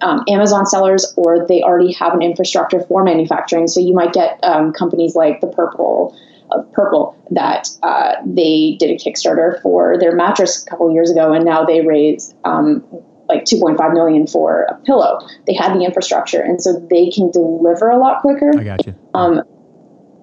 um, 0.00 0.24
Amazon 0.28 0.66
sellers, 0.66 1.12
or 1.16 1.46
they 1.46 1.62
already 1.62 1.92
have 1.92 2.14
an 2.14 2.22
infrastructure 2.22 2.80
for 2.80 3.02
manufacturing. 3.02 3.66
So 3.66 3.80
you 3.80 3.94
might 3.94 4.12
get 4.12 4.38
um, 4.42 4.72
companies 4.72 5.14
like 5.14 5.40
the 5.40 5.48
Purple 5.48 6.16
of 6.50 6.70
Purple 6.72 7.16
that 7.30 7.68
uh, 7.82 8.14
they 8.24 8.76
did 8.78 8.90
a 8.90 8.94
Kickstarter 8.94 9.60
for 9.60 9.98
their 9.98 10.14
mattress 10.14 10.64
a 10.64 10.70
couple 10.70 10.90
years 10.92 11.10
ago, 11.10 11.32
and 11.32 11.44
now 11.44 11.64
they 11.64 11.82
raised 11.82 12.34
um, 12.44 12.82
like 13.28 13.44
2.5 13.44 13.92
million 13.92 14.26
for 14.26 14.62
a 14.62 14.74
pillow. 14.84 15.20
They 15.46 15.54
had 15.54 15.74
the 15.74 15.84
infrastructure, 15.84 16.40
and 16.40 16.62
so 16.62 16.78
they 16.90 17.10
can 17.10 17.30
deliver 17.30 17.90
a 17.90 17.98
lot 17.98 18.22
quicker. 18.22 18.50
I 18.58 18.64
got 18.64 18.86
you. 18.86 18.94
Um, 19.14 19.42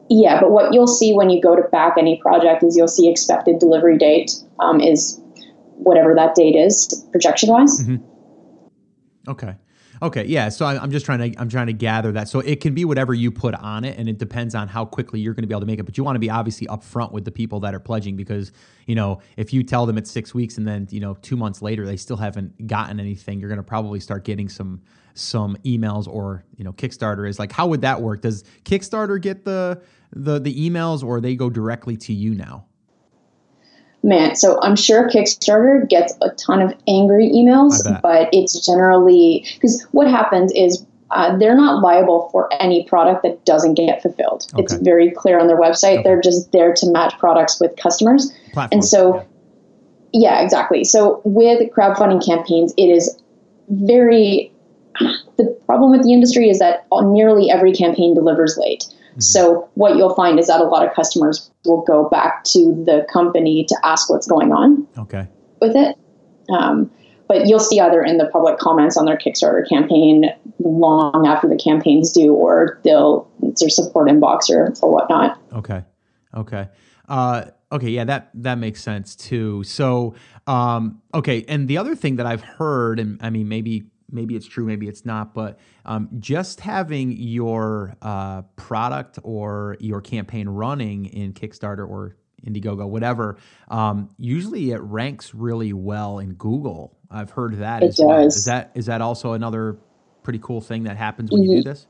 yeah, 0.09 0.39
but 0.39 0.51
what 0.51 0.74
you'll 0.74 0.88
see 0.88 1.13
when 1.13 1.29
you 1.29 1.41
go 1.41 1.55
to 1.55 1.63
back 1.69 1.95
any 1.97 2.19
project 2.21 2.63
is 2.63 2.77
you'll 2.77 2.88
see 2.88 3.09
expected 3.09 3.59
delivery 3.59 3.97
date 3.97 4.31
um, 4.59 4.79
is 4.79 5.19
whatever 5.77 6.13
that 6.15 6.35
date 6.35 6.55
is 6.55 7.05
projection 7.12 7.50
wise. 7.50 7.81
Mm-hmm. 7.81 9.29
Okay. 9.29 9.55
Okay, 10.01 10.25
yeah. 10.25 10.50
So 10.50 10.65
I'm 10.65 10.91
just 10.91 11.05
trying 11.05 11.31
to 11.31 11.39
I'm 11.39 11.50
trying 11.50 11.67
to 11.67 11.74
gather 11.74 12.12
that. 12.12 12.27
So 12.27 12.39
it 12.39 12.59
can 12.59 12.74
be 12.74 12.83
whatever 12.83 13.13
you 13.13 13.31
put 13.31 13.55
on 13.55 13.85
it, 13.85 13.97
and 13.97 14.09
it 14.09 14.17
depends 14.17 14.53
on 14.53 14.67
how 14.67 14.85
quickly 14.85 15.19
you're 15.19 15.33
going 15.33 15.43
to 15.43 15.47
be 15.47 15.53
able 15.53 15.62
to 15.62 15.65
make 15.65 15.79
it. 15.79 15.83
But 15.83 15.97
you 15.97 16.03
want 16.03 16.15
to 16.15 16.19
be 16.19 16.29
obviously 16.29 16.67
upfront 16.67 17.12
with 17.12 17.24
the 17.24 17.31
people 17.31 17.62
that 17.62 17.74
are 17.74 17.79
pledging 17.79 18.15
because 18.15 18.51
you 18.88 18.95
know 18.95 19.21
if 19.38 19.53
you 19.53 19.63
tell 19.63 19.85
them 19.85 19.97
it's 19.97 20.12
six 20.12 20.33
weeks 20.33 20.57
and 20.57 20.67
then 20.67 20.88
you 20.91 21.00
know 21.00 21.15
two 21.21 21.38
months 21.38 21.62
later 21.62 21.85
they 21.85 21.97
still 21.97 22.17
haven't 22.17 22.67
gotten 22.67 23.00
anything, 23.00 23.39
you're 23.39 23.50
going 23.50 23.57
to 23.57 23.63
probably 23.63 24.00
start 24.00 24.25
getting 24.25 24.50
some 24.50 24.81
some 25.13 25.55
emails 25.63 26.07
or 26.07 26.43
you 26.57 26.65
know 26.65 26.74
Kickstarter 26.74 27.27
is 27.27 27.39
like 27.39 27.51
how 27.51 27.67
would 27.67 27.81
that 27.81 28.01
work? 28.01 28.21
Does 28.21 28.43
Kickstarter 28.65 29.19
get 29.19 29.45
the 29.45 29.81
the 30.12 30.39
the 30.39 30.69
emails 30.69 31.03
or 31.03 31.21
they 31.21 31.35
go 31.35 31.50
directly 31.50 31.97
to 31.97 32.13
you 32.13 32.35
now? 32.35 32.65
man, 34.05 34.35
so 34.35 34.61
I'm 34.61 34.75
sure 34.75 35.09
Kickstarter 35.09 35.89
gets 35.89 36.13
a 36.22 36.29
ton 36.29 36.61
of 36.61 36.74
angry 36.87 37.29
emails, 37.29 37.81
but 38.01 38.29
it's 38.31 38.65
generally 38.65 39.46
because 39.55 39.85
what 39.91 40.07
happens 40.07 40.53
is 40.53 40.85
uh, 41.11 41.35
they're 41.37 41.55
not 41.55 41.81
liable 41.81 42.29
for 42.31 42.51
any 42.61 42.85
product 42.85 43.24
that 43.24 43.44
doesn't 43.46 43.74
get 43.74 44.01
fulfilled. 44.01 44.46
Okay. 44.53 44.63
It's 44.63 44.74
very 44.75 45.11
clear 45.11 45.39
on 45.39 45.48
their 45.48 45.59
website. 45.59 45.96
Okay. 45.96 46.03
They're 46.03 46.22
just 46.22 46.51
there 46.51 46.74
to 46.74 46.91
match 46.91 47.18
products 47.18 47.59
with 47.59 47.75
customers. 47.77 48.31
Platform. 48.53 48.70
And 48.72 48.85
so, 48.85 49.15
yeah. 50.13 50.37
yeah, 50.37 50.44
exactly. 50.44 50.83
So 50.83 51.22
with 51.25 51.72
crowdfunding 51.72 52.25
campaigns, 52.25 52.74
it 52.77 52.87
is 52.87 53.20
very. 53.70 54.51
The 55.37 55.46
problem 55.65 55.91
with 55.91 56.03
the 56.03 56.13
industry 56.13 56.50
is 56.50 56.59
that 56.59 56.87
nearly 56.94 57.51
every 57.51 57.74
campaign 57.74 58.13
delivers 58.13 58.57
late. 58.57 58.85
Mm-hmm. 59.16 59.22
So 59.22 59.70
what 59.75 59.96
you'll 59.96 60.14
find 60.14 60.40
is 60.40 60.48
that 60.48 60.60
a 60.60 60.66
lot 60.66 60.86
of 60.86 60.94
customers 60.94 61.50
will 61.64 61.84
go 61.84 62.10
back 62.10 62.44
to 62.46 62.84
the 62.86 63.08
company 63.12 63.66
to 63.70 63.78
ask 63.84 64.10
what's 64.10 64.28
going 64.28 64.51
on. 64.51 64.86
Okay. 64.98 65.28
With 65.62 65.75
it. 65.75 65.98
Um, 66.50 66.92
but 67.28 67.48
you'll 67.48 67.60
see 67.60 67.80
either 67.80 68.04
in 68.04 68.18
the 68.18 68.28
public 68.28 68.60
comments 68.60 68.98
on 68.98 69.06
their 69.06 69.18
Kickstarter 69.18 69.68
campaign 69.68 70.25
long 70.60 71.25
after 71.25 71.48
the 71.48 71.56
campaign's 71.56 72.12
due, 72.12 72.34
or 72.34 72.80
they'll 72.84 73.28
it's 73.42 73.62
their 73.62 73.70
support 73.70 74.10
inbox 74.10 74.50
or, 74.50 74.74
or 74.82 74.92
whatnot. 74.92 75.40
Okay. 75.54 75.84
Okay. 76.36 76.68
Uh, 77.08 77.46
okay. 77.72 77.90
Yeah, 77.90 78.04
that 78.04 78.30
that 78.36 78.58
makes 78.58 78.84
sense 78.84 79.16
too. 79.16 79.64
So, 79.64 80.14
um, 80.46 81.01
okay. 81.14 81.46
And 81.48 81.68
the 81.68 81.78
other 81.78 81.96
thing 81.96 82.18
that 82.18 82.25
I've 82.25 82.44
heard, 82.44 83.00
and 83.00 83.18
I 83.24 83.30
mean, 83.30 83.48
maybe 83.48 83.86
maybe 84.11 84.35
it's 84.35 84.46
true, 84.46 84.65
maybe 84.65 84.87
it's 84.87 85.05
not, 85.05 85.33
but 85.33 85.59
um, 85.85 86.09
just 86.20 86.59
having 86.59 87.11
your 87.11 87.96
uh, 88.01 88.44
product 88.55 89.20
or 89.24 89.77
your 89.79 90.01
campaign 90.01 90.48
running 90.48 91.05
in 91.05 91.33
Kickstarter 91.33 91.87
or 91.87 92.15
Indiegogo, 92.46 92.87
whatever, 92.87 93.37
um, 93.70 94.09
usually 94.18 94.72
it 94.72 94.81
ranks 94.81 95.33
really 95.33 95.74
well 95.74 96.20
in 96.20 96.33
Google. 96.33 96.96
I've 97.09 97.31
heard 97.31 97.57
that 97.59 97.83
it 97.83 97.87
as 97.87 97.98
does. 97.98 98.05
well. 98.05 98.27
Is 98.27 98.46
that 98.46 98.72
is 98.75 98.85
that 98.87 99.01
also 99.01 99.33
another 99.33 99.77
pretty 100.24 100.39
cool 100.39 100.61
thing 100.61 100.83
that 100.83 100.98
happens 100.98 101.31
when 101.31 101.41
mm-hmm. 101.41 101.51
you 101.51 101.57
do 101.57 101.70
this? 101.70 101.87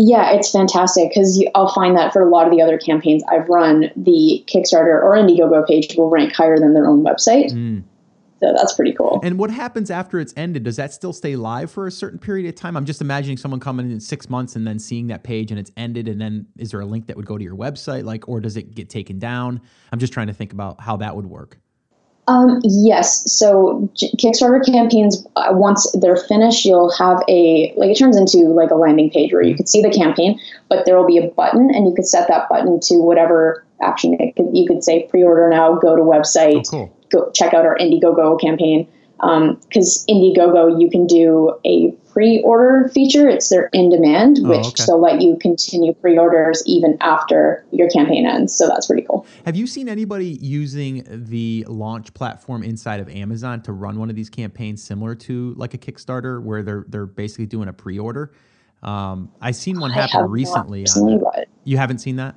Yeah, 0.00 0.30
it's 0.32 0.52
fantastic 0.52 1.10
because 1.10 1.44
I'll 1.56 1.72
find 1.72 1.96
that 1.96 2.12
for 2.12 2.22
a 2.22 2.30
lot 2.30 2.46
of 2.46 2.52
the 2.52 2.62
other 2.62 2.78
campaigns 2.78 3.24
I've 3.28 3.48
run, 3.48 3.90
the 3.96 4.44
Kickstarter 4.46 5.02
or 5.02 5.16
Indiegogo 5.16 5.66
page 5.66 5.96
will 5.96 6.08
rank 6.08 6.32
higher 6.32 6.56
than 6.56 6.72
their 6.72 6.86
own 6.86 7.02
website. 7.02 7.52
Mm. 7.52 7.82
So 8.40 8.54
that's 8.56 8.74
pretty 8.74 8.92
cool. 8.92 9.20
And 9.22 9.38
what 9.38 9.50
happens 9.50 9.90
after 9.90 10.20
it's 10.20 10.32
ended? 10.36 10.62
Does 10.62 10.76
that 10.76 10.92
still 10.92 11.12
stay 11.12 11.34
live 11.34 11.70
for 11.70 11.86
a 11.86 11.90
certain 11.90 12.18
period 12.18 12.48
of 12.48 12.54
time? 12.54 12.76
I'm 12.76 12.84
just 12.84 13.00
imagining 13.00 13.36
someone 13.36 13.60
coming 13.60 13.90
in 13.90 14.00
six 14.00 14.30
months 14.30 14.54
and 14.54 14.66
then 14.66 14.78
seeing 14.78 15.08
that 15.08 15.24
page 15.24 15.50
and 15.50 15.58
it's 15.58 15.72
ended, 15.76 16.06
and 16.08 16.20
then 16.20 16.46
is 16.56 16.70
there 16.70 16.80
a 16.80 16.86
link 16.86 17.06
that 17.08 17.16
would 17.16 17.26
go 17.26 17.36
to 17.36 17.44
your 17.44 17.56
website, 17.56 18.04
like, 18.04 18.28
or 18.28 18.40
does 18.40 18.56
it 18.56 18.74
get 18.74 18.88
taken 18.88 19.18
down? 19.18 19.60
I'm 19.92 19.98
just 19.98 20.12
trying 20.12 20.28
to 20.28 20.32
think 20.32 20.52
about 20.52 20.80
how 20.80 20.96
that 20.98 21.16
would 21.16 21.26
work. 21.26 21.58
Um, 22.28 22.60
yes. 22.62 23.24
So 23.32 23.90
Kickstarter 23.96 24.64
campaigns, 24.64 25.26
uh, 25.36 25.48
once 25.52 25.90
they're 25.98 26.16
finished, 26.16 26.64
you'll 26.66 26.92
have 26.92 27.22
a 27.26 27.72
like 27.76 27.90
it 27.90 27.98
turns 27.98 28.18
into 28.18 28.38
like 28.48 28.70
a 28.70 28.74
landing 28.74 29.10
page 29.10 29.32
where 29.32 29.42
you 29.42 29.52
mm-hmm. 29.52 29.56
could 29.56 29.68
see 29.68 29.80
the 29.80 29.90
campaign, 29.90 30.38
but 30.68 30.84
there 30.84 30.96
will 30.96 31.06
be 31.06 31.16
a 31.16 31.26
button, 31.28 31.70
and 31.74 31.88
you 31.88 31.94
could 31.94 32.06
set 32.06 32.28
that 32.28 32.48
button 32.50 32.78
to 32.80 32.96
whatever 32.96 33.64
action. 33.82 34.14
It 34.20 34.36
could, 34.36 34.48
you 34.52 34.66
could 34.66 34.82
say 34.82 35.06
pre-order 35.10 35.48
now, 35.48 35.74
go 35.74 35.96
to 35.96 36.02
website. 36.02 36.66
Oh, 36.68 36.70
cool 36.70 36.98
go 37.10 37.30
check 37.32 37.54
out 37.54 37.64
our 37.64 37.76
Indiegogo 37.76 38.40
campaign 38.40 38.88
because 39.18 40.04
um, 40.08 40.14
Indiegogo 40.14 40.80
you 40.80 40.88
can 40.90 41.06
do 41.06 41.54
a 41.64 41.90
pre-order 42.12 42.88
feature. 42.88 43.28
It's 43.28 43.48
their 43.48 43.68
in-demand, 43.72 44.38
oh, 44.44 44.48
which 44.48 44.66
okay. 44.66 44.84
they'll 44.86 45.00
let 45.00 45.20
you 45.20 45.36
continue 45.40 45.92
pre-orders 45.92 46.62
even 46.66 46.96
after 47.00 47.64
your 47.72 47.88
campaign 47.90 48.26
ends. 48.26 48.54
So 48.54 48.68
that's 48.68 48.86
pretty 48.86 49.02
cool. 49.02 49.26
Have 49.44 49.56
you 49.56 49.66
seen 49.66 49.88
anybody 49.88 50.38
using 50.40 51.04
the 51.08 51.64
launch 51.68 52.14
platform 52.14 52.62
inside 52.62 53.00
of 53.00 53.08
Amazon 53.08 53.60
to 53.62 53.72
run 53.72 53.98
one 53.98 54.08
of 54.08 54.14
these 54.14 54.30
campaigns 54.30 54.82
similar 54.82 55.16
to 55.16 55.54
like 55.54 55.74
a 55.74 55.78
Kickstarter, 55.78 56.40
where 56.42 56.62
they're 56.62 56.84
they're 56.88 57.06
basically 57.06 57.46
doing 57.46 57.68
a 57.68 57.72
pre-order? 57.72 58.32
Um, 58.84 59.32
I 59.40 59.50
seen 59.50 59.80
one 59.80 59.90
happen 59.90 60.30
recently. 60.30 60.86
On 60.86 61.20
you 61.64 61.76
haven't 61.76 61.98
seen 61.98 62.16
that? 62.16 62.36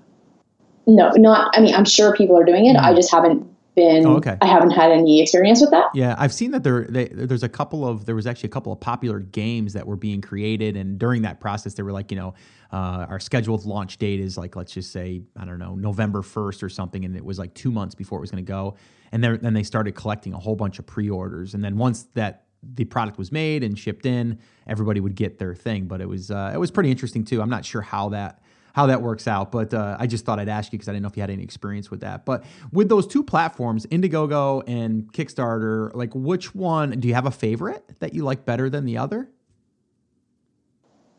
No, 0.88 1.10
not. 1.12 1.56
I 1.56 1.62
mean, 1.62 1.76
I'm 1.76 1.86
sure 1.86 2.16
people 2.16 2.38
are 2.38 2.44
doing 2.44 2.66
it. 2.66 2.76
Mm. 2.76 2.84
I 2.84 2.94
just 2.94 3.12
haven't 3.12 3.48
been 3.76 4.06
oh, 4.06 4.18
okay. 4.18 4.38
I 4.42 4.48
haven't 4.48 4.72
had 4.72 4.92
any 4.92 5.22
experience 5.22 5.62
with 5.62 5.72
that. 5.72 5.86
Yeah, 5.94 6.16
I've 6.18 6.34
seen 6.34 6.52
that 6.52 6.64
there 6.64 6.86
they, 6.90 7.08
there's 7.08 7.44
a 7.44 7.50
couple 7.50 7.88
of 7.88 8.06
there 8.06 8.16
was 8.16 8.28
actually 8.28 8.48
a 8.48 8.52
couple 8.52 8.74
of 8.74 8.80
popular 8.80 9.20
games 9.20 9.74
that 9.74 9.88
were 9.88 9.96
being 9.96 10.22
created 10.22 10.76
and 10.76 11.00
during 11.00 11.22
that 11.22 11.40
process 11.40 11.74
they 11.76 11.84
were 11.84 11.92
like, 11.92 12.12
you 12.12 12.18
know, 12.18 12.34
uh, 12.74 13.06
our 13.10 13.20
scheduled 13.20 13.66
launch 13.66 13.98
date 13.98 14.20
is 14.20 14.38
like 14.38 14.56
let's 14.56 14.74
just 14.74 14.92
say, 14.92 15.22
I 15.38 15.46
don't 15.46 15.60
know, 15.60 15.76
November 15.76 16.22
1st 16.22 16.64
or 16.64 16.70
something 16.70 17.06
and 17.06 17.16
it 17.16 17.24
was 17.24 17.40
like 17.40 17.54
2 17.54 17.72
months 17.72 17.96
before 17.96 18.18
it 18.18 18.22
was 18.22 18.32
going 18.32 18.44
to 18.44 18.50
go. 18.50 18.76
And 19.12 19.24
then 19.24 19.40
then 19.42 19.54
they 19.54 19.64
started 19.64 19.96
collecting 19.96 20.34
a 20.34 20.40
whole 20.40 20.56
bunch 20.56 20.80
of 20.80 20.86
pre-orders 20.86 21.54
and 21.54 21.64
then 21.64 21.78
once 21.78 22.04
that 22.16 22.46
the 22.76 22.86
product 22.86 23.18
was 23.18 23.32
made 23.32 23.64
and 23.64 23.78
shipped 23.78 24.06
in, 24.06 24.38
everybody 24.68 25.00
would 25.00 25.16
get 25.16 25.40
their 25.40 25.56
thing. 25.56 25.86
But 25.86 26.02
it 26.02 26.08
was 26.08 26.30
uh, 26.30 26.52
it 26.54 26.58
was 26.58 26.72
pretty 26.72 26.92
interesting 26.92 27.24
too. 27.24 27.42
I'm 27.42 27.50
not 27.50 27.66
sure 27.66 27.82
how 27.82 28.10
that 28.10 28.44
how 28.74 28.88
that 28.88 29.02
works 29.02 29.28
out. 29.28 29.52
But 29.52 29.74
uh, 29.74 29.98
I 30.00 30.08
just 30.08 30.26
thought 30.26 30.40
I'd 30.40 30.50
ask 30.50 30.72
you 30.72 30.80
because 30.80 30.88
I 30.88 30.94
didn't 30.94 31.04
know 31.04 31.10
if 31.10 31.18
you 31.18 31.22
had 31.22 31.30
any 31.30 31.44
experience 31.44 31.92
with 31.92 32.02
that. 32.02 32.26
But 32.26 32.44
with 32.72 32.90
those 32.90 33.08
two 33.08 33.24
platforms, 33.24 33.86
Indiegogo 33.88 34.64
and 34.68 35.12
Kickstarter, 35.14 35.94
like 35.96 36.12
which 36.14 36.56
one 36.56 37.00
do 37.00 37.08
you 37.08 37.14
have 37.14 37.26
a 37.26 37.32
favorite 37.32 37.84
that 38.00 38.14
you 38.14 38.24
like 38.24 38.46
better 38.46 38.70
than 38.70 38.86
the 38.86 38.98
other? 38.98 39.30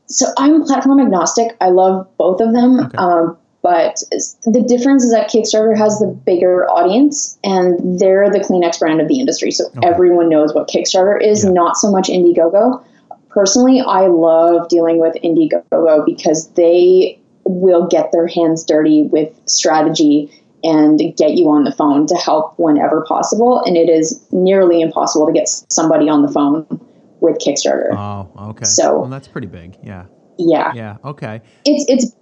So 0.07 0.27
I'm 0.37 0.65
platform 0.65 1.01
agnostic. 1.01 1.57
I 1.61 1.71
love 1.71 2.07
both 2.19 2.41
of 2.41 2.53
them. 2.53 2.81
Okay. 2.81 2.97
Um, 2.99 3.39
but 3.63 4.03
the 4.45 4.65
difference 4.67 5.05
is 5.05 5.13
that 5.13 5.31
Kickstarter 5.31 5.77
has 5.79 5.99
the 6.01 6.09
bigger 6.09 6.69
audience 6.69 7.39
and 7.45 8.01
they're 8.01 8.29
the 8.29 8.41
Kleenex 8.41 8.81
brand 8.81 9.01
of 9.01 9.07
the 9.07 9.21
industry. 9.21 9.53
So 9.53 9.67
okay. 9.67 9.87
everyone 9.87 10.29
knows 10.29 10.53
what 10.53 10.69
Kickstarter 10.69 11.23
is, 11.23 11.45
yeah. 11.45 11.51
not 11.51 11.77
so 11.77 11.91
much 11.91 12.09
Indiegogo. 12.09 12.85
Personally, 13.29 13.81
I 13.81 14.09
love 14.09 14.69
dealing 14.69 15.01
with 15.01 15.15
Indiegogo 15.23 16.05
because 16.05 16.49
they 16.51 17.22
will 17.45 17.87
get 17.87 18.13
their 18.13 18.27
hands 18.27 18.65
dirty 18.65 19.03
with 19.05 19.39
strategy 19.47 20.31
and 20.65 20.99
get 21.17 21.33
you 21.33 21.51
on 21.51 21.65
the 21.65 21.73
phone 21.73 22.07
to 22.07 22.15
help 22.15 22.55
whenever 22.57 23.03
possible. 23.03 23.61
And 23.65 23.77
it 23.77 23.89
is 23.89 24.25
nearly 24.31 24.81
impossible 24.81 25.27
to 25.27 25.33
get 25.33 25.49
somebody 25.49 26.09
on 26.09 26.23
the 26.23 26.29
phone 26.29 26.67
with 27.21 27.39
Kickstarter. 27.39 27.93
Oh, 27.93 28.51
okay. 28.51 28.65
So 28.65 29.01
well, 29.01 29.11
that's 29.11 29.29
pretty 29.29 29.49
big. 29.49 29.77
Yeah. 29.83 30.07
Yeah. 30.39 30.73
Yeah. 30.75 30.97
Okay. 31.05 31.41
It's 31.65 31.85
it's 31.89 32.17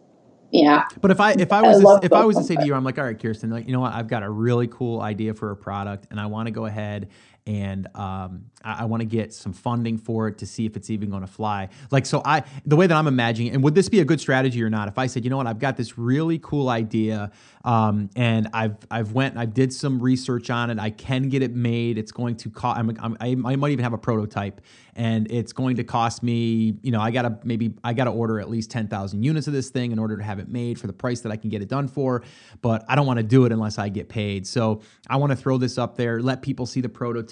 yeah. 0.51 0.85
But 1.01 1.11
if 1.11 1.21
I 1.21 1.33
if 1.33 1.53
I 1.53 1.63
was 1.63 1.85
I 1.85 2.01
to, 2.01 2.07
if 2.07 2.13
I 2.13 2.25
was 2.25 2.37
to 2.37 2.45
say 2.45 2.57
to 2.57 2.65
you, 2.65 2.75
I'm 2.75 2.85
like, 2.85 2.99
all 2.99 3.05
right, 3.05 3.21
Kirsten, 3.21 3.51
like 3.51 3.67
you 3.67 3.73
know 3.73 3.81
what, 3.81 3.95
I've 3.95 4.09
got 4.09 4.23
a 4.23 4.31
really 4.31 4.67
cool 4.69 5.01
idea 5.01 5.35
for 5.35 5.51
a 5.51 5.57
product, 5.57 6.09
and 6.11 6.21
I 6.21 6.27
want 6.27 6.47
to 6.47 6.51
go 6.51 6.67
ahead 6.67 7.09
and 7.47 7.87
um, 7.97 8.45
I, 8.65 8.83
I 8.83 8.85
want 8.85 9.01
to 9.01 9.07
get 9.07 9.33
some 9.33 9.53
funding 9.53 9.99
for 9.99 10.29
it 10.29 10.39
to 10.39 10.47
see 10.47 10.67
if 10.67 10.77
it's 10.77 10.91
even 10.91 11.11
going 11.11 11.23
to 11.23 11.29
fly. 11.29 11.69
Like, 11.91 12.07
so 12.07 12.23
I, 12.25 12.45
the 12.67 12.77
way 12.77 12.87
that 12.87 12.95
I'm 12.95 13.07
imagining, 13.07 13.55
and 13.55 13.63
would 13.65 13.75
this 13.75 13.89
be 13.89 14.01
a 14.01 14.05
good 14.05 14.21
strategy 14.21 14.63
or 14.63 14.71
not? 14.71 14.89
If 14.89 14.99
I 14.99 15.07
said, 15.07 15.25
you 15.25 15.31
know 15.31 15.37
what, 15.37 15.47
I've 15.47 15.59
got 15.59 15.77
this 15.77 15.99
really 15.99 16.39
cool 16.39 16.69
idea, 16.69 17.31
um, 17.65 18.11
and 18.17 18.49
I've 18.53 18.77
I've 18.91 19.13
went, 19.13 19.37
I 19.37 19.47
did 19.47 19.73
some 19.73 20.01
research 20.01 20.51
on 20.51 20.71
it. 20.71 20.79
I 20.79 20.91
can 20.91 21.29
get 21.29 21.43
it 21.43 21.55
made. 21.55 21.99
It's 21.99 22.13
going 22.13 22.37
to 22.37 22.51
cost. 22.51 22.79
I'm, 22.79 22.97
I'm, 23.01 23.17
i 23.21 23.57
might 23.57 23.71
even 23.71 23.83
have 23.83 23.93
a 23.93 23.99
prototype, 23.99 24.61
and 24.95 25.31
it's 25.31 25.53
going 25.53 25.77
to 25.77 25.85
cost 25.85 26.23
me. 26.23 26.75
You 26.83 26.91
know, 26.91 27.01
I 27.01 27.11
gotta 27.11 27.39
maybe 27.45 27.75
I 27.85 27.93
gotta 27.93 28.11
order 28.11 28.41
at 28.41 28.49
least 28.49 28.71
ten 28.71 28.89
thousand 28.89 29.23
units 29.23 29.47
of 29.47 29.53
this 29.53 29.71
thing 29.71 29.93
in 29.93 29.99
order 29.99 30.17
to 30.17 30.23
have 30.23 30.39
it 30.39 30.49
made 30.49 30.79
for 30.79 30.87
the 30.87 30.93
price 30.93 31.21
that 31.21 31.33
I 31.33 31.37
can 31.37 31.51
get 31.51 31.63
it 31.63 31.69
done 31.69 31.89
for. 31.89 32.23
But 32.63 32.85
I 32.89 32.95
don't 32.95 33.07
want 33.07 33.19
to 33.19 33.23
do 33.23 33.45
it 33.45 33.53
unless 33.53 33.79
I 33.79 33.89
get 33.89 34.09
paid. 34.09 34.47
So 34.47 34.81
I 35.09 35.17
want 35.17 35.31
to 35.31 35.37
throw 35.37 35.59
this 35.59 35.79
up 35.79 35.97
there, 35.97 36.21
let 36.21 36.43
people 36.43 36.67
see 36.67 36.81
the 36.81 36.89
prototype 36.89 37.30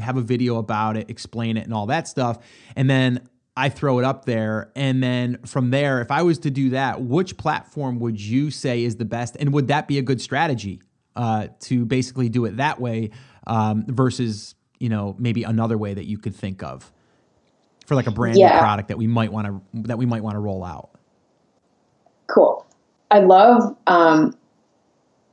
have 0.00 0.16
a 0.16 0.20
video 0.20 0.56
about 0.56 0.96
it, 0.96 1.10
explain 1.10 1.56
it, 1.56 1.64
and 1.64 1.74
all 1.74 1.86
that 1.86 2.08
stuff. 2.08 2.38
And 2.76 2.88
then 2.88 3.28
I 3.56 3.68
throw 3.68 3.98
it 3.98 4.04
up 4.04 4.24
there. 4.24 4.72
And 4.74 5.02
then 5.02 5.38
from 5.46 5.70
there, 5.70 6.00
if 6.00 6.10
I 6.10 6.22
was 6.22 6.38
to 6.40 6.50
do 6.50 6.70
that, 6.70 7.00
which 7.00 7.36
platform 7.36 8.00
would 8.00 8.20
you 8.20 8.50
say 8.50 8.82
is 8.82 8.96
the 8.96 9.04
best? 9.04 9.36
And 9.38 9.52
would 9.52 9.68
that 9.68 9.86
be 9.86 9.98
a 9.98 10.02
good 10.02 10.20
strategy 10.20 10.80
uh, 11.14 11.48
to 11.60 11.84
basically 11.84 12.28
do 12.28 12.44
it 12.44 12.56
that 12.56 12.80
way 12.80 13.10
um, 13.46 13.84
versus, 13.86 14.56
you 14.80 14.88
know, 14.88 15.14
maybe 15.18 15.44
another 15.44 15.78
way 15.78 15.94
that 15.94 16.06
you 16.06 16.18
could 16.18 16.34
think 16.34 16.62
of 16.62 16.92
for 17.86 17.94
like 17.94 18.06
a 18.06 18.10
brand 18.10 18.36
yeah. 18.36 18.54
new 18.54 18.58
product 18.58 18.88
that 18.88 18.98
we 18.98 19.06
might 19.06 19.30
want 19.30 19.46
to 19.46 19.60
that 19.82 19.98
we 19.98 20.06
might 20.06 20.22
want 20.22 20.34
to 20.34 20.40
roll 20.40 20.64
out? 20.64 20.90
Cool. 22.26 22.66
I 23.10 23.20
love 23.20 23.76
um, 23.86 24.36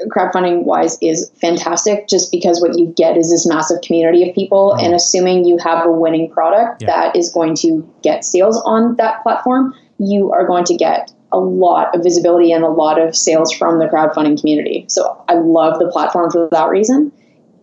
crowdfunding 0.09 0.63
wise 0.63 0.97
is 1.01 1.31
fantastic 1.41 2.07
just 2.07 2.31
because 2.31 2.61
what 2.61 2.77
you 2.77 2.93
get 2.97 3.17
is 3.17 3.29
this 3.29 3.47
massive 3.47 3.81
community 3.81 4.27
of 4.27 4.35
people 4.35 4.71
mm-hmm. 4.71 4.85
and 4.85 4.93
assuming 4.93 5.45
you 5.45 5.57
have 5.57 5.85
a 5.85 5.91
winning 5.91 6.29
product 6.29 6.81
yeah. 6.81 6.87
that 6.87 7.15
is 7.15 7.29
going 7.29 7.55
to 7.55 7.87
get 8.01 8.25
sales 8.25 8.61
on 8.65 8.95
that 8.95 9.21
platform 9.23 9.73
you 9.99 10.31
are 10.31 10.45
going 10.45 10.63
to 10.63 10.75
get 10.75 11.11
a 11.31 11.39
lot 11.39 11.95
of 11.95 12.03
visibility 12.03 12.51
and 12.51 12.63
a 12.63 12.69
lot 12.69 12.99
of 12.99 13.15
sales 13.15 13.53
from 13.53 13.79
the 13.79 13.85
crowdfunding 13.85 14.39
community 14.39 14.85
so 14.87 15.23
i 15.29 15.33
love 15.33 15.79
the 15.79 15.89
platform 15.91 16.29
for 16.29 16.49
that 16.51 16.69
reason 16.69 17.11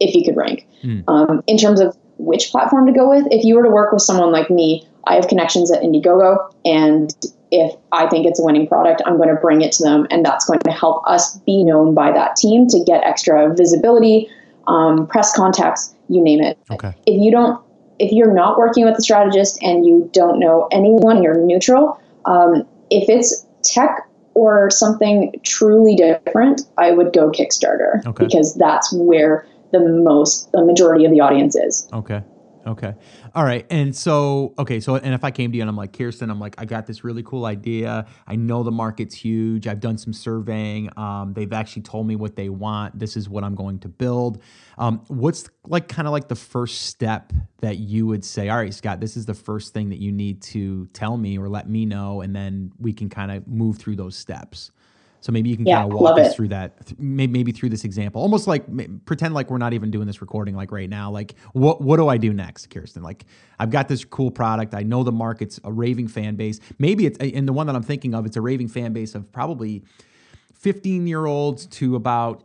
if 0.00 0.14
you 0.14 0.24
could 0.24 0.36
rank 0.36 0.66
mm. 0.82 1.02
um, 1.08 1.42
in 1.46 1.56
terms 1.56 1.80
of 1.80 1.96
which 2.18 2.50
platform 2.50 2.86
to 2.86 2.92
go 2.92 3.08
with 3.08 3.26
if 3.30 3.44
you 3.44 3.54
were 3.54 3.62
to 3.62 3.70
work 3.70 3.92
with 3.92 4.02
someone 4.02 4.32
like 4.32 4.50
me 4.50 4.87
i 5.08 5.14
have 5.14 5.26
connections 5.28 5.70
at 5.72 5.82
indiegogo 5.82 6.52
and 6.64 7.14
if 7.50 7.74
I 7.92 8.06
think 8.08 8.26
it's 8.26 8.38
a 8.38 8.44
winning 8.44 8.66
product, 8.66 9.02
I'm 9.06 9.16
going 9.16 9.28
to 9.28 9.40
bring 9.40 9.62
it 9.62 9.72
to 9.72 9.82
them, 9.82 10.06
and 10.10 10.24
that's 10.24 10.44
going 10.44 10.60
to 10.60 10.70
help 10.70 11.02
us 11.06 11.38
be 11.38 11.64
known 11.64 11.94
by 11.94 12.12
that 12.12 12.36
team 12.36 12.66
to 12.68 12.84
get 12.84 13.02
extra 13.04 13.54
visibility, 13.54 14.28
um, 14.66 15.06
press 15.06 15.34
contacts, 15.34 15.94
you 16.08 16.22
name 16.22 16.42
it. 16.42 16.58
Okay. 16.70 16.94
If 17.06 17.22
you 17.22 17.30
don't, 17.30 17.60
if 17.98 18.12
you're 18.12 18.32
not 18.32 18.58
working 18.58 18.84
with 18.84 18.98
a 18.98 19.02
strategist 19.02 19.60
and 19.62 19.86
you 19.86 20.08
don't 20.12 20.38
know 20.38 20.68
anyone, 20.70 21.22
you're 21.22 21.40
neutral. 21.40 22.00
Um, 22.26 22.66
if 22.90 23.08
it's 23.08 23.46
tech 23.62 24.08
or 24.34 24.70
something 24.70 25.34
truly 25.42 25.96
different, 25.96 26.62
I 26.76 26.92
would 26.92 27.12
go 27.12 27.30
Kickstarter 27.30 28.06
okay. 28.06 28.24
because 28.24 28.54
that's 28.54 28.92
where 28.92 29.46
the 29.72 29.80
most, 29.80 30.52
the 30.52 30.64
majority 30.64 31.04
of 31.04 31.10
the 31.10 31.20
audience 31.20 31.56
is. 31.56 31.88
Okay. 31.92 32.22
Okay. 32.68 32.94
All 33.34 33.44
right. 33.44 33.66
And 33.70 33.96
so, 33.96 34.52
okay. 34.58 34.78
So, 34.78 34.96
and 34.96 35.14
if 35.14 35.24
I 35.24 35.30
came 35.30 35.50
to 35.52 35.56
you 35.56 35.62
and 35.62 35.70
I'm 35.70 35.76
like, 35.76 35.96
Kirsten, 35.96 36.28
I'm 36.28 36.38
like, 36.38 36.54
I 36.58 36.66
got 36.66 36.86
this 36.86 37.02
really 37.02 37.22
cool 37.22 37.46
idea. 37.46 38.06
I 38.26 38.36
know 38.36 38.62
the 38.62 38.70
market's 38.70 39.14
huge. 39.14 39.66
I've 39.66 39.80
done 39.80 39.96
some 39.96 40.12
surveying. 40.12 40.90
Um, 40.98 41.32
they've 41.32 41.52
actually 41.52 41.82
told 41.82 42.06
me 42.06 42.14
what 42.14 42.36
they 42.36 42.50
want. 42.50 42.98
This 42.98 43.16
is 43.16 43.26
what 43.26 43.42
I'm 43.42 43.54
going 43.54 43.78
to 43.80 43.88
build. 43.88 44.42
Um, 44.76 45.02
what's 45.08 45.48
like 45.66 45.88
kind 45.88 46.06
of 46.06 46.12
like 46.12 46.28
the 46.28 46.36
first 46.36 46.82
step 46.82 47.32
that 47.62 47.78
you 47.78 48.06
would 48.06 48.24
say, 48.24 48.50
all 48.50 48.58
right, 48.58 48.74
Scott, 48.74 49.00
this 49.00 49.16
is 49.16 49.24
the 49.24 49.34
first 49.34 49.72
thing 49.72 49.88
that 49.88 49.98
you 49.98 50.12
need 50.12 50.42
to 50.42 50.86
tell 50.92 51.16
me 51.16 51.38
or 51.38 51.48
let 51.48 51.70
me 51.70 51.86
know. 51.86 52.20
And 52.20 52.36
then 52.36 52.72
we 52.78 52.92
can 52.92 53.08
kind 53.08 53.32
of 53.32 53.48
move 53.48 53.78
through 53.78 53.96
those 53.96 54.16
steps. 54.16 54.72
So 55.20 55.32
maybe 55.32 55.50
you 55.50 55.56
can 55.56 55.66
yeah, 55.66 55.80
kind 55.80 55.92
of 55.92 55.98
walk 55.98 56.18
us 56.18 56.28
it. 56.28 56.36
through 56.36 56.48
that, 56.48 56.92
maybe, 56.98 57.32
maybe 57.32 57.52
through 57.52 57.70
this 57.70 57.84
example, 57.84 58.22
almost 58.22 58.46
like 58.46 58.64
pretend 59.04 59.34
like 59.34 59.50
we're 59.50 59.58
not 59.58 59.72
even 59.72 59.90
doing 59.90 60.06
this 60.06 60.20
recording 60.20 60.54
like 60.54 60.70
right 60.70 60.88
now. 60.88 61.10
Like, 61.10 61.34
what 61.52 61.80
what 61.80 61.96
do 61.96 62.08
I 62.08 62.16
do 62.16 62.32
next, 62.32 62.70
Kirsten? 62.70 63.02
Like, 63.02 63.24
I've 63.58 63.70
got 63.70 63.88
this 63.88 64.04
cool 64.04 64.30
product. 64.30 64.74
I 64.74 64.82
know 64.82 65.02
the 65.02 65.12
market's 65.12 65.58
a 65.64 65.72
raving 65.72 66.08
fan 66.08 66.36
base. 66.36 66.60
Maybe 66.78 67.06
it's 67.06 67.18
and 67.18 67.48
the 67.48 67.52
one 67.52 67.66
that 67.66 67.76
I'm 67.76 67.82
thinking 67.82 68.14
of, 68.14 68.26
it's 68.26 68.36
a 68.36 68.40
raving 68.40 68.68
fan 68.68 68.92
base 68.92 69.14
of 69.14 69.30
probably 69.32 69.82
15 70.54 71.06
year 71.06 71.26
olds 71.26 71.66
to 71.66 71.96
about 71.96 72.44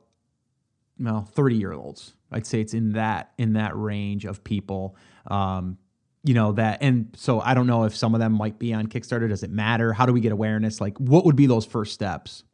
well 1.00 1.22
30 1.34 1.56
year 1.56 1.74
olds. 1.74 2.16
I'd 2.32 2.48
say 2.48 2.60
it's 2.60 2.74
in 2.74 2.94
that 2.94 3.34
in 3.38 3.54
that 3.54 3.78
range 3.78 4.26
of 4.26 4.44
people. 4.44 4.96
Um, 5.28 5.78
you 6.26 6.34
know 6.34 6.54
that 6.54 6.78
and 6.82 7.10
so 7.18 7.42
i 7.42 7.54
don't 7.54 7.68
know 7.68 7.84
if 7.84 7.94
some 7.96 8.14
of 8.14 8.20
them 8.22 8.32
might 8.32 8.58
be 8.58 8.74
on 8.74 8.88
kickstarter 8.88 9.28
does 9.28 9.44
it 9.44 9.52
matter 9.52 9.92
how 9.92 10.06
do 10.06 10.14
we 10.14 10.22
get 10.22 10.32
awareness 10.32 10.80
like 10.80 10.98
what 10.98 11.26
would 11.26 11.36
be 11.36 11.46
those 11.46 11.66
first 11.66 11.94
steps 11.94 12.46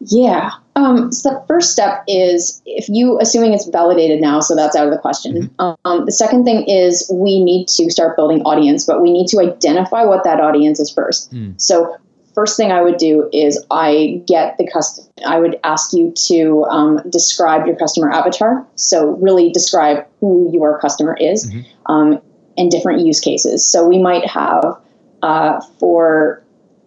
yeah. 0.00 0.50
Um, 0.74 1.10
so 1.10 1.30
the 1.30 1.44
first 1.48 1.72
step 1.72 2.04
is 2.06 2.60
if 2.66 2.88
you, 2.88 3.18
assuming 3.20 3.54
it's 3.54 3.66
validated 3.66 4.20
now, 4.20 4.40
so 4.40 4.54
that's 4.54 4.76
out 4.76 4.86
of 4.86 4.92
the 4.92 4.98
question. 4.98 5.48
Mm-hmm. 5.58 5.90
Um, 5.90 6.04
the 6.04 6.12
second 6.12 6.44
thing 6.44 6.68
is 6.68 7.10
we 7.12 7.42
need 7.42 7.66
to 7.68 7.90
start 7.90 8.16
building 8.16 8.42
audience, 8.42 8.84
but 8.84 9.00
we 9.00 9.10
need 9.10 9.26
to 9.28 9.40
identify 9.40 10.04
what 10.04 10.22
that 10.24 10.40
audience 10.40 10.78
is 10.78 10.90
first. 10.90 11.32
Mm. 11.32 11.60
So 11.60 11.96
first 12.34 12.58
thing 12.58 12.70
I 12.70 12.82
would 12.82 12.98
do 12.98 13.30
is 13.32 13.64
I 13.70 14.22
get 14.26 14.58
the 14.58 14.68
custom. 14.70 15.06
I 15.26 15.40
would 15.40 15.58
ask 15.64 15.94
you 15.94 16.12
to 16.26 16.64
um, 16.66 17.00
describe 17.08 17.66
your 17.66 17.76
customer 17.76 18.12
avatar. 18.12 18.66
So 18.74 19.12
really 19.12 19.50
describe 19.50 20.06
who 20.20 20.50
your 20.52 20.78
customer 20.78 21.16
is, 21.18 21.50
mm-hmm. 21.50 21.92
um, 21.92 22.20
and 22.58 22.70
different 22.70 23.06
use 23.06 23.20
cases. 23.20 23.66
So 23.66 23.88
we 23.88 23.98
might 23.98 24.28
have 24.28 24.78
uh, 25.22 25.60
for 25.80 26.42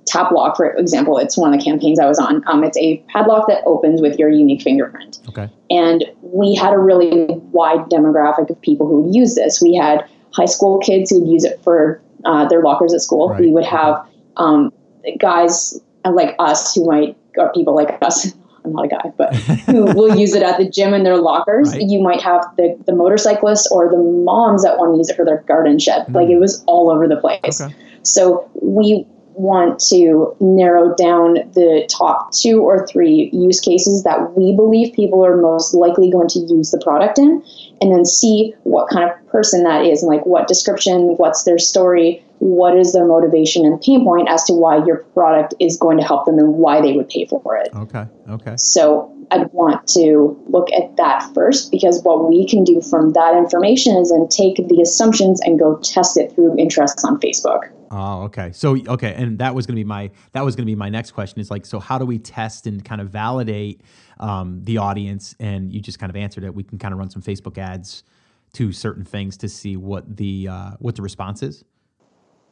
Tapplock, 0.09 0.57
for 0.57 0.71
example, 0.71 1.17
it's 1.17 1.37
one 1.37 1.53
of 1.53 1.59
the 1.59 1.63
campaigns 1.63 1.99
I 1.99 2.07
was 2.07 2.17
on. 2.17 2.43
Um, 2.47 2.63
it's 2.63 2.77
a 2.77 2.97
padlock 3.09 3.47
that 3.47 3.61
opens 3.65 4.01
with 4.01 4.17
your 4.17 4.29
unique 4.29 4.61
fingerprint. 4.61 5.19
Okay. 5.29 5.49
And 5.69 6.05
we 6.21 6.55
had 6.55 6.73
a 6.73 6.79
really 6.79 7.27
wide 7.51 7.89
demographic 7.89 8.49
of 8.49 8.59
people 8.61 8.87
who 8.87 9.01
would 9.01 9.15
use 9.15 9.35
this. 9.35 9.61
We 9.61 9.75
had 9.75 10.03
high 10.31 10.45
school 10.45 10.79
kids 10.79 11.11
who 11.11 11.21
would 11.21 11.29
use 11.29 11.43
it 11.43 11.61
for 11.63 12.01
uh, 12.25 12.47
their 12.47 12.63
lockers 12.63 12.93
at 12.93 13.01
school. 13.01 13.29
Right. 13.29 13.41
We 13.41 13.51
would 13.51 13.65
have 13.65 14.03
um, 14.37 14.73
guys 15.19 15.79
like 16.05 16.35
us 16.39 16.73
who 16.73 16.85
might, 16.85 17.15
or 17.37 17.51
people 17.53 17.75
like 17.75 18.01
us, 18.01 18.33
I'm 18.65 18.73
not 18.73 18.85
a 18.85 18.87
guy, 18.87 19.13
but 19.17 19.35
who 19.35 19.85
will 19.95 20.17
use 20.17 20.33
it 20.33 20.43
at 20.43 20.57
the 20.57 20.67
gym 20.69 20.93
in 20.93 21.03
their 21.03 21.17
lockers. 21.17 21.71
Right. 21.71 21.81
You 21.83 22.01
might 22.01 22.21
have 22.21 22.45
the, 22.57 22.77
the 22.85 22.93
motorcyclists 22.93 23.71
or 23.71 23.89
the 23.89 23.97
moms 23.97 24.63
that 24.63 24.77
want 24.77 24.93
to 24.93 24.97
use 24.97 25.09
it 25.09 25.15
for 25.15 25.23
their 25.23 25.43
garden 25.43 25.79
shed. 25.79 26.07
Mm. 26.07 26.15
Like 26.15 26.29
it 26.29 26.39
was 26.39 26.63
all 26.65 26.89
over 26.89 27.07
the 27.07 27.17
place. 27.17 27.61
Okay. 27.61 27.73
So 28.01 28.49
we 28.61 29.05
want 29.39 29.80
to 29.80 30.36
narrow 30.41 30.93
down 30.95 31.36
the 31.54 31.88
top 31.89 32.34
two 32.34 32.62
or 32.62 32.86
three 32.86 33.30
use 33.32 33.62
cases 33.62 34.04
that 34.04 34.36
we 34.36 34.54
believe 34.54 34.93
people 34.93 35.25
are 35.25 35.38
most 35.38 35.73
likely 35.73 36.12
going 36.12 36.28
to 36.28 36.39
use 36.39 36.71
the 36.71 36.82
product 36.84 37.17
in. 37.17 37.41
and 37.82 37.93
then 37.93 38.04
see 38.04 38.54
what 38.63 38.89
kind 38.89 39.10
of 39.10 39.28
person 39.30 39.63
that 39.63 39.86
is 39.86 40.04
and 40.04 40.12
like 40.12 40.25
what 40.25 40.49
description, 40.49 41.15
what's 41.15 41.43
their 41.43 41.58
story, 41.58 42.21
what 42.39 42.78
is 42.78 42.91
their 42.91 43.06
motivation 43.06 43.65
and 43.65 43.80
pain 43.82 44.04
point 44.04 44.28
as 44.30 44.43
to 44.43 44.52
why 44.52 44.84
your 44.86 44.97
product 45.13 45.54
is 45.60 45.78
going 45.78 45.97
to 45.97 46.04
help 46.04 46.25
them 46.25 46.38
and 46.38 46.56
why 46.56 46.82
they 46.82 46.91
would 46.91 47.08
pay 47.08 47.25
for 47.25 47.56
it. 47.56 47.69
Okay. 47.73 48.06
Okay. 48.30 48.56
So 48.58 49.15
I'd 49.32 49.52
want 49.54 49.88
to 49.89 50.38
look 50.47 50.67
at 50.73 50.97
that 50.97 51.34
first 51.34 51.71
because 51.71 52.04
what 52.04 52.30
we 52.30 52.45
can 52.45 52.65
do 52.65 52.82
from 52.82 53.13
that 53.13 53.38
information 53.38 53.95
is 53.95 54.10
then 54.10 54.28
take 54.28 54.58
the 54.67 54.82
assumptions 54.82 55.39
and 55.39 55.58
go 55.58 55.78
test 55.78 56.17
it 56.17 56.34
through 56.34 56.58
interests 56.58 57.06
on 57.06 57.19
Facebook. 57.21 57.69
Oh, 57.91 58.23
okay. 58.23 58.52
So 58.52 58.78
okay, 58.88 59.13
and 59.15 59.39
that 59.39 59.56
was 59.56 59.65
going 59.65 59.75
to 59.75 59.80
be 59.80 59.88
my 59.88 60.12
that 60.34 60.45
was 60.45 60.56
going 60.56 60.63
to 60.63 60.69
be 60.69 60.75
my 60.75 60.89
next 60.89 61.12
question. 61.12 61.39
Is 61.39 61.49
like, 61.49 61.65
so 61.65 61.80
how 61.80 61.97
do 61.97 62.06
we 62.06 62.19
test 62.19 62.67
and 62.67 62.84
kind 62.86 63.02
of 63.02 63.10
validate 63.10 63.82
um, 64.19 64.63
the 64.63 64.78
audience? 64.78 65.36
And 65.39 65.73
you 65.73 65.82
just 65.82 65.97
kind 65.99 66.10
of 66.10 66.15
answered 66.15 66.43
it. 66.43 66.54
We 66.54 66.63
can 66.63 66.78
kind 66.78 66.93
of 66.93 66.99
run 66.99 67.10
some 67.10 67.21
Facebook 67.21 67.58
ads 67.58 68.04
to 68.54 68.71
certain 68.71 69.06
things 69.06 69.38
to 69.38 69.49
see 69.49 69.75
what 69.75 70.17
the 70.17 70.47
uh, 70.47 70.71
what 70.80 70.95
the 70.95 71.02
response 71.02 71.41
is. 71.41 71.63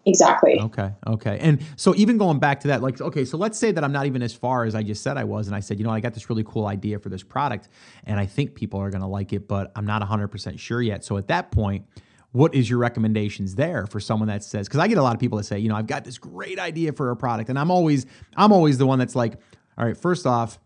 Exactly. 0.07 0.57
Okay. 0.59 0.93
Okay. 1.05 1.37
And 1.39 1.61
so 1.75 1.93
even 1.95 2.17
going 2.17 2.39
back 2.39 2.61
to 2.61 2.69
that, 2.69 2.81
like, 2.81 3.01
okay, 3.01 3.25
so 3.25 3.37
let's 3.37 3.59
say 3.59 3.73
that 3.73 3.83
I'm 3.83 3.91
not 3.91 4.05
even 4.05 4.21
as 4.21 4.33
far 4.33 4.63
as 4.63 4.73
I 4.73 4.81
just 4.81 5.03
said 5.03 5.17
I 5.17 5.25
was, 5.25 5.47
and 5.47 5.55
I 5.55 5.59
said, 5.59 5.79
you 5.79 5.83
know, 5.83 5.91
I 5.91 5.99
got 5.99 6.13
this 6.13 6.29
really 6.29 6.45
cool 6.45 6.65
idea 6.65 6.97
for 6.97 7.09
this 7.09 7.23
product, 7.23 7.67
and 8.05 8.17
I 8.17 8.25
think 8.25 8.55
people 8.55 8.79
are 8.79 8.89
going 8.89 9.01
to 9.01 9.07
like 9.07 9.33
it, 9.33 9.49
but 9.49 9.69
I'm 9.75 9.85
not 9.85 10.01
100% 10.01 10.59
sure 10.59 10.81
yet. 10.81 11.03
So 11.03 11.17
at 11.17 11.27
that 11.27 11.51
point, 11.51 11.85
what 12.31 12.53
is 12.53 12.69
your 12.69 12.79
recommendations 12.79 13.55
there 13.55 13.85
for 13.87 13.99
someone 13.99 14.27
that 14.27 14.43
says 14.43 14.67
because 14.67 14.79
i 14.79 14.87
get 14.87 14.97
a 14.97 15.03
lot 15.03 15.13
of 15.13 15.19
people 15.19 15.37
that 15.37 15.43
say 15.43 15.57
you 15.59 15.69
know 15.69 15.75
i've 15.75 15.87
got 15.87 16.03
this 16.03 16.17
great 16.17 16.59
idea 16.59 16.91
for 16.91 17.11
a 17.11 17.15
product 17.15 17.49
and 17.49 17.57
i'm 17.57 17.71
always 17.71 18.05
i'm 18.35 18.51
always 18.51 18.77
the 18.77 18.85
one 18.85 18.99
that's 18.99 19.15
like 19.15 19.35
all 19.77 19.85
right 19.85 19.97
first 19.97 20.25
off 20.25 20.59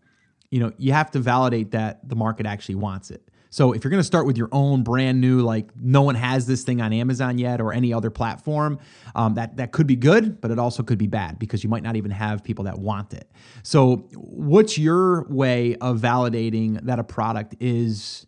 you 0.50 0.60
know 0.60 0.72
you 0.78 0.92
have 0.92 1.10
to 1.10 1.18
validate 1.18 1.70
that 1.70 2.06
the 2.08 2.16
market 2.16 2.46
actually 2.46 2.74
wants 2.74 3.10
it 3.10 3.22
so 3.52 3.72
if 3.72 3.84
you're 3.84 3.90
going 3.90 4.00
to 4.00 4.04
start 4.04 4.24
with 4.24 4.38
your 4.38 4.48
own 4.50 4.82
brand 4.82 5.20
new, 5.20 5.42
like 5.42 5.68
no 5.76 6.00
one 6.00 6.14
has 6.14 6.46
this 6.46 6.64
thing 6.64 6.80
on 6.80 6.90
Amazon 6.94 7.36
yet 7.36 7.60
or 7.60 7.74
any 7.74 7.92
other 7.92 8.08
platform, 8.08 8.78
um, 9.14 9.34
that 9.34 9.58
that 9.58 9.72
could 9.72 9.86
be 9.86 9.94
good, 9.94 10.40
but 10.40 10.50
it 10.50 10.58
also 10.58 10.82
could 10.82 10.96
be 10.96 11.06
bad 11.06 11.38
because 11.38 11.62
you 11.62 11.68
might 11.68 11.82
not 11.82 11.94
even 11.94 12.10
have 12.10 12.42
people 12.42 12.64
that 12.64 12.78
want 12.78 13.12
it. 13.12 13.30
So 13.62 14.08
what's 14.14 14.78
your 14.78 15.28
way 15.28 15.76
of 15.82 15.98
validating 15.98 16.82
that 16.86 16.98
a 16.98 17.04
product 17.04 17.54
is, 17.60 18.26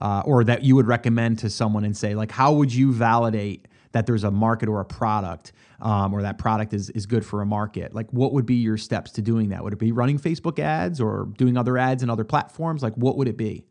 uh, 0.00 0.22
or 0.24 0.44
that 0.44 0.62
you 0.62 0.74
would 0.76 0.86
recommend 0.86 1.38
to 1.40 1.50
someone 1.50 1.84
and 1.84 1.96
say, 1.96 2.14
like, 2.14 2.30
how 2.30 2.52
would 2.52 2.72
you 2.72 2.92
validate? 2.92 3.68
that 3.92 4.06
there's 4.06 4.24
a 4.24 4.30
market 4.32 4.68
or 4.68 4.80
a 4.80 4.84
product 4.84 5.52
um, 5.80 6.12
or 6.12 6.22
that 6.22 6.36
product 6.36 6.74
is, 6.74 6.90
is 6.90 7.06
good 7.06 7.24
for 7.24 7.42
a 7.42 7.46
market 7.46 7.94
like 7.94 8.10
what 8.10 8.32
would 8.32 8.44
be 8.44 8.56
your 8.56 8.76
steps 8.76 9.12
to 9.12 9.22
doing 9.22 9.50
that 9.50 9.62
would 9.62 9.72
it 9.72 9.78
be 9.78 9.92
running 9.92 10.18
facebook 10.18 10.58
ads 10.58 11.00
or 11.00 11.28
doing 11.38 11.56
other 11.56 11.78
ads 11.78 12.02
in 12.02 12.10
other 12.10 12.24
platforms 12.24 12.82
like 12.82 12.92
what 12.94 13.16
would 13.16 13.28
it 13.28 13.36
be 13.36 13.64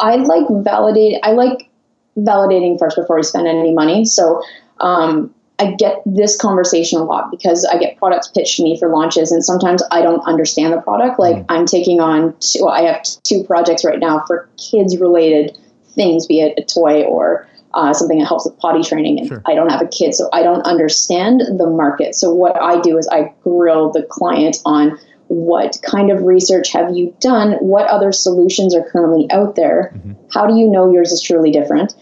I 0.00 0.16
like 0.16 0.46
validate. 0.64 1.20
I 1.22 1.32
like 1.32 1.70
validating 2.16 2.78
first 2.78 2.96
before 2.96 3.16
we 3.16 3.22
spend 3.22 3.46
any 3.46 3.72
money. 3.72 4.04
So 4.04 4.42
um, 4.80 5.34
I 5.58 5.72
get 5.72 6.02
this 6.06 6.36
conversation 6.36 7.00
a 7.00 7.04
lot 7.04 7.30
because 7.30 7.64
I 7.64 7.78
get 7.78 7.96
products 7.96 8.28
pitched 8.28 8.56
to 8.56 8.62
me 8.62 8.78
for 8.78 8.88
launches, 8.88 9.32
and 9.32 9.44
sometimes 9.44 9.82
I 9.90 10.02
don't 10.02 10.20
understand 10.20 10.72
the 10.72 10.80
product. 10.80 11.18
Like 11.18 11.36
mm. 11.36 11.44
I'm 11.48 11.66
taking 11.66 12.00
on, 12.00 12.34
two, 12.38 12.60
well, 12.64 12.72
I 12.72 12.82
have 12.82 13.02
two 13.24 13.42
projects 13.44 13.84
right 13.84 13.98
now 13.98 14.22
for 14.26 14.48
kids 14.56 14.96
related 14.98 15.58
things, 15.94 16.26
be 16.26 16.40
it 16.40 16.54
a 16.56 16.64
toy 16.64 17.02
or 17.02 17.48
uh, 17.74 17.92
something 17.92 18.18
that 18.18 18.26
helps 18.26 18.44
with 18.44 18.58
potty 18.58 18.82
training. 18.82 19.18
And 19.18 19.28
sure. 19.28 19.42
I 19.46 19.54
don't 19.54 19.70
have 19.70 19.82
a 19.82 19.88
kid, 19.88 20.14
so 20.14 20.28
I 20.32 20.42
don't 20.42 20.62
understand 20.62 21.40
the 21.40 21.66
market. 21.68 22.14
So 22.14 22.32
what 22.32 22.60
I 22.60 22.80
do 22.80 22.96
is 22.96 23.08
I 23.08 23.32
grill 23.42 23.90
the 23.90 24.04
client 24.04 24.58
on 24.64 24.98
what 25.26 25.78
kind 25.82 26.10
of 26.10 26.22
research 26.22 26.72
have 26.72 26.96
you 26.96 27.14
done? 27.20 27.52
What 27.54 27.86
other 27.88 28.12
solutions 28.12 28.74
are 28.74 28.88
currently 28.88 29.30
out 29.30 29.56
there? 29.56 29.92
Mm-hmm. 29.94 30.12
How 30.32 30.46
do 30.46 30.56
you 30.56 30.70
know 30.70 30.90
yours 30.90 31.12
is 31.12 31.20
truly 31.20 31.50
different? 31.50 31.94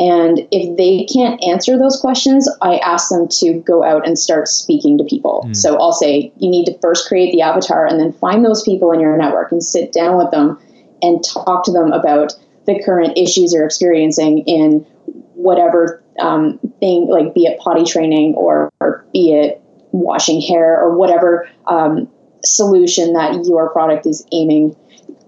And 0.00 0.48
if 0.50 0.78
they 0.78 1.04
can't 1.12 1.42
answer 1.44 1.78
those 1.78 2.00
questions, 2.00 2.48
I 2.62 2.78
ask 2.78 3.10
them 3.10 3.28
to 3.28 3.60
go 3.60 3.84
out 3.84 4.06
and 4.06 4.18
start 4.18 4.48
speaking 4.48 4.96
to 4.96 5.04
people. 5.04 5.44
Mm. 5.46 5.54
So 5.54 5.76
I'll 5.76 5.92
say, 5.92 6.32
you 6.38 6.50
need 6.50 6.64
to 6.66 6.78
first 6.78 7.06
create 7.06 7.32
the 7.32 7.42
avatar 7.42 7.84
and 7.84 8.00
then 8.00 8.14
find 8.14 8.42
those 8.42 8.62
people 8.62 8.92
in 8.92 9.00
your 9.00 9.14
network 9.18 9.52
and 9.52 9.62
sit 9.62 9.92
down 9.92 10.16
with 10.16 10.30
them 10.30 10.58
and 11.02 11.22
talk 11.22 11.64
to 11.64 11.70
them 11.70 11.92
about 11.92 12.32
the 12.64 12.82
current 12.82 13.18
issues 13.18 13.52
they're 13.52 13.66
experiencing 13.66 14.38
in 14.46 14.86
whatever 15.34 16.02
um, 16.18 16.58
thing, 16.80 17.06
like 17.08 17.34
be 17.34 17.44
it 17.44 17.60
potty 17.60 17.84
training 17.84 18.34
or, 18.36 18.72
or, 18.80 19.04
be 19.12 19.34
it 19.34 19.60
washing 19.92 20.40
hair 20.40 20.80
or 20.80 20.96
whatever 20.96 21.46
um, 21.66 22.08
solution 22.42 23.12
that 23.12 23.44
your 23.44 23.68
product 23.68 24.06
is 24.06 24.26
aiming 24.32 24.74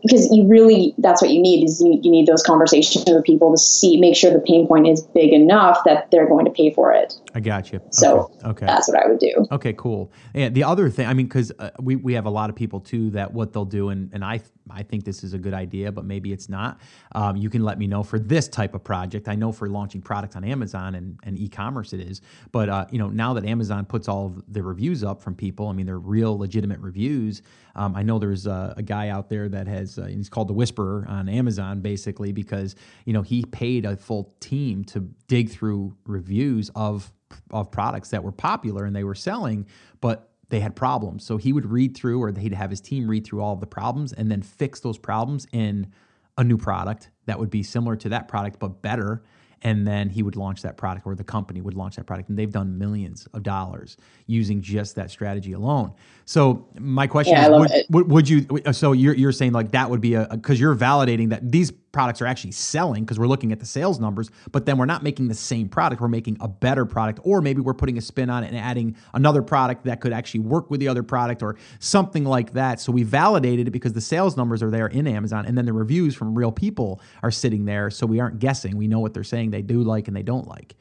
because 0.03 0.31
you 0.31 0.47
really 0.47 0.95
that's 0.99 1.23
what 1.23 1.31
you 1.31 1.41
need 1.41 1.65
is 1.65 1.81
you, 1.81 1.99
you 2.03 2.11
need 2.11 2.27
those 2.27 2.43
conversations 2.43 3.05
with 3.07 3.25
people 3.25 3.53
to 3.53 3.59
see 3.59 3.99
make 3.99 4.17
sure 4.17 4.33
the 4.33 4.41
pain 4.41 4.67
point 4.67 4.87
is 4.87 5.03
big 5.03 5.33
enough 5.33 5.79
that 5.85 6.11
they're 6.11 6.29
going 6.29 6.45
to 6.45 6.51
pay 6.51 6.73
for 6.73 6.93
it 6.93 7.15
i 7.35 7.40
got 7.40 7.73
you 7.73 7.81
so 7.90 8.31
okay, 8.38 8.49
okay. 8.49 8.66
that's 8.66 8.88
what 8.88 9.03
i 9.03 9.09
would 9.09 9.18
do 9.18 9.47
okay 9.51 9.73
cool 9.73 10.12
and 10.35 10.55
the 10.55 10.64
other 10.64 10.88
thing 10.90 11.07
i 11.07 11.14
mean 11.14 11.27
because 11.27 11.53
uh, 11.59 11.71
we, 11.81 11.97
we 11.97 12.12
have 12.14 12.27
a 12.27 12.31
lot 12.31 12.51
of 12.51 12.57
people 12.57 12.81
too 12.81 13.11
that 13.11 13.33
what 13.33 13.53
they'll 13.53 13.64
do 13.64 13.88
and, 13.90 14.12
and 14.12 14.25
i 14.25 14.40
I 14.71 14.83
think 14.83 15.05
this 15.05 15.25
is 15.25 15.35
a 15.35 15.38
good 15.38 15.55
idea, 15.55 15.90
but 15.92 16.05
maybe 16.05 16.33
it's 16.33 16.49
not. 16.49 16.81
Um, 17.14 17.37
you 17.37 17.51
can 17.51 17.64
let 17.64 17.79
me 17.79 17.87
know 17.87 18.03
for 18.03 18.18
this 18.18 18.49
type 18.49 18.75
of 18.75 18.85
project. 18.85 19.29
I 19.29 19.35
know 19.35 19.53
for 19.53 19.68
launching 19.68 20.01
products 20.01 20.37
on 20.37 20.45
Amazon 20.45 20.95
and, 20.95 21.18
and 21.25 21.38
e-commerce 21.38 21.92
it 21.92 22.01
is, 22.01 22.21
but 22.53 22.68
uh, 22.68 22.87
you 22.90 22.99
know 22.99 23.09
now 23.09 23.35
that 23.35 23.45
Amazon 23.45 23.85
puts 23.85 24.09
all 24.09 24.27
of 24.27 24.42
the 24.53 24.62
reviews 24.62 25.03
up 25.03 25.23
from 25.23 25.35
people, 25.35 25.68
I 25.68 25.73
mean 25.73 25.87
they're 25.87 25.99
real 25.99 26.38
legitimate 26.38 26.81
reviews. 26.81 27.42
Um, 27.75 27.97
I 27.97 28.03
know 28.03 28.18
there's 28.18 28.47
a, 28.47 28.75
a, 28.77 28.83
guy 28.83 29.09
out 29.09 29.31
there 29.31 29.49
that 29.49 29.66
has 29.66 29.99
uh, 29.99 30.05
he's 30.05 30.29
called 30.29 30.49
the 30.49 30.53
Whisperer 30.53 31.07
on 31.09 31.29
Amazon 31.29 31.81
basically 31.81 32.33
because 32.33 32.77
you 33.07 33.12
know 33.12 33.23
he 33.23 33.45
paid 33.45 33.87
a 33.87 33.97
full 33.97 34.35
team 34.40 34.85
to 34.85 35.01
dig 35.27 35.51
through 35.51 35.97
reviews 36.05 36.71
of 36.75 37.12
of 37.51 37.71
products 37.71 38.11
that 38.11 38.23
were 38.23 38.33
popular 38.33 38.85
and 38.85 38.95
they 38.95 39.05
were 39.05 39.14
selling, 39.14 39.66
but 40.01 40.31
they 40.49 40.61
had 40.61 40.77
problems. 40.77 41.25
So 41.25 41.38
he 41.38 41.53
would 41.53 41.64
read 41.64 41.97
through, 41.97 42.23
or 42.23 42.31
he'd 42.31 42.53
have 42.53 42.71
his 42.71 42.81
team 42.81 43.09
read 43.09 43.27
through 43.27 43.40
all 43.40 43.55
of 43.55 43.61
the 43.61 43.66
problems 43.66 44.12
and 44.12 44.31
then 44.31 44.42
fix 44.42 44.81
those 44.81 44.99
problems 44.99 45.47
in 45.53 45.90
a 46.37 46.45
new 46.45 46.59
product 46.59 47.11
that 47.27 47.38
would 47.38 47.51
be 47.51 47.62
similar 47.62 47.97
to 47.97 48.09
that 48.11 48.29
product 48.29 48.59
but 48.59 48.83
better. 48.83 49.23
And 49.62 49.87
then 49.87 50.11
he 50.11 50.23
would 50.23 50.37
launch 50.37 50.62
that 50.62 50.77
product 50.77 51.07
or 51.07 51.14
the 51.14 51.25
company 51.25 51.61
would 51.61 51.75
launch 51.75 51.97
that 51.97 52.05
product. 52.05 52.29
And 52.29 52.38
they've 52.38 52.51
done 52.51 52.77
millions 52.77 53.27
of 53.33 53.45
dollars 53.45 53.97
using 54.27 54.61
just 54.61 54.97
that 54.97 55.11
strategy 55.11 55.53
alone. 55.53 55.95
So 56.25 56.68
my 56.79 57.07
question 57.07 57.35
yeah, 57.35 57.49
is 57.49 57.61
would, 57.61 57.71
would, 57.90 58.11
would, 58.11 58.29
you 58.29 58.47
so 58.73 58.92
you're, 58.92 59.14
you're 59.14 59.33
saying 59.33 59.53
like 59.53 59.71
that 59.71 59.88
would 59.88 60.01
be 60.01 60.14
a 60.14 60.27
because 60.31 60.59
you're 60.61 60.75
validating 60.75 61.31
that 61.31 61.51
these 61.51 61.73
products 61.92 62.20
are 62.20 62.26
actually 62.26 62.52
selling 62.52 63.05
because 63.05 63.18
we're 63.18 63.26
looking 63.26 63.52
at 63.52 63.61
the 63.61 63.66
sales 63.66 64.00
numbers 64.00 64.31
but 64.50 64.66
then 64.66 64.78
we're 64.78 64.87
not 64.87 65.02
making 65.02 65.28
the 65.28 65.35
same 65.35 65.68
product. 65.68 66.00
We're 66.00 66.09
making 66.09 66.38
a 66.40 66.48
better 66.48 66.85
product 66.85 67.20
or 67.22 67.40
maybe 67.40 67.61
we're 67.61 67.74
putting 67.74 67.98
a 67.98 68.00
spin 68.00 68.31
on 68.31 68.44
it 68.44 68.48
and 68.48 68.57
adding 68.57 68.96
another 69.14 69.42
product 69.42 69.85
that 69.85 70.00
could 70.00 70.12
actually 70.12 70.40
work 70.40 70.70
with 70.70 70.81
the 70.81 70.88
other 70.88 71.02
product 71.02 71.42
or 71.42 71.57
something 71.78 72.24
like 72.24 72.52
that. 72.55 72.81
So 72.81 72.92
we 72.92 73.02
validated 73.02 73.68
it 73.68 73.70
because 73.70 73.92
the 73.92 74.00
sales 74.00 74.37
numbers 74.37 74.62
are 74.62 74.70
there 74.70 74.88
in 74.88 75.07
amazon 75.07 75.46
and 75.46 75.57
then 75.57 75.66
the 75.66 75.72
reviews 75.72 76.14
from 76.14 76.35
real 76.37 76.52
people 76.52 77.00
are 77.22 77.31
sitting 77.31 77.64
there 77.64 77.90
so 77.90 78.07
we 78.07 78.20
aren't 78.20 78.38
guessing. 78.38 78.76
We 78.76 78.88
know 78.88 79.00
what 79.00 79.14
they're 79.14 79.24
saying 79.24 79.50
they 79.50 79.62
do 79.62 79.83
like 79.83 80.09
and 80.09 80.16
they 80.16 80.22
don't 80.22 80.48
like 80.48 80.74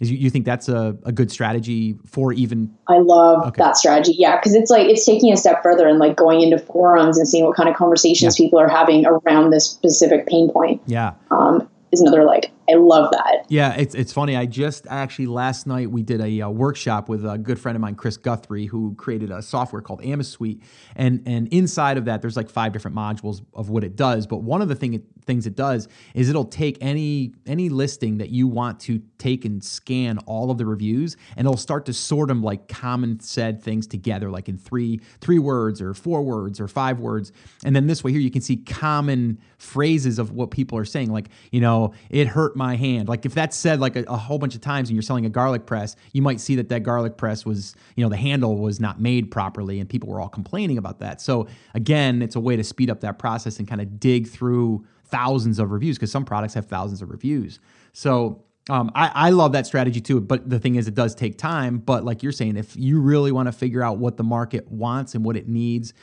is 0.00 0.10
you, 0.10 0.16
you 0.16 0.30
think 0.30 0.44
that's 0.44 0.68
a, 0.68 0.96
a 1.04 1.12
good 1.12 1.30
strategy 1.30 1.96
for 2.06 2.32
even 2.32 2.72
i 2.88 2.98
love 2.98 3.46
okay. 3.46 3.58
that 3.58 3.76
strategy 3.76 4.14
yeah 4.16 4.36
because 4.36 4.54
it's 4.54 4.70
like 4.70 4.86
it's 4.88 5.04
taking 5.04 5.32
a 5.32 5.36
step 5.36 5.62
further 5.62 5.86
and 5.88 5.98
like 5.98 6.16
going 6.16 6.40
into 6.40 6.58
forums 6.58 7.18
and 7.18 7.28
seeing 7.28 7.44
what 7.44 7.56
kind 7.56 7.68
of 7.68 7.74
conversations 7.74 8.38
yeah. 8.38 8.44
people 8.44 8.58
are 8.58 8.68
having 8.68 9.06
around 9.06 9.50
this 9.50 9.68
specific 9.68 10.26
pain 10.26 10.50
point 10.50 10.80
yeah 10.86 11.14
um, 11.30 11.68
is 11.92 12.00
another 12.00 12.24
like 12.24 12.50
I 12.70 12.74
love 12.74 13.10
that. 13.12 13.46
Yeah, 13.48 13.74
it's 13.74 13.94
it's 13.94 14.12
funny. 14.12 14.36
I 14.36 14.44
just 14.44 14.86
actually 14.88 15.26
last 15.26 15.66
night 15.66 15.90
we 15.90 16.02
did 16.02 16.20
a, 16.20 16.42
uh, 16.42 16.50
workshop 16.50 17.08
with 17.08 17.24
a 17.24 17.38
good 17.38 17.58
friend 17.58 17.76
of 17.76 17.80
mine, 17.80 17.94
Chris 17.94 18.18
Guthrie, 18.18 18.66
who 18.66 18.94
created 18.96 19.30
a 19.30 19.40
software 19.40 19.80
called 19.80 20.02
AmaSuite, 20.02 20.60
and 20.94 21.22
and 21.26 21.48
inside 21.48 21.96
of 21.96 22.04
that 22.04 22.20
there's 22.20 22.36
like 22.36 22.50
five 22.50 22.72
different 22.72 22.96
modules 22.96 23.40
of 23.54 23.70
what 23.70 23.84
it 23.84 23.96
does. 23.96 24.26
But 24.26 24.42
one 24.42 24.60
of 24.60 24.68
the 24.68 24.74
thing 24.74 24.94
it, 24.94 25.02
things 25.24 25.46
it 25.46 25.56
does 25.56 25.88
is 26.14 26.28
it'll 26.28 26.44
take 26.44 26.76
any 26.82 27.32
any 27.46 27.70
listing 27.70 28.18
that 28.18 28.28
you 28.30 28.46
want 28.46 28.80
to 28.80 29.00
take 29.16 29.46
and 29.46 29.64
scan 29.64 30.18
all 30.26 30.50
of 30.50 30.58
the 30.58 30.66
reviews, 30.66 31.16
and 31.36 31.46
it'll 31.46 31.56
start 31.56 31.86
to 31.86 31.94
sort 31.94 32.28
them 32.28 32.42
like 32.42 32.68
common 32.68 33.18
said 33.20 33.62
things 33.62 33.86
together, 33.86 34.30
like 34.30 34.48
in 34.48 34.58
three 34.58 35.00
three 35.22 35.38
words 35.38 35.80
or 35.80 35.94
four 35.94 36.22
words 36.22 36.60
or 36.60 36.68
five 36.68 37.00
words, 37.00 37.32
and 37.64 37.74
then 37.74 37.86
this 37.86 38.04
way 38.04 38.12
here 38.12 38.20
you 38.20 38.30
can 38.30 38.42
see 38.42 38.56
common 38.56 39.38
phrases 39.56 40.18
of 40.18 40.32
what 40.32 40.50
people 40.50 40.76
are 40.76 40.84
saying, 40.84 41.10
like 41.10 41.28
you 41.50 41.62
know 41.62 41.94
it 42.10 42.26
hurt 42.28 42.57
my 42.58 42.76
hand. 42.76 43.08
Like 43.08 43.24
if 43.24 43.32
that's 43.32 43.56
said 43.56 43.80
like 43.80 43.96
a, 43.96 44.02
a, 44.02 44.16
whole 44.16 44.38
bunch 44.38 44.54
of 44.54 44.60
times 44.60 44.90
and 44.90 44.96
you're 44.96 45.02
selling 45.02 45.24
a 45.24 45.30
garlic 45.30 45.64
press, 45.64 45.96
you 46.12 46.20
might 46.20 46.40
see 46.40 46.56
that 46.56 46.68
that 46.68 46.82
garlic 46.82 47.16
press 47.16 47.46
was, 47.46 47.74
you 47.96 48.04
know, 48.04 48.10
the 48.10 48.16
handle 48.16 48.58
was 48.58 48.80
not 48.80 49.00
made 49.00 49.30
properly 49.30 49.80
and 49.80 49.88
people 49.88 50.10
were 50.10 50.20
all 50.20 50.28
complaining 50.28 50.76
about 50.76 50.98
that. 50.98 51.22
So 51.22 51.48
again, 51.74 52.20
it's 52.20 52.36
a 52.36 52.40
way 52.40 52.56
to 52.56 52.64
speed 52.64 52.90
up 52.90 53.00
that 53.00 53.18
process 53.18 53.58
and 53.58 53.66
kind 53.66 53.80
of 53.80 53.98
dig 53.98 54.28
through 54.28 54.84
thousands 55.06 55.58
of 55.58 55.70
reviews 55.70 55.96
because 55.96 56.12
some 56.12 56.26
products 56.26 56.52
have 56.54 56.66
thousands 56.66 57.00
of 57.00 57.10
reviews. 57.10 57.60
So 57.94 58.44
um, 58.68 58.90
I, 58.94 59.10
I 59.14 59.30
love 59.30 59.52
that 59.52 59.66
strategy 59.66 60.00
too, 60.00 60.20
but 60.20 60.50
the 60.50 60.58
thing 60.58 60.74
is, 60.74 60.88
it 60.88 60.94
does 60.94 61.14
take 61.14 61.38
time. 61.38 61.78
But 61.78 62.04
like 62.04 62.22
you're 62.22 62.32
saying, 62.32 62.56
if 62.56 62.76
you 62.76 63.00
really 63.00 63.32
want 63.32 63.46
to 63.46 63.52
figure 63.52 63.82
out 63.82 63.98
what 63.98 64.16
the 64.16 64.24
market 64.24 64.70
wants 64.70 65.14
and 65.14 65.24
what 65.24 65.36
it 65.36 65.48
needs, 65.48 65.94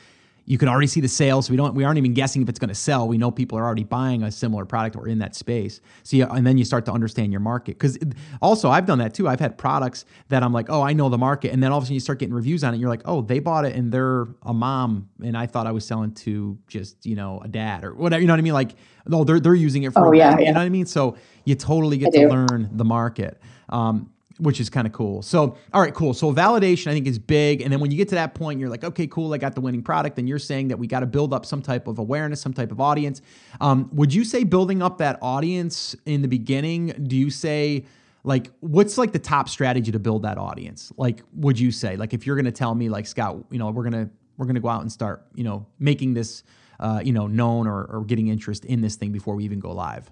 you 0.48 0.58
can 0.58 0.68
already 0.68 0.86
see 0.86 1.00
the 1.00 1.08
sales. 1.08 1.46
So 1.46 1.50
we 1.50 1.56
don't 1.56 1.74
we 1.74 1.82
aren't 1.84 1.98
even 1.98 2.14
guessing 2.14 2.40
if 2.40 2.48
it's 2.48 2.58
going 2.60 2.68
to 2.68 2.74
sell. 2.74 3.08
We 3.08 3.18
know 3.18 3.30
people 3.32 3.58
are 3.58 3.64
already 3.64 3.82
buying 3.84 4.22
a 4.22 4.30
similar 4.30 4.64
product 4.64 4.94
or 4.96 5.08
in 5.08 5.18
that 5.18 5.34
space. 5.34 5.80
So 6.04 6.16
you, 6.16 6.24
and 6.24 6.46
then 6.46 6.56
you 6.56 6.64
start 6.64 6.84
to 6.86 6.92
understand 6.92 7.32
your 7.32 7.40
market 7.40 7.78
because 7.78 7.98
also 8.40 8.70
I've 8.70 8.86
done 8.86 8.98
that 9.00 9.12
too. 9.12 9.26
I've 9.28 9.40
had 9.40 9.58
products 9.58 10.04
that 10.28 10.44
I'm 10.44 10.52
like, 10.52 10.66
oh, 10.70 10.82
I 10.82 10.92
know 10.92 11.08
the 11.08 11.18
market, 11.18 11.52
and 11.52 11.60
then 11.62 11.72
all 11.72 11.78
of 11.78 11.82
a 11.82 11.86
sudden 11.86 11.94
you 11.94 12.00
start 12.00 12.20
getting 12.20 12.34
reviews 12.34 12.62
on 12.62 12.68
it. 12.72 12.76
and 12.76 12.80
You're 12.80 12.90
like, 12.90 13.02
oh, 13.04 13.22
they 13.22 13.40
bought 13.40 13.64
it 13.64 13.74
and 13.74 13.90
they're 13.90 14.28
a 14.42 14.54
mom, 14.54 15.08
and 15.22 15.36
I 15.36 15.46
thought 15.46 15.66
I 15.66 15.72
was 15.72 15.84
selling 15.84 16.12
to 16.14 16.56
just 16.68 17.04
you 17.04 17.16
know 17.16 17.40
a 17.44 17.48
dad 17.48 17.84
or 17.84 17.94
whatever. 17.94 18.20
You 18.20 18.28
know 18.28 18.32
what 18.34 18.38
I 18.38 18.42
mean? 18.42 18.52
Like, 18.54 18.76
oh, 19.12 19.24
they're 19.24 19.40
they're 19.40 19.54
using 19.54 19.82
it 19.82 19.92
for. 19.92 20.06
Oh, 20.06 20.12
yeah, 20.12 20.30
yeah. 20.38 20.46
You 20.46 20.52
know 20.52 20.60
what 20.60 20.66
I 20.66 20.68
mean? 20.68 20.86
So 20.86 21.16
you 21.44 21.56
totally 21.56 21.98
get 21.98 22.08
I 22.08 22.10
to 22.12 22.18
do. 22.20 22.28
learn 22.28 22.70
the 22.72 22.84
market. 22.84 23.40
Um, 23.68 24.10
which 24.38 24.60
is 24.60 24.68
kind 24.68 24.86
of 24.86 24.92
cool. 24.92 25.22
So, 25.22 25.56
all 25.72 25.80
right, 25.80 25.94
cool. 25.94 26.14
So, 26.14 26.32
validation 26.32 26.88
I 26.88 26.94
think 26.94 27.06
is 27.06 27.18
big. 27.18 27.62
And 27.62 27.72
then 27.72 27.80
when 27.80 27.90
you 27.90 27.96
get 27.96 28.08
to 28.10 28.14
that 28.16 28.34
point, 28.34 28.60
you're 28.60 28.68
like, 28.68 28.84
okay, 28.84 29.06
cool, 29.06 29.32
I 29.32 29.38
got 29.38 29.54
the 29.54 29.60
winning 29.60 29.82
product. 29.82 30.18
And 30.18 30.28
you're 30.28 30.38
saying 30.38 30.68
that 30.68 30.78
we 30.78 30.86
got 30.86 31.00
to 31.00 31.06
build 31.06 31.32
up 31.32 31.46
some 31.46 31.62
type 31.62 31.86
of 31.86 31.98
awareness, 31.98 32.40
some 32.40 32.52
type 32.52 32.70
of 32.70 32.80
audience. 32.80 33.22
Um, 33.60 33.88
would 33.92 34.12
you 34.12 34.24
say 34.24 34.44
building 34.44 34.82
up 34.82 34.98
that 34.98 35.18
audience 35.22 35.96
in 36.04 36.22
the 36.22 36.28
beginning? 36.28 36.88
Do 37.06 37.16
you 37.16 37.30
say, 37.30 37.84
like, 38.24 38.50
what's 38.60 38.98
like 38.98 39.12
the 39.12 39.18
top 39.18 39.48
strategy 39.48 39.92
to 39.92 39.98
build 39.98 40.22
that 40.22 40.36
audience? 40.36 40.92
Like, 40.96 41.22
would 41.34 41.58
you 41.58 41.70
say, 41.70 41.96
like, 41.96 42.12
if 42.12 42.26
you're 42.26 42.36
going 42.36 42.46
to 42.46 42.52
tell 42.52 42.74
me, 42.74 42.88
like, 42.88 43.06
Scott, 43.06 43.36
you 43.50 43.58
know, 43.58 43.70
we're 43.70 43.88
going 43.88 44.06
to, 44.06 44.10
we're 44.36 44.46
going 44.46 44.56
to 44.56 44.60
go 44.60 44.68
out 44.68 44.82
and 44.82 44.90
start, 44.90 45.24
you 45.34 45.44
know, 45.44 45.64
making 45.78 46.14
this, 46.14 46.42
uh, 46.80 47.00
you 47.02 47.12
know, 47.12 47.26
known 47.26 47.66
or, 47.66 47.84
or 47.84 48.04
getting 48.04 48.28
interest 48.28 48.64
in 48.64 48.80
this 48.80 48.96
thing 48.96 49.12
before 49.12 49.34
we 49.34 49.44
even 49.44 49.60
go 49.60 49.72
live? 49.72 50.10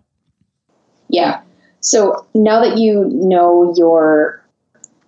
Yeah. 1.09 1.43
So 1.85 2.27
now 2.35 2.63
that 2.63 2.79
you 2.79 3.05
know 3.13 3.75
your 3.77 4.43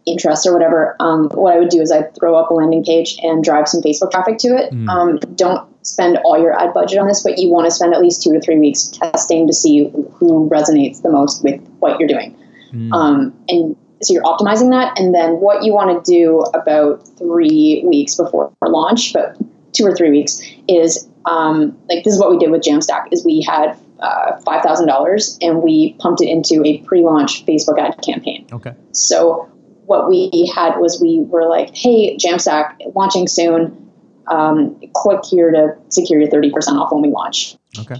interests 0.05 0.47
or 0.47 0.53
whatever, 0.53 0.95
um, 1.01 1.31
what 1.31 1.55
I 1.55 1.59
would 1.59 1.71
do 1.71 1.81
is 1.81 1.91
I'd 1.91 2.15
throw 2.15 2.37
up 2.37 2.51
a 2.51 2.55
landing 2.55 2.85
page 2.85 3.19
and 3.23 3.43
drive 3.43 3.67
some 3.67 3.81
Facebook 3.81 4.11
traffic 4.11 4.37
to 4.39 4.49
it. 4.49 4.73
Mm. 4.73 4.89
Um, 4.89 5.19
don't 5.35 5.67
spend 5.87 6.19
all 6.19 6.39
your 6.39 6.53
ad 6.53 6.75
budget 6.75 6.99
on 6.99 7.09
this, 7.09 7.23
but 7.23 7.39
you 7.39 7.49
want 7.49 7.65
to 7.65 7.71
spend 7.71 7.95
at 7.95 8.01
least 8.01 8.23
two 8.23 8.33
to 8.35 8.41
three 8.41 8.59
weeks 8.59 8.89
testing 8.89 9.47
to 9.47 9.55
see 9.55 9.91
who 10.13 10.49
resonates 10.51 11.01
the 11.01 11.11
most 11.11 11.43
with 11.43 11.61
what 11.79 11.99
you're 11.99 12.09
doing. 12.09 12.37
Mm. 12.73 12.93
Um, 12.93 13.35
and 13.49 13.75
so 14.03 14.13
you're 14.13 14.25
optimizing 14.25 14.71
that. 14.71 14.99
And 15.01 15.15
then 15.15 15.41
what 15.41 15.65
you 15.65 15.73
want 15.73 16.05
to 16.05 16.13
do 16.13 16.41
about 16.53 17.09
three 17.17 17.83
weeks 17.87 18.17
before 18.17 18.53
launch, 18.63 19.15
but 19.15 19.35
two 19.73 19.87
or 19.87 19.97
three 19.97 20.11
weeks, 20.11 20.43
is 20.69 21.09
um, 21.25 21.77
like 21.89 22.05
this 22.05 22.13
is 22.13 22.21
what 22.21 22.31
we 22.31 22.37
did 22.37 22.51
with 22.51 22.61
Jamstack 22.61 23.09
is 23.13 23.25
we 23.25 23.43
had 23.43 23.79
uh, 24.01 24.37
five 24.43 24.63
thousand 24.63 24.87
dollars 24.87 25.39
and 25.41 25.63
we 25.63 25.95
pumped 25.99 26.21
it 26.21 26.29
into 26.29 26.63
a 26.65 26.79
pre-launch 26.79 27.45
Facebook 27.47 27.79
ad 27.79 27.97
campaign. 28.03 28.47
Okay. 28.53 28.75
So 28.93 29.49
what 29.87 30.09
we 30.09 30.51
had 30.55 30.79
was 30.79 31.01
we 31.01 31.21
were 31.21 31.49
like, 31.49 31.75
hey, 31.75 32.17
Jamstack 32.17 32.75
launching 32.95 33.29
soon. 33.29 33.83
Um, 34.29 34.81
click 34.93 35.25
here 35.25 35.53
to 35.53 35.77
secure 35.89 36.19
your 36.21 36.29
thirty 36.29 36.51
percent 36.51 36.77
off 36.79 36.91
when 36.93 37.01
we 37.03 37.09
launch 37.09 37.57
Okay. 37.79 37.95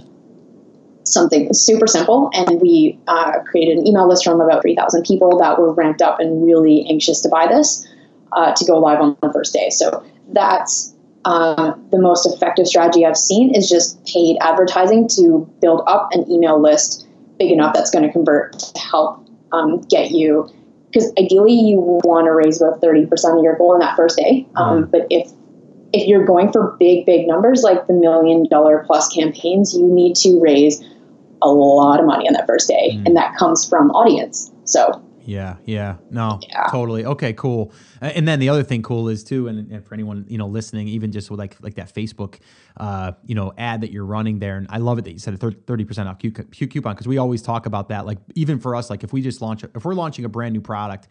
something 1.03 1.53
super 1.53 1.87
simple. 1.87 2.29
And 2.33 2.59
we 2.61 2.99
uh, 3.07 3.39
created 3.49 3.77
an 3.77 3.87
email 3.87 4.07
list 4.09 4.25
from 4.25 4.41
about 4.41 4.61
3,000 4.61 5.03
people 5.05 5.37
that 5.39 5.57
were 5.59 5.73
ramped 5.73 6.01
up 6.01 6.19
and 6.19 6.45
really 6.45 6.85
anxious 6.89 7.21
to 7.21 7.29
buy 7.29 7.47
this 7.47 7.87
uh, 8.33 8.53
to 8.53 8.65
go 8.65 8.77
live 8.77 8.99
on 8.99 9.15
the 9.21 9.31
first 9.31 9.53
day. 9.53 9.69
So 9.69 10.03
that's 10.33 10.93
uh, 11.27 11.73
the 11.91 11.99
most 11.99 12.25
effective 12.25 12.65
strategy 12.67 13.05
I've 13.05 13.17
seen 13.17 13.53
is 13.53 13.67
just 13.69 14.03
paid 14.05 14.37
advertising 14.39 15.09
to 15.09 15.45
build 15.61 15.81
up 15.85 16.07
an 16.13 16.29
email 16.31 16.59
list 16.61 17.05
big 17.37 17.51
enough 17.51 17.73
that's 17.73 17.91
going 17.91 18.05
to 18.05 18.11
convert 18.11 18.57
to 18.57 18.79
help 18.79 19.27
um, 19.51 19.81
get 19.89 20.11
you. 20.11 20.49
Because 20.89 21.11
ideally, 21.19 21.51
you 21.51 21.81
want 22.05 22.27
to 22.27 22.31
raise 22.31 22.61
about 22.61 22.81
30% 22.81 23.11
of 23.37 23.43
your 23.43 23.57
goal 23.57 23.73
in 23.73 23.79
that 23.81 23.97
first 23.97 24.17
day. 24.17 24.47
Um, 24.55 24.85
But 24.85 25.05
if 25.09 25.29
if 25.91 26.07
you're 26.07 26.25
going 26.25 26.51
for 26.51 26.75
big, 26.79 27.05
big 27.05 27.27
numbers 27.27 27.61
like 27.61 27.87
the 27.87 27.93
million 27.93 28.47
dollar 28.49 28.83
plus 28.87 29.09
campaigns, 29.13 29.73
you 29.73 29.85
need 29.85 30.15
to 30.17 30.39
raise 30.39 30.81
a 31.41 31.49
lot 31.49 31.99
of 31.99 32.05
money 32.05 32.25
on 32.27 32.33
that 32.33 32.47
first 32.47 32.69
day, 32.69 32.91
Mm. 32.93 33.05
and 33.05 33.15
that 33.17 33.35
comes 33.35 33.65
from 33.67 33.91
audience. 33.91 34.49
So 34.63 35.01
Yeah, 35.27 35.57
yeah, 35.65 35.97
no, 36.09 36.39
Yeah. 36.47 36.67
totally. 36.71 37.05
Okay, 37.05 37.33
cool. 37.33 37.73
And 37.99 38.25
then 38.25 38.39
the 38.39 38.47
other 38.47 38.63
thing 38.63 38.81
cool 38.81 39.09
is 39.09 39.25
too, 39.25 39.49
and, 39.49 39.69
and 39.69 39.85
for 39.85 39.93
anyone 39.93 40.25
you 40.29 40.37
know 40.37 40.47
listening, 40.47 40.87
even 40.87 41.11
just 41.11 41.29
with 41.29 41.37
like 41.37 41.57
like 41.61 41.75
that 41.75 41.93
Facebook, 41.93 42.39
uh, 42.77 43.11
you 43.25 43.35
know, 43.35 43.51
ad 43.57 43.81
that 43.81 43.91
you're 43.91 44.05
running 44.05 44.39
there, 44.39 44.55
and 44.55 44.67
I 44.69 44.77
love 44.77 44.97
it 44.99 45.03
that 45.05 45.11
you 45.11 45.19
said 45.19 45.33
a 45.33 45.51
thirty 45.51 45.83
percent 45.83 46.07
off 46.07 46.17
Q, 46.19 46.31
Q 46.31 46.67
coupon 46.67 46.93
because 46.93 47.07
we 47.09 47.17
always 47.17 47.41
talk 47.41 47.65
about 47.65 47.89
that. 47.89 48.05
Like 48.05 48.19
even 48.35 48.57
for 48.57 48.73
us, 48.73 48.89
like 48.89 49.03
if 49.03 49.11
we 49.11 49.21
just 49.21 49.41
launch, 49.41 49.63
if 49.63 49.83
we're 49.83 49.93
launching 49.93 50.25
a 50.25 50.29
brand 50.29 50.53
new 50.53 50.61
product. 50.61 51.09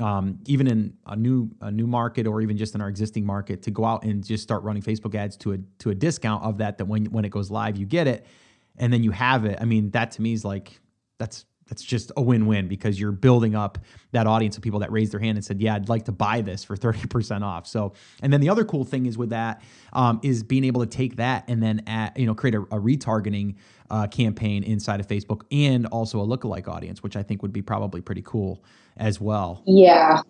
Um, 0.00 0.40
even 0.46 0.66
in 0.66 0.94
a 1.06 1.14
new 1.14 1.48
a 1.60 1.70
new 1.70 1.86
market 1.86 2.26
or 2.26 2.40
even 2.40 2.56
just 2.56 2.74
in 2.74 2.80
our 2.80 2.88
existing 2.88 3.24
market 3.24 3.62
to 3.62 3.70
go 3.70 3.84
out 3.84 4.02
and 4.04 4.24
just 4.24 4.42
start 4.42 4.64
running 4.64 4.82
Facebook 4.82 5.14
ads 5.14 5.36
to 5.36 5.52
a 5.52 5.58
to 5.78 5.90
a 5.90 5.94
discount 5.94 6.42
of 6.42 6.58
that 6.58 6.78
that 6.78 6.86
when 6.86 7.04
when 7.12 7.24
it 7.24 7.28
goes 7.30 7.48
live 7.48 7.76
you 7.76 7.86
get 7.86 8.08
it 8.08 8.26
and 8.76 8.92
then 8.92 9.04
you 9.04 9.12
have 9.12 9.44
it. 9.44 9.56
I 9.60 9.66
mean 9.66 9.90
that 9.92 10.10
to 10.12 10.22
me 10.22 10.32
is 10.32 10.44
like 10.44 10.80
that's 11.18 11.44
that's 11.74 11.82
just 11.84 12.12
a 12.16 12.22
win-win 12.22 12.68
because 12.68 13.00
you're 13.00 13.10
building 13.10 13.56
up 13.56 13.78
that 14.12 14.28
audience 14.28 14.56
of 14.56 14.62
people 14.62 14.78
that 14.78 14.92
raised 14.92 15.12
their 15.12 15.18
hand 15.18 15.36
and 15.36 15.44
said, 15.44 15.60
"Yeah, 15.60 15.74
I'd 15.74 15.88
like 15.88 16.04
to 16.04 16.12
buy 16.12 16.40
this 16.40 16.62
for 16.62 16.76
thirty 16.76 17.06
percent 17.08 17.42
off." 17.42 17.66
So, 17.66 17.94
and 18.22 18.32
then 18.32 18.40
the 18.40 18.48
other 18.48 18.64
cool 18.64 18.84
thing 18.84 19.06
is 19.06 19.18
with 19.18 19.30
that 19.30 19.60
um, 19.92 20.20
is 20.22 20.44
being 20.44 20.62
able 20.62 20.80
to 20.82 20.86
take 20.86 21.16
that 21.16 21.44
and 21.48 21.60
then 21.60 21.82
you 22.16 22.26
know 22.26 22.34
create 22.34 22.54
a, 22.54 22.60
a 22.62 22.78
retargeting 22.78 23.56
uh, 23.90 24.06
campaign 24.06 24.62
inside 24.62 25.00
of 25.00 25.08
Facebook 25.08 25.42
and 25.50 25.86
also 25.86 26.20
a 26.20 26.26
lookalike 26.26 26.68
audience, 26.68 27.02
which 27.02 27.16
I 27.16 27.24
think 27.24 27.42
would 27.42 27.52
be 27.52 27.62
probably 27.62 28.00
pretty 28.00 28.22
cool 28.22 28.62
as 28.96 29.20
well. 29.20 29.62
yeah, 29.66 30.22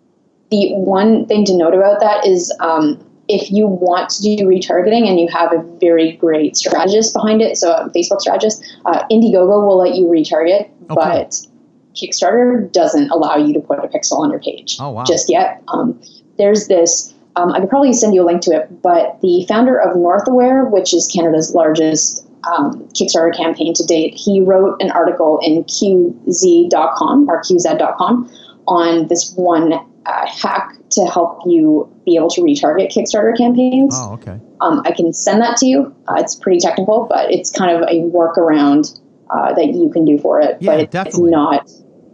the 0.49 0.73
one 0.73 1.27
thing 1.27 1.45
to 1.45 1.55
note 1.55 1.75
about 1.75 1.99
that 1.99 2.25
is 2.25 2.51
um, 2.59 3.05
if 3.27 3.51
you 3.51 3.67
want 3.67 4.09
to 4.09 4.21
do 4.21 4.43
retargeting 4.45 5.07
and 5.07 5.19
you 5.19 5.27
have 5.29 5.51
a 5.53 5.61
very 5.79 6.13
great 6.13 6.55
strategist 6.55 7.13
behind 7.13 7.41
it, 7.41 7.57
so 7.57 7.71
a 7.73 7.89
Facebook 7.89 8.21
strategist, 8.21 8.63
uh, 8.85 9.03
Indiegogo 9.11 9.65
will 9.67 9.77
let 9.77 9.95
you 9.95 10.05
retarget, 10.05 10.69
but 10.87 11.35
Kickstarter 11.95 12.71
doesn't 12.71 13.09
allow 13.09 13.35
you 13.37 13.53
to 13.53 13.59
put 13.59 13.79
a 13.79 13.87
pixel 13.87 14.19
on 14.19 14.29
your 14.29 14.39
page 14.39 14.77
Oh, 14.79 14.91
wow. 14.91 15.03
just 15.05 15.29
yet. 15.29 15.63
Um, 15.69 15.99
there's 16.37 16.67
this. 16.67 17.13
Um, 17.37 17.51
I 17.51 17.59
could 17.59 17.69
probably 17.69 17.93
send 17.93 18.13
you 18.13 18.21
a 18.23 18.25
link 18.27 18.41
to 18.43 18.51
it, 18.51 18.81
but 18.81 19.19
the 19.21 19.45
founder 19.47 19.77
of 19.81 19.95
Northaware, 19.97 20.65
which 20.65 20.93
is 20.93 21.07
Canada's 21.07 21.53
largest 21.55 22.25
um, 22.45 22.87
Kickstarter 22.93 23.35
campaign 23.35 23.73
to 23.73 23.83
date, 23.85 24.13
he 24.13 24.39
wrote 24.41 24.81
an 24.81 24.91
article 24.91 25.39
in 25.41 25.63
QZ.com 25.65 27.29
or 27.29 27.41
QZ.com 27.41 28.29
on 28.67 29.07
this 29.07 29.33
one 29.35 29.73
uh, 30.05 30.27
hack 30.27 30.71
to 30.91 31.05
help 31.05 31.39
you 31.45 31.91
be 32.05 32.15
able 32.15 32.29
to 32.29 32.41
retarget 32.41 32.91
Kickstarter 32.93 33.35
campaigns. 33.37 33.95
Oh, 33.97 34.13
okay. 34.13 34.39
Um, 34.61 34.81
I 34.85 34.91
can 34.91 35.11
send 35.13 35.41
that 35.41 35.57
to 35.57 35.65
you. 35.65 35.95
Uh, 36.07 36.15
it's 36.17 36.35
pretty 36.35 36.59
technical, 36.59 37.07
but 37.09 37.31
it's 37.31 37.49
kind 37.51 37.75
of 37.75 37.81
a 37.89 38.01
workaround 38.01 38.99
uh, 39.29 39.53
that 39.53 39.67
you 39.67 39.89
can 39.91 40.05
do 40.05 40.17
for 40.19 40.39
it. 40.41 40.57
Yeah, 40.61 40.71
but 40.71 40.79
it, 40.79 40.83
it's 40.83 40.91
definitely. 40.91 41.31
not. 41.31 41.69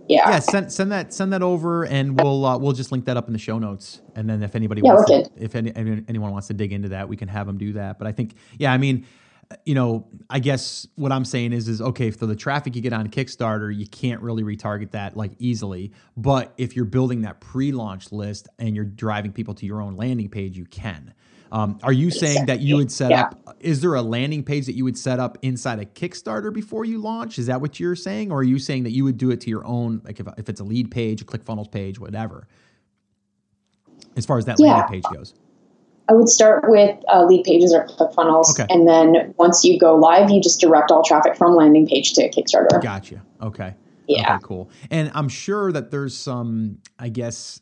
Yeah. 0.08 0.30
Yeah, 0.30 0.39
send 0.39 0.73
send 0.73 0.91
that 0.91 1.13
send 1.13 1.32
that 1.32 1.41
over, 1.41 1.86
and 1.86 2.19
we'll 2.19 2.45
uh, 2.45 2.58
we'll 2.58 2.73
just 2.73 2.91
link 2.91 3.06
that 3.06 3.15
up 3.17 3.27
in 3.27 3.34
the 3.34 3.39
show 3.39 3.60
notes. 3.60 4.01
And 4.15 4.30
then 4.30 4.43
if 4.43 4.56
anybody 4.56 4.82
Yeah, 4.84 4.93
wants 4.95 5.10
to, 5.10 5.30
if 5.38 5.56
any- 5.56 5.71
anyone 5.75 6.32
wants 6.32 6.47
to 6.47 6.54
dig 6.54 6.73
into 6.73 6.89
that, 6.89 7.08
we 7.08 7.15
can 7.15 7.30
have 7.30 7.47
them 7.47 7.58
do 7.58 7.73
that. 7.73 7.97
But 7.97 8.08
I 8.08 8.12
think, 8.12 8.34
yeah, 8.58 8.73
I 8.73 8.77
mean, 8.77 9.06
you 9.66 9.76
know, 9.76 10.08
I 10.30 10.40
guess 10.40 10.88
what 10.96 11.12
I'm 11.12 11.26
saying 11.26 11.54
is, 11.54 11.68
is 11.68 11.82
okay. 11.82 12.12
For 12.12 12.26
the 12.26 12.36
traffic 12.36 12.76
you 12.76 12.82
get 12.82 12.94
on 12.94 13.08
Kickstarter, 13.08 13.76
you 13.76 13.88
can't 13.88 14.22
really 14.22 14.44
retarget 14.44 14.92
that 14.92 15.18
like 15.18 15.32
easily. 15.40 15.92
But 16.18 16.54
if 16.58 16.76
you're 16.76 16.86
building 16.86 17.22
that 17.24 17.40
pre-launch 17.42 18.12
list 18.12 18.48
and 18.60 18.76
you're 18.76 18.86
driving 18.86 19.32
people 19.32 19.54
to 19.56 19.66
your 19.66 19.82
own 19.82 19.96
landing 19.96 20.30
page, 20.30 20.58
you 20.58 20.66
can. 20.66 21.14
Um, 21.52 21.80
are 21.84 21.92
you 21.92 22.12
saying 22.12 22.46
that 22.46 22.62
you 22.62 22.78
would 22.78 22.92
set 22.92 23.12
Yeah. 23.12 23.22
up? 23.24 23.58
Is 23.60 23.82
there 23.82 23.96
a 23.96 24.02
landing 24.02 24.42
page 24.44 24.68
that 24.68 24.76
you 24.76 24.86
would 24.86 24.98
set 24.98 25.20
up 25.20 25.38
inside 25.42 25.80
a 25.80 25.86
Kickstarter 25.86 26.54
before 26.54 26.86
you 26.86 26.98
launch? 26.98 27.38
Is 27.38 27.48
that 27.48 27.60
what 27.60 27.78
you're 27.78 27.96
saying, 27.98 28.32
or 28.32 28.40
are 28.40 28.44
you 28.44 28.58
saying 28.58 28.84
that 28.84 28.92
you 28.92 29.04
would 29.04 29.18
do 29.18 29.32
it 29.32 29.42
to 29.42 29.50
your 29.50 29.66
own, 29.66 30.02
like 30.06 30.20
if, 30.22 30.28
if 30.38 30.48
it's 30.48 30.62
a 30.62 30.64
lead 30.64 30.92
page, 30.92 31.22
a 31.22 31.26
ClickFunnels 31.26 31.70
page, 31.70 32.00
whatever? 32.00 32.48
As 34.16 34.26
far 34.26 34.38
as 34.38 34.46
that 34.46 34.58
Yeah. 34.60 34.76
landing 34.76 35.02
page 35.02 35.14
goes. 35.14 35.34
I 36.12 36.13
would 36.13 36.28
start 36.28 36.65
with 36.67 37.00
uh, 37.08 37.24
lead 37.24 37.45
pages 37.45 37.74
or 37.74 37.86
ClickFunnels, 37.88 38.52
Okay. 38.60 38.65
and 38.69 38.86
then 38.86 39.34
once 39.38 39.63
you 39.63 39.80
go 39.80 39.95
live, 39.95 40.30
you 40.30 40.41
just 40.41 40.60
direct 40.60 40.91
all 40.91 41.04
traffic 41.04 41.38
from 41.38 41.56
landing 41.56 41.88
page 41.88 42.12
to 42.13 42.30
Kickstarter. 42.30 42.82
Gotcha. 42.84 43.24
Okay. 43.41 43.76
Yeah. 44.08 44.36
Okay, 44.36 44.43
cool. 44.43 44.69
And 44.89 45.10
I'm 45.15 45.30
sure 45.30 45.71
that 45.71 45.89
there's 45.89 46.17
some, 46.17 46.80
I 47.00 47.08
guess, 47.08 47.62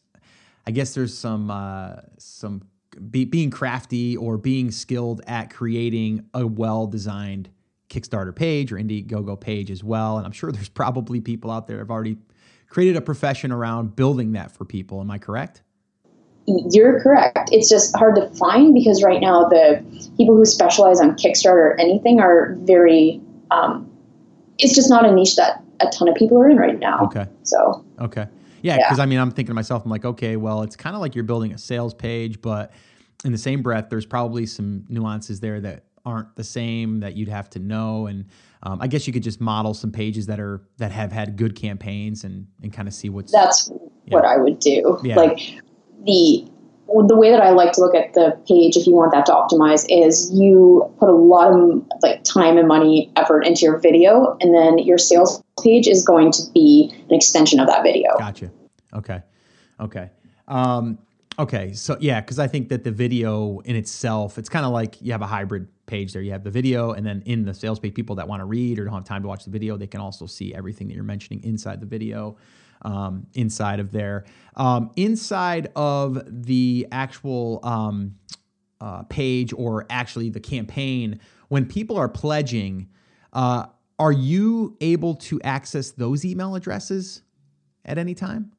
I 0.65 0.71
guess 0.71 0.95
there's 0.95 1.15
some, 1.15 1.51
uh, 1.51 1.97
some 2.17 2.63
be, 3.11 3.25
being 3.25 3.51
crafty 3.51 4.17
or 4.17 4.39
being 4.39 4.71
skilled 4.71 5.21
at 5.27 5.53
creating 5.53 6.25
a 6.33 6.47
well-designed 6.47 7.49
Kickstarter 7.87 8.35
page 8.35 8.71
or 8.71 8.77
Indiegogo 8.77 9.39
page 9.39 9.69
as 9.69 9.83
well. 9.83 10.17
And 10.17 10.25
I'm 10.25 10.31
sure 10.31 10.51
there's 10.51 10.69
probably 10.69 11.21
people 11.21 11.51
out 11.51 11.67
there 11.67 11.77
have 11.77 11.91
already 11.91 12.17
created 12.67 12.95
a 12.95 13.01
profession 13.01 13.51
around 13.51 13.95
building 13.95 14.31
that 14.31 14.49
for 14.51 14.65
people. 14.65 15.01
Am 15.01 15.11
I 15.11 15.19
correct? 15.19 15.61
You're 16.71 16.99
correct. 17.01 17.49
It's 17.51 17.69
just 17.69 17.95
hard 17.95 18.15
to 18.15 18.27
find 18.31 18.73
because 18.73 19.03
right 19.03 19.21
now 19.21 19.47
the 19.47 19.83
people 20.17 20.35
who 20.35 20.45
specialize 20.45 20.99
on 20.99 21.15
Kickstarter 21.15 21.53
or 21.73 21.79
anything 21.79 22.19
are 22.19 22.55
very. 22.61 23.21
Um, 23.51 23.89
it's 24.59 24.75
just 24.75 24.89
not 24.89 25.05
a 25.05 25.11
niche 25.11 25.37
that 25.37 25.63
a 25.79 25.87
ton 25.87 26.09
of 26.09 26.15
people 26.15 26.37
are 26.37 26.49
in 26.49 26.57
right 26.57 26.77
now. 26.77 27.05
Okay. 27.05 27.25
So 27.43 27.85
Okay. 27.99 28.27
Yeah, 28.61 28.75
Yeah. 28.75 28.85
because 28.85 28.99
I 28.99 29.05
mean, 29.05 29.19
I'm 29.19 29.31
thinking 29.31 29.51
to 29.51 29.53
myself, 29.53 29.85
I'm 29.85 29.91
like, 29.91 30.05
okay, 30.05 30.35
well, 30.35 30.63
it's 30.63 30.75
kind 30.75 30.95
of 30.95 31.01
like 31.01 31.15
you're 31.15 31.23
building 31.23 31.53
a 31.53 31.57
sales 31.57 31.93
page, 31.93 32.41
but 32.41 32.73
in 33.23 33.31
the 33.31 33.37
same 33.37 33.61
breath, 33.61 33.87
there's 33.89 34.05
probably 34.05 34.45
some 34.45 34.85
nuances 34.89 35.39
there 35.39 35.61
that 35.61 35.85
aren't 36.05 36.35
the 36.35 36.43
same 36.43 36.99
that 37.01 37.15
you'd 37.15 37.29
have 37.29 37.49
to 37.51 37.59
know. 37.59 38.07
And 38.07 38.25
um, 38.63 38.79
I 38.81 38.87
guess 38.87 39.07
you 39.07 39.13
could 39.13 39.23
just 39.23 39.39
model 39.39 39.73
some 39.73 39.91
pages 39.91 40.25
that 40.27 40.39
are 40.39 40.61
that 40.77 40.91
have 40.91 41.11
had 41.11 41.37
good 41.37 41.55
campaigns 41.55 42.23
and 42.23 42.47
and 42.61 42.73
kind 42.73 42.87
of 42.87 42.93
see 42.93 43.09
what's. 43.09 43.31
That's 43.31 43.69
yeah. 44.05 44.13
what 44.13 44.25
I 44.25 44.37
would 44.37 44.59
do. 44.59 44.97
Yeah. 45.03 45.15
Like 45.15 45.61
the 46.05 46.45
the 47.07 47.15
way 47.15 47.29
that 47.29 47.41
I 47.41 47.51
like 47.51 47.73
to 47.73 47.81
look 47.81 47.93
at 47.93 48.13
the 48.13 48.37
page, 48.47 48.75
if 48.75 48.87
you 48.87 48.93
want 48.93 49.11
that 49.11 49.25
to 49.27 49.31
optimize, 49.31 49.85
is 49.89 50.31
you 50.33 50.91
put 50.99 51.09
a 51.09 51.13
lot 51.13 51.53
of 51.53 51.85
like 52.01 52.23
time 52.23 52.57
and 52.57 52.67
money, 52.67 53.11
effort 53.15 53.45
into 53.45 53.61
your 53.61 53.77
video, 53.77 54.37
and 54.41 54.55
then 54.55 54.79
your 54.79 54.97
sales 54.97 55.43
page 55.63 55.87
is 55.87 56.03
going 56.03 56.31
to 56.31 56.41
be 56.53 56.91
an 57.09 57.15
extension 57.15 57.59
of 57.59 57.67
that 57.67 57.83
video. 57.83 58.17
Gotcha. 58.17 58.51
Okay. 58.93 59.21
Okay. 59.79 60.09
Um, 60.47 60.97
okay. 61.37 61.73
So 61.73 61.95
yeah, 61.99 62.21
because 62.21 62.39
I 62.39 62.47
think 62.47 62.69
that 62.69 62.83
the 62.83 62.91
video 62.91 63.59
in 63.59 63.75
itself, 63.75 64.39
it's 64.39 64.49
kind 64.49 64.65
of 64.65 64.71
like 64.71 64.99
you 64.99 65.11
have 65.11 65.21
a 65.21 65.27
hybrid 65.27 65.67
page 65.85 66.13
there. 66.13 66.23
You 66.23 66.31
have 66.31 66.43
the 66.43 66.51
video, 66.51 66.93
and 66.93 67.05
then 67.05 67.21
in 67.27 67.45
the 67.45 67.53
sales 67.53 67.79
page, 67.79 67.93
people 67.93 68.15
that 68.15 68.27
want 68.27 68.39
to 68.39 68.45
read 68.45 68.79
or 68.79 68.85
don't 68.85 68.95
have 68.95 69.03
time 69.03 69.21
to 69.21 69.27
watch 69.27 69.43
the 69.43 69.51
video, 69.51 69.77
they 69.77 69.87
can 69.87 70.01
also 70.01 70.25
see 70.25 70.55
everything 70.55 70.87
that 70.87 70.95
you're 70.95 71.03
mentioning 71.03 71.43
inside 71.43 71.81
the 71.81 71.87
video 71.87 72.35
um, 72.83 73.27
inside 73.33 73.79
of 73.79 73.91
there. 73.91 74.25
Um, 74.55 74.91
inside 74.95 75.71
of 75.75 76.21
the 76.25 76.87
actual 76.91 77.59
um, 77.63 78.15
uh, 78.81 79.03
page 79.03 79.53
or 79.53 79.85
actually 79.89 80.29
the 80.29 80.39
campaign, 80.39 81.19
when 81.49 81.65
people 81.65 81.97
are 81.97 82.09
pledging, 82.09 82.89
uh, 83.33 83.65
are 83.97 84.11
you 84.11 84.77
able 84.81 85.15
to 85.15 85.41
access 85.41 85.91
those 85.91 86.23
email 86.23 86.55
addresses 86.55 87.21
at 87.85 87.97
any 87.97 88.13
time? 88.13 88.51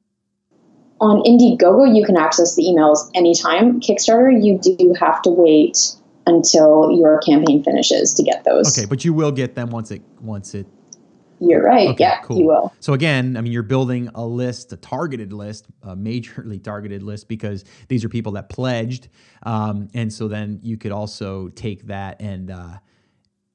On 1.00 1.22
Indiegogo, 1.22 1.96
you 1.96 2.04
can 2.04 2.18
access 2.18 2.56
the 2.56 2.62
emails 2.62 3.10
anytime. 3.14 3.80
Kickstarter, 3.80 4.30
you 4.44 4.58
do 4.58 4.94
have 5.00 5.22
to 5.22 5.30
wait 5.30 5.94
until 6.26 6.90
your 6.90 7.18
campaign 7.20 7.64
finishes 7.64 8.12
to 8.14 8.22
get 8.22 8.44
those. 8.44 8.78
Okay, 8.78 8.86
but 8.86 9.02
you 9.02 9.14
will 9.14 9.32
get 9.32 9.54
them 9.54 9.70
once 9.70 9.90
it 9.90 10.02
once 10.20 10.54
it 10.54 10.66
you're 11.40 11.62
right. 11.62 11.88
Okay, 11.88 12.04
yeah, 12.04 12.20
cool. 12.22 12.38
you 12.38 12.46
will. 12.46 12.72
So 12.80 12.92
again, 12.92 13.36
I 13.36 13.40
mean, 13.40 13.52
you're 13.52 13.62
building 13.62 14.10
a 14.14 14.24
list, 14.24 14.72
a 14.72 14.76
targeted 14.76 15.32
list, 15.32 15.66
a 15.82 15.96
majorly 15.96 16.62
targeted 16.62 17.02
list, 17.02 17.28
because 17.28 17.64
these 17.88 18.04
are 18.04 18.08
people 18.08 18.32
that 18.32 18.48
pledged, 18.48 19.08
um, 19.44 19.88
and 19.94 20.12
so 20.12 20.28
then 20.28 20.60
you 20.62 20.76
could 20.76 20.92
also 20.92 21.48
take 21.48 21.86
that 21.86 22.20
and 22.20 22.50
uh, 22.50 22.78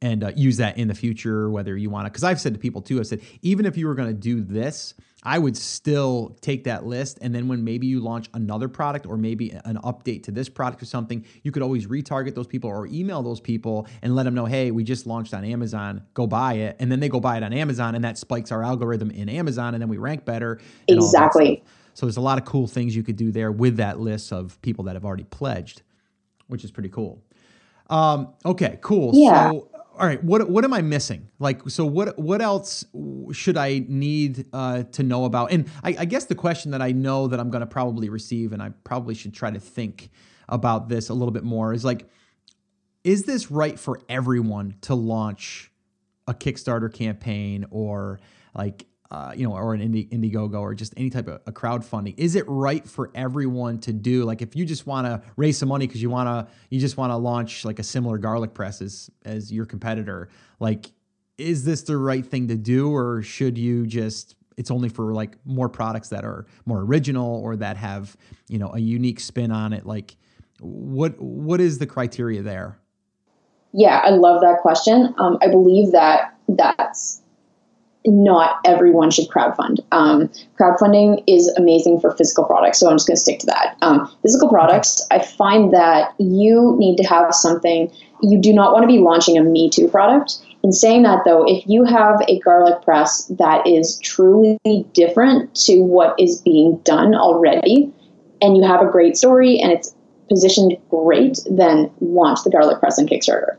and 0.06 0.24
uh, 0.24 0.32
use 0.36 0.58
that 0.58 0.78
in 0.78 0.88
the 0.88 0.94
future, 0.94 1.50
whether 1.50 1.76
you 1.76 1.90
want 1.90 2.06
to. 2.06 2.12
Because 2.12 2.24
I've 2.24 2.40
said 2.40 2.54
to 2.54 2.60
people 2.60 2.82
too, 2.82 3.00
I've 3.00 3.08
said 3.08 3.22
even 3.42 3.66
if 3.66 3.76
you 3.76 3.88
were 3.88 3.96
going 3.96 4.10
to 4.10 4.14
do 4.14 4.40
this, 4.40 4.94
I 5.24 5.40
would 5.40 5.58
still 5.58 6.38
take 6.42 6.66
that 6.66 6.86
list, 6.86 7.18
and 7.24 7.34
then 7.34 7.48
when 7.48 7.64
maybe 7.64 7.88
you 7.88 8.00
launch 8.00 8.30
another 8.36 8.68
product 8.68 9.08
or 9.08 9.18
maybe 9.18 9.50
an 9.50 9.80
update 9.84 10.22
to 10.26 10.32
this 10.32 10.48
product 10.48 10.84
or 10.84 10.86
something, 10.86 11.26
you 11.42 11.52
could 11.52 11.64
always 11.64 11.88
retarget 11.88 12.36
those 12.36 12.46
people 12.46 12.70
or 12.70 12.86
email 12.86 13.24
those 13.24 13.40
people 13.40 13.88
and 14.04 14.16
let 14.16 14.24
them 14.24 14.36
know, 14.36 14.46
hey, 14.46 14.70
we 14.70 14.84
just 14.84 15.08
launched 15.08 15.34
on 15.34 15.44
Amazon, 15.44 16.04
go 16.14 16.28
buy 16.28 16.54
it, 16.54 16.76
and 16.78 16.92
then 16.92 17.00
they 17.00 17.10
go 17.10 17.20
buy 17.20 17.38
it 17.38 17.44
on 17.44 17.54
Amazon, 17.54 17.96
and 17.96 18.04
that 18.04 18.20
spikes 18.20 18.52
our 18.52 18.62
algorithm 18.62 19.10
in 19.10 19.28
Amazon, 19.28 19.74
and 19.74 19.82
then 19.82 19.90
we 19.90 19.98
rank 19.98 20.26
better. 20.26 20.60
Exactly. 20.88 21.64
So 21.96 22.06
there's 22.06 22.18
a 22.18 22.22
lot 22.22 22.38
of 22.38 22.46
cool 22.46 22.68
things 22.68 22.96
you 22.96 23.02
could 23.02 23.16
do 23.16 23.32
there 23.32 23.52
with 23.52 23.78
that 23.78 24.00
list 24.00 24.32
of 24.32 24.62
people 24.62 24.84
that 24.86 24.96
have 24.96 25.06
already 25.06 25.24
pledged, 25.24 25.82
which 26.46 26.64
is 26.64 26.70
pretty 26.70 26.90
cool. 26.90 27.24
Um, 27.90 28.34
okay, 28.46 28.78
cool. 28.82 29.12
Yeah. 29.16 29.50
So 29.50 29.70
all 29.98 30.06
right 30.06 30.24
what 30.24 30.50
what 30.50 30.64
am 30.64 30.74
i 30.74 30.82
missing? 30.82 31.30
Like 31.40 31.70
so 31.70 31.86
what 31.86 32.18
what 32.20 32.42
else 32.42 32.86
should 33.32 33.58
i 33.58 33.84
need 33.88 34.46
uh, 34.54 34.84
to 34.84 35.04
know 35.04 35.26
about? 35.26 35.52
And 35.52 35.70
I, 35.84 35.96
I, 36.00 36.06
guess 36.06 36.26
the 36.26 36.36
question 36.36 36.72
that 36.72 36.82
i 36.82 36.92
know 36.92 37.28
that 37.28 37.40
i'm 37.40 37.50
going 37.50 37.62
to 37.62 37.68
probably 37.68 38.10
receive 38.10 38.54
and 38.54 38.62
i 38.62 38.70
probably 38.84 39.16
should 39.16 39.34
try 39.34 39.52
to 39.52 39.60
think 39.60 40.10
about 40.50 40.90
this 40.90 41.10
a 41.10 41.14
little 41.14 41.32
bit 41.32 41.44
more 41.44 41.74
is 41.74 41.84
like 41.84 42.08
is 43.04 43.24
this 43.24 43.52
right 43.52 43.80
for 43.80 44.02
everyone 44.10 44.76
to 44.82 44.96
launch 44.96 45.72
a 46.28 46.34
kickstarter 46.34 46.92
campaign 46.92 47.66
or 47.70 48.20
like 48.56 48.86
uh, 49.16 49.32
you 49.34 49.48
know, 49.48 49.56
or 49.56 49.74
an 49.74 49.80
Indie, 49.80 50.10
Indiegogo 50.10 50.60
or 50.60 50.76
just 50.76 50.94
any 50.98 51.10
type 51.10 51.30
of 51.30 51.40
a 51.48 51.52
crowdfunding? 51.54 52.16
Is 52.18 52.36
it 52.36 52.44
right 52.50 52.86
for 52.86 53.12
everyone 53.16 53.80
to 53.80 53.94
do? 53.94 54.26
Like, 54.26 54.42
if 54.42 54.58
you 54.58 54.66
just 54.66 54.86
want 54.86 55.08
to 55.08 55.22
raise 55.38 55.58
some 55.58 55.70
money 55.70 55.88
because 55.88 56.02
you 56.02 56.10
want 56.10 56.28
to, 56.28 56.54
you 56.70 56.82
just 56.82 56.98
want 56.98 57.12
to 57.12 57.16
launch 57.16 57.64
like 57.64 57.80
a 57.80 57.84
similar 57.84 58.18
garlic 58.18 58.54
press 58.54 58.82
as, 58.82 59.10
as 59.24 59.54
your 59.54 59.66
competitor, 59.66 60.28
like, 60.60 60.92
is 61.38 61.64
this 61.64 61.84
the 61.84 61.96
right 61.96 62.26
thing 62.26 62.50
to 62.50 62.58
do, 62.58 62.94
or 62.94 63.22
should 63.22 63.58
you 63.58 63.88
just? 63.88 64.36
It's 64.58 64.70
only 64.70 64.90
for 64.90 65.14
like 65.14 65.38
more 65.46 65.70
products 65.70 66.10
that 66.10 66.26
are 66.26 66.46
more 66.66 66.82
original 66.82 67.42
or 67.42 67.56
that 67.58 67.78
have 67.78 68.18
you 68.50 68.58
know 68.58 68.74
a 68.74 68.80
unique 68.80 69.22
spin 69.22 69.50
on 69.50 69.72
it. 69.72 69.86
Like, 69.86 70.18
what 70.60 71.22
what 71.22 71.62
is 71.62 71.78
the 71.78 71.88
criteria 71.88 72.42
there? 72.42 72.80
Yeah, 73.72 74.02
I 74.04 74.10
love 74.10 74.42
that 74.42 74.60
question. 74.62 75.14
Um, 75.18 75.38
I 75.42 75.48
believe 75.48 75.92
that 75.94 76.38
that's 76.50 77.22
not 78.06 78.60
everyone 78.66 79.12
should 79.12 79.28
crowdfund. 79.28 79.80
Um, 79.92 80.30
crowdfunding 80.60 81.24
is 81.28 81.48
amazing 81.58 82.00
for 82.00 82.12
physical 82.16 82.44
products, 82.44 82.80
so 82.80 82.90
I'm 82.90 82.96
just 82.96 83.08
going 83.08 83.16
to 83.16 83.22
stick 83.22 83.40
to 83.40 83.46
that. 83.48 83.78
Um, 83.82 84.12
physical 84.22 84.50
products, 84.50 85.06
I 85.12 85.20
find 85.20 85.74
that 85.74 86.14
you 86.20 86.76
need 86.78 86.98
to 86.98 87.04
have 87.04 87.34
something. 87.34 87.92
You 88.22 88.40
do 88.40 88.54
not 88.54 88.74
want 88.74 88.84
to 88.84 88.88
be 88.88 89.00
launching 89.00 89.38
a 89.38 89.44
Me 89.44 89.70
Too 89.70 89.88
product. 89.88 90.38
In 90.64 90.72
saying 90.72 91.04
that, 91.04 91.26
though, 91.26 91.44
if 91.48 91.64
you 91.68 91.84
have 91.84 92.22
a 92.28 92.40
garlic 92.40 92.82
press 92.82 93.26
that 93.38 93.68
is 93.68 94.00
truly 94.00 94.58
different 94.94 95.54
to 95.66 95.82
what 95.82 96.20
is 96.20 96.42
being 96.42 96.78
done 96.78 97.14
already, 97.14 97.92
and 98.42 98.58
you 98.58 98.64
have 98.64 98.82
a 98.82 98.90
great 98.90 99.16
story 99.16 99.60
and 99.60 99.72
it's 99.72 99.94
positioned 100.28 100.76
great, 100.90 101.40
then 101.50 101.92
launch 102.02 102.44
the 102.44 102.50
garlic 102.50 102.80
press 102.80 102.98
on 102.98 103.08
Kickstarter. 103.08 103.58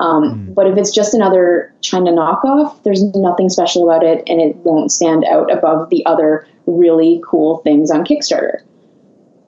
Um, 0.00 0.48
mm. 0.48 0.54
But 0.54 0.66
if 0.66 0.76
it's 0.76 0.90
just 0.90 1.14
another 1.14 1.72
China 1.80 2.10
knockoff, 2.12 2.82
there's 2.82 3.02
nothing 3.14 3.48
special 3.48 3.88
about 3.88 4.04
it, 4.04 4.22
and 4.26 4.40
it 4.40 4.56
won't 4.56 4.92
stand 4.92 5.24
out 5.24 5.50
above 5.50 5.90
the 5.90 6.04
other 6.06 6.46
really 6.66 7.20
cool 7.24 7.58
things 7.58 7.90
on 7.90 8.04
Kickstarter. 8.04 8.60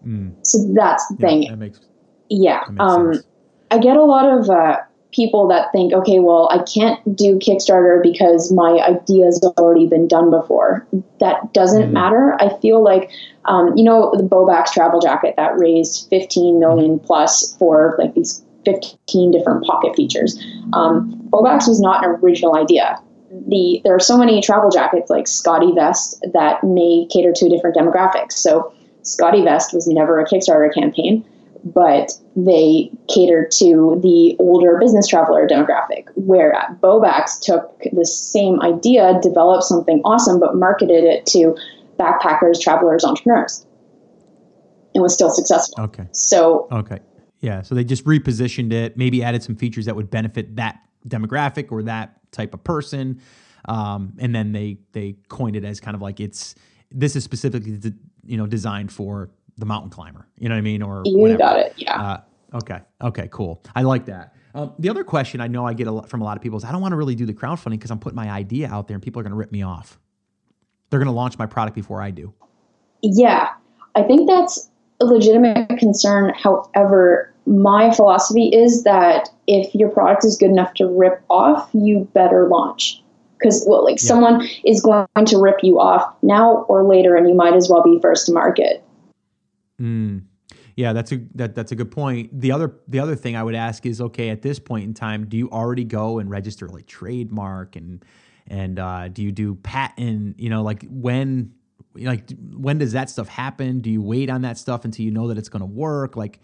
Mm. 0.06 0.34
So 0.42 0.58
that's 0.74 1.06
the 1.08 1.16
yeah, 1.18 1.28
thing. 1.28 1.50
That 1.50 1.56
makes, 1.58 1.80
yeah. 2.28 2.60
That 2.66 2.72
makes 2.72 2.80
um, 2.80 3.24
I 3.70 3.78
get 3.78 3.96
a 3.96 4.04
lot 4.04 4.24
of 4.24 4.48
uh, 4.48 4.78
people 5.12 5.48
that 5.48 5.70
think, 5.72 5.92
okay, 5.92 6.18
well, 6.20 6.48
I 6.50 6.62
can't 6.62 7.16
do 7.16 7.38
Kickstarter 7.38 8.02
because 8.02 8.52
my 8.52 8.78
idea's 8.86 9.42
already 9.58 9.86
been 9.86 10.08
done 10.08 10.30
before. 10.30 10.86
That 11.20 11.52
doesn't 11.52 11.90
mm. 11.90 11.92
matter. 11.92 12.36
I 12.40 12.56
feel 12.60 12.82
like, 12.82 13.10
um, 13.46 13.76
you 13.76 13.84
know, 13.84 14.12
the 14.16 14.22
BauBax 14.22 14.72
travel 14.72 15.00
jacket 15.00 15.34
that 15.36 15.58
raised 15.58 16.08
15 16.10 16.58
million 16.58 16.98
plus 16.98 17.56
for 17.58 17.96
like 17.98 18.14
these 18.14 18.42
15 18.72 19.30
different 19.30 19.64
pocket 19.64 19.96
features. 19.96 20.38
Um, 20.72 21.12
BauBax 21.30 21.68
was 21.68 21.80
not 21.80 22.04
an 22.04 22.10
original 22.22 22.56
idea. 22.56 23.00
The, 23.30 23.80
there 23.84 23.94
are 23.94 24.00
so 24.00 24.16
many 24.16 24.40
travel 24.40 24.70
jackets 24.70 25.10
like 25.10 25.26
SCOTTeVEST 25.26 26.32
that 26.32 26.62
may 26.64 27.06
cater 27.10 27.32
to 27.32 27.48
different 27.48 27.76
demographics. 27.76 28.32
So 28.32 28.72
SCOTTeVEST 29.02 29.74
was 29.74 29.86
never 29.86 30.18
a 30.18 30.26
Kickstarter 30.26 30.72
campaign, 30.72 31.24
but 31.64 32.12
they 32.36 32.90
catered 33.08 33.50
to 33.52 33.98
the 34.02 34.36
older 34.38 34.78
business 34.78 35.06
traveler 35.06 35.46
demographic. 35.46 36.08
Where 36.14 36.54
BauBax 36.82 37.40
took 37.40 37.82
the 37.92 38.06
same 38.06 38.60
idea, 38.60 39.18
developed 39.22 39.64
something 39.64 40.00
awesome, 40.04 40.40
but 40.40 40.56
marketed 40.56 41.04
it 41.04 41.26
to 41.26 41.56
backpackers, 41.98 42.60
travelers, 42.60 43.04
entrepreneurs, 43.04 43.66
and 44.94 45.02
was 45.02 45.12
still 45.12 45.30
successful. 45.30 45.84
Okay. 45.84 46.06
So 46.12 46.68
okay. 46.72 47.00
Yeah, 47.40 47.62
so 47.62 47.74
they 47.74 47.84
just 47.84 48.04
repositioned 48.04 48.72
it, 48.72 48.96
maybe 48.96 49.22
added 49.22 49.42
some 49.42 49.54
features 49.54 49.84
that 49.86 49.94
would 49.94 50.10
benefit 50.10 50.56
that 50.56 50.80
demographic 51.06 51.70
or 51.70 51.82
that 51.84 52.18
type 52.32 52.52
of 52.52 52.64
person, 52.64 53.20
um, 53.66 54.14
and 54.18 54.34
then 54.34 54.52
they 54.52 54.78
they 54.92 55.16
coined 55.28 55.56
it 55.56 55.64
as 55.64 55.80
kind 55.80 55.94
of 55.94 56.02
like 56.02 56.20
it's 56.20 56.54
this 56.90 57.14
is 57.14 57.24
specifically 57.24 57.76
de- 57.76 57.94
you 58.24 58.36
know 58.36 58.46
designed 58.46 58.92
for 58.92 59.30
the 59.56 59.66
mountain 59.66 59.90
climber. 59.90 60.26
You 60.38 60.48
know 60.48 60.54
what 60.54 60.60
I 60.60 60.62
mean? 60.62 60.82
Or 60.82 61.02
you 61.04 61.18
whatever. 61.18 61.38
got 61.38 61.58
it. 61.58 61.74
Yeah. 61.76 62.00
Uh, 62.00 62.56
okay. 62.56 62.80
Okay. 63.02 63.28
Cool. 63.30 63.62
I 63.74 63.82
like 63.82 64.06
that. 64.06 64.34
Um, 64.54 64.72
the 64.78 64.88
other 64.88 65.04
question 65.04 65.40
I 65.40 65.46
know 65.48 65.66
I 65.66 65.74
get 65.74 65.86
a 65.86 65.92
lot 65.92 66.08
from 66.08 66.22
a 66.22 66.24
lot 66.24 66.36
of 66.36 66.42
people 66.42 66.56
is 66.56 66.64
I 66.64 66.72
don't 66.72 66.80
want 66.80 66.92
to 66.92 66.96
really 66.96 67.14
do 67.14 67.26
the 67.26 67.34
crowdfunding 67.34 67.72
because 67.72 67.90
I'm 67.90 67.98
putting 67.98 68.16
my 68.16 68.30
idea 68.30 68.68
out 68.68 68.88
there 68.88 68.94
and 68.94 69.02
people 69.02 69.20
are 69.20 69.22
going 69.22 69.32
to 69.32 69.36
rip 69.36 69.52
me 69.52 69.62
off. 69.62 69.98
They're 70.90 70.98
going 70.98 71.06
to 71.08 71.12
launch 71.12 71.38
my 71.38 71.46
product 71.46 71.74
before 71.74 72.00
I 72.00 72.10
do. 72.10 72.32
Yeah, 73.02 73.50
I 73.94 74.02
think 74.02 74.28
that's 74.28 74.67
legitimate 75.06 75.68
concern. 75.78 76.32
However, 76.34 77.32
my 77.46 77.92
philosophy 77.92 78.48
is 78.48 78.84
that 78.84 79.28
if 79.46 79.74
your 79.74 79.88
product 79.88 80.24
is 80.24 80.36
good 80.36 80.50
enough 80.50 80.74
to 80.74 80.86
rip 80.86 81.22
off, 81.30 81.70
you 81.72 82.08
better 82.12 82.48
launch. 82.48 83.02
Because 83.38 83.64
well, 83.68 83.84
like 83.84 84.02
yeah. 84.02 84.08
someone 84.08 84.48
is 84.64 84.80
going 84.80 85.06
to 85.26 85.38
rip 85.38 85.58
you 85.62 85.78
off 85.78 86.14
now 86.22 86.64
or 86.68 86.82
later, 86.82 87.14
and 87.14 87.28
you 87.28 87.34
might 87.34 87.54
as 87.54 87.68
well 87.70 87.82
be 87.82 87.98
first 88.02 88.26
to 88.26 88.32
market. 88.32 88.84
Mm. 89.80 90.24
Yeah, 90.74 90.92
that's 90.92 91.12
a 91.12 91.18
that, 91.34 91.54
that's 91.54 91.72
a 91.72 91.76
good 91.76 91.90
point. 91.90 92.30
The 92.38 92.52
other 92.52 92.74
the 92.88 92.98
other 92.98 93.16
thing 93.16 93.36
I 93.36 93.42
would 93.42 93.54
ask 93.54 93.86
is 93.86 94.00
okay 94.00 94.30
at 94.30 94.42
this 94.42 94.58
point 94.58 94.84
in 94.84 94.94
time, 94.94 95.26
do 95.26 95.36
you 95.36 95.48
already 95.50 95.84
go 95.84 96.18
and 96.18 96.28
register 96.28 96.68
like 96.68 96.86
trademark 96.86 97.76
and 97.76 98.04
and 98.48 98.78
uh, 98.78 99.08
do 99.08 99.22
you 99.22 99.32
do 99.32 99.54
patent? 99.56 100.38
You 100.38 100.50
know, 100.50 100.62
like 100.62 100.84
when 100.88 101.52
like 102.00 102.30
when 102.54 102.78
does 102.78 102.92
that 102.92 103.10
stuff 103.10 103.28
happen? 103.28 103.80
Do 103.80 103.90
you 103.90 104.02
wait 104.02 104.30
on 104.30 104.42
that 104.42 104.58
stuff 104.58 104.84
until 104.84 105.04
you 105.04 105.10
know 105.10 105.28
that 105.28 105.38
it's 105.38 105.48
going 105.48 105.60
to 105.60 105.66
work? 105.66 106.16
Like, 106.16 106.40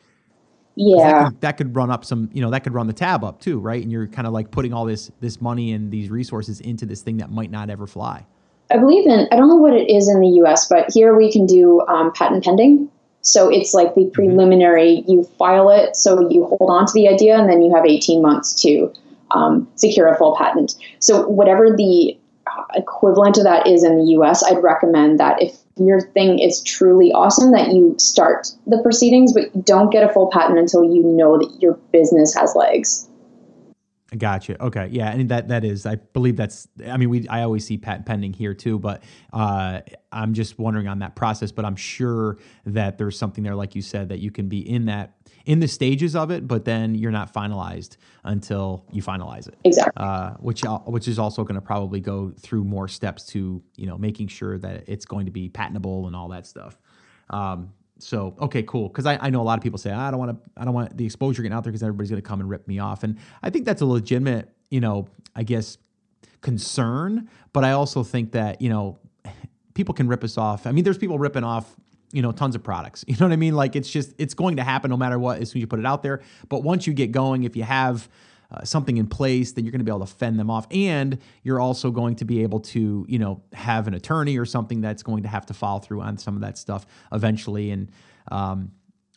Yeah, 0.75 0.97
that 0.97 1.25
could, 1.25 1.41
that 1.41 1.57
could 1.57 1.77
run 1.77 1.91
up 1.91 2.05
some, 2.05 2.31
you 2.33 2.43
know, 2.43 2.51
that 2.51 2.65
could 2.65 2.75
run 2.75 2.87
the 2.87 2.93
tab 2.93 3.25
up 3.25 3.41
too, 3.41 3.61
right? 3.61 3.83
And 3.83 3.91
you're 3.91 4.07
kind 4.07 4.27
of 4.27 4.33
like 4.33 4.51
putting 4.51 4.73
all 4.73 4.85
this 4.85 5.11
this 5.21 5.41
money 5.41 5.73
and 5.73 5.91
these 5.91 6.11
resources 6.11 6.61
into 6.61 6.87
this 6.87 7.03
thing 7.03 7.19
that 7.19 7.31
might 7.31 7.51
not 7.51 7.71
ever 7.71 7.87
fly. 7.87 8.27
I 8.71 8.79
believe 8.79 9.07
in. 9.07 9.29
I 9.31 9.37
don't 9.37 9.49
know 9.49 9.57
what 9.57 9.75
it 9.75 9.91
is 9.91 10.09
in 10.09 10.21
the 10.21 10.29
U.S., 10.29 10.69
but 10.69 10.93
here 10.93 11.17
we 11.17 11.31
can 11.31 11.47
do 11.47 11.81
um, 11.83 12.13
patent 12.13 12.45
pending. 12.45 12.91
So 13.21 13.49
it's 13.49 13.73
like 13.75 13.95
the 13.95 14.03
mm-hmm. 14.03 14.13
preliminary. 14.13 14.99
Mm-hmm. 14.99 15.11
You 15.11 15.25
file 15.39 15.71
it, 15.71 15.97
so 15.97 16.29
you 16.31 16.45
hold 16.45 16.71
on 16.71 16.87
to 16.87 16.93
the 16.93 17.09
idea, 17.09 17.39
and 17.39 17.49
then 17.49 17.63
you 17.63 17.75
have 17.75 17.85
18 17.87 18.23
months 18.23 18.55
to 18.63 18.93
um, 19.31 19.69
secure 19.77 20.09
a 20.09 20.17
full 20.17 20.37
patent. 20.37 20.75
So 20.99 21.27
whatever 21.29 21.75
the 21.77 22.17
equivalent 22.75 23.35
to 23.37 23.43
that 23.43 23.67
is 23.67 23.85
in 23.85 23.99
the 23.99 24.13
US, 24.19 24.45
I'd 24.45 24.63
recommend 24.63 25.21
that 25.21 25.43
if 25.43 25.57
your 25.77 26.01
thing 26.01 26.39
is 26.39 26.63
truly 26.63 27.13
awesome, 27.13 27.53
that 27.53 27.73
you 27.73 27.95
start 27.99 28.49
the 28.67 28.79
proceedings, 28.83 29.33
but 29.33 29.65
don't 29.65 29.91
get 29.91 30.09
a 30.09 30.13
full 30.13 30.29
patent 30.31 30.59
until 30.59 30.85
you 30.85 31.03
know 31.03 31.39
that 31.39 31.57
your 31.61 31.75
business 31.93 32.35
has 32.35 32.55
legs. 32.55 33.09
Gotcha. 34.17 34.63
Okay. 34.63 34.89
Yeah, 34.93 35.11
and 35.11 35.29
that 35.31 35.49
that 35.49 35.65
is, 35.65 35.87
I 35.87 35.97
believe 35.97 36.37
that's. 36.37 36.69
I 36.87 36.97
mean, 36.97 37.11
we 37.11 37.29
I 37.29 37.43
always 37.43 37.67
see 37.67 37.79
patent 37.79 38.07
pending 38.07 38.33
here 38.33 38.55
too, 38.55 38.79
but 38.79 39.03
uh, 39.33 39.81
I'm 40.13 40.35
just 40.35 40.59
wondering 40.59 40.87
on 40.87 41.01
that 41.01 41.17
process. 41.17 41.51
But 41.51 41.65
I'm 41.65 41.77
sure 41.77 42.39
that 42.67 42.99
there's 42.99 43.19
something 43.19 43.43
there, 43.43 43.57
like 43.57 43.75
you 43.75 43.83
said, 43.83 44.11
that 44.11 44.21
you 44.21 44.31
can 44.31 44.49
be 44.49 44.69
in 44.69 44.87
that 44.87 45.17
in 45.45 45.61
the 45.61 45.69
stages 45.69 46.17
of 46.17 46.31
it, 46.31 46.49
but 46.49 46.65
then 46.65 46.95
you're 46.95 47.11
not 47.11 47.33
finalized 47.33 47.97
until 48.25 48.85
you 48.91 49.03
finalize 49.03 49.47
it. 49.47 49.59
Exactly. 49.65 49.93
Uh, 49.97 50.31
which 50.35 50.63
which 50.87 51.09
is 51.09 51.19
also 51.19 51.45
going 51.45 51.55
to 51.55 51.61
probably 51.61 52.01
go 52.01 52.33
through 52.41 52.65
more 52.65 52.89
steps 52.89 53.27
to 53.27 53.63
you 53.77 53.87
know 53.87 53.99
making 53.99 54.29
sure 54.29 54.59
that 54.59 54.85
it's 54.87 55.05
going 55.05 55.27
to 55.27 55.33
be 55.33 55.49
patentable 55.49 56.07
and 56.07 56.17
all 56.17 56.29
that 56.29 56.47
stuff. 56.47 56.81
Um, 57.31 57.73
so 57.99 58.35
okay, 58.41 58.63
cool. 58.63 58.89
Because 58.89 59.07
I, 59.07 59.19
I 59.21 59.31
know 59.31 59.41
a 59.41 59.45
lot 59.45 59.59
of 59.59 59.63
people 59.63 59.79
say 59.79 59.91
I 59.91 60.11
don't 60.11 60.19
want 60.19 60.33
to 60.33 60.51
I 60.61 60.65
don't 60.65 60.75
want 60.75 60.97
the 60.97 61.05
exposure 61.05 61.43
getting 61.43 61.57
out 61.57 61.65
there 61.65 61.73
because 61.73 61.83
everybody's 61.83 62.11
going 62.11 62.23
to 62.23 62.29
come 62.29 62.41
and 62.41 62.49
rip 62.49 62.67
me 62.67 62.79
off, 62.79 63.05
and 63.05 63.19
I 63.43 63.51
think 63.51 63.67
that's 63.67 63.83
a 63.83 63.87
legitimate 63.87 64.51
you 64.71 64.81
know 64.81 65.09
I 65.37 65.43
guess 65.43 65.79
concern. 66.41 67.29
But 67.53 67.65
I 67.65 67.73
also 67.73 68.03
think 68.03 68.33
that 68.33 68.63
you 68.63 68.71
know 68.71 68.99
people 69.75 69.95
can 69.95 70.09
rip 70.09 70.25
us 70.25 70.39
off. 70.39 70.67
I 70.67 70.73
mean, 70.73 70.85
there's 70.85 70.99
people 70.99 71.19
ripping 71.19 71.45
off 71.45 71.77
you 72.15 72.23
know 72.23 72.33
tons 72.33 72.55
of 72.55 72.63
products. 72.63 73.05
You 73.15 73.17
know 73.17 73.27
what 73.27 73.33
I 73.33 73.37
mean? 73.37 73.55
Like 73.55 73.77
it's 73.77 73.91
just 73.91 74.15
it's 74.19 74.35
going 74.35 74.57
to 74.57 74.63
happen 74.63 74.91
no 74.91 74.97
matter 74.97 75.19
what 75.19 75.41
as 75.41 75.51
soon 75.51 75.59
as 75.59 75.63
you 75.63 75.67
put 75.67 75.79
it 75.79 75.87
out 75.87 76.03
there. 76.03 76.23
But 76.49 76.63
once 76.63 76.87
you 76.87 76.93
get 76.93 77.13
going, 77.13 77.45
if 77.45 77.57
you 77.57 77.63
have 77.63 78.09
uh, 78.51 78.65
something 78.65 78.97
in 78.97 79.07
place, 79.07 79.53
then 79.53 79.65
you're 79.65 79.73
going 79.73 79.81
to 79.81 79.85
be 79.85 79.91
able 79.91 80.07
to 80.07 80.13
fend 80.13 80.39
them 80.39 80.51
off, 80.51 80.67
and 80.71 81.19
you're 81.43 81.61
also 81.61 81.91
going 81.91 82.15
to 82.17 82.25
be 82.25 82.43
able 82.43 82.61
to, 82.61 83.05
you 83.09 83.19
know, 83.19 83.43
have 83.53 83.89
an 83.89 83.95
attorney 83.95 84.39
or 84.39 84.45
something 84.45 84.81
that's 84.81 85.03
going 85.03 85.23
to 85.23 85.29
have 85.29 85.47
to 85.47 85.55
follow 85.55 85.81
through 85.81 86.01
on 86.01 86.17
some 86.19 86.35
of 86.35 86.43
that 86.43 86.57
stuff 86.59 86.87
eventually, 87.13 87.71
and 87.71 87.91
um, 88.31 88.71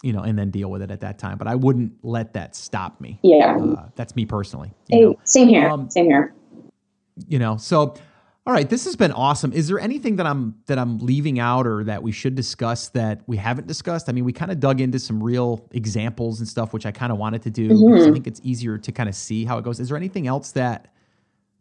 you 0.04 0.14
know, 0.14 0.22
and 0.22 0.38
then 0.38 0.52
deal 0.52 0.70
with 0.70 0.82
it 0.82 0.92
at 0.92 1.02
that 1.02 1.18
time. 1.20 1.38
But 1.38 1.48
I 1.48 1.56
wouldn't 1.56 1.94
let 2.04 2.34
that 2.34 2.56
stop 2.56 3.00
me. 3.02 3.20
Yeah, 3.24 3.58
uh, 3.58 3.90
that's 3.96 4.16
me 4.16 4.26
personally. 4.26 4.74
Hey, 4.90 5.16
same 5.24 5.48
here. 5.48 5.70
Um, 5.70 5.90
same 5.90 6.06
here. 6.06 6.34
You 7.28 7.40
know, 7.40 7.58
so 7.58 7.96
all 8.48 8.54
right, 8.54 8.70
this 8.70 8.86
has 8.86 8.96
been 8.96 9.12
awesome. 9.12 9.52
Is 9.52 9.68
there 9.68 9.78
anything 9.78 10.16
that 10.16 10.26
I'm 10.26 10.56
that 10.68 10.80
I'm 10.80 11.00
leaving 11.00 11.38
out 11.38 11.68
or 11.68 11.84
that 11.84 12.02
we 12.02 12.14
should 12.14 12.34
discuss 12.34 12.88
that 12.92 13.20
we 13.28 13.36
haven't 13.36 13.68
discussed? 13.68 14.08
I 14.08 14.14
mean, 14.14 14.24
we 14.24 14.32
kind 14.32 14.52
of 14.52 14.62
dug 14.62 14.80
into 14.80 15.00
some 15.00 15.22
real 15.22 15.68
examples 15.72 16.40
and 16.40 16.48
stuff, 16.48 16.72
which 16.72 16.86
I 16.86 16.92
kind 16.92 17.12
of 17.12 17.18
wanted 17.18 17.42
to 17.42 17.50
do 17.50 17.68
mm-hmm. 17.68 17.92
because 17.92 18.08
I 18.08 18.12
think 18.12 18.26
it's 18.26 18.40
easier 18.46 18.78
to 18.78 18.92
kind 18.94 19.10
of 19.10 19.16
see 19.16 19.44
how 19.44 19.58
it 19.58 19.66
goes. 19.66 19.82
Is 19.82 19.90
there 19.90 19.98
anything 19.98 20.28
else 20.28 20.54
that 20.54 20.88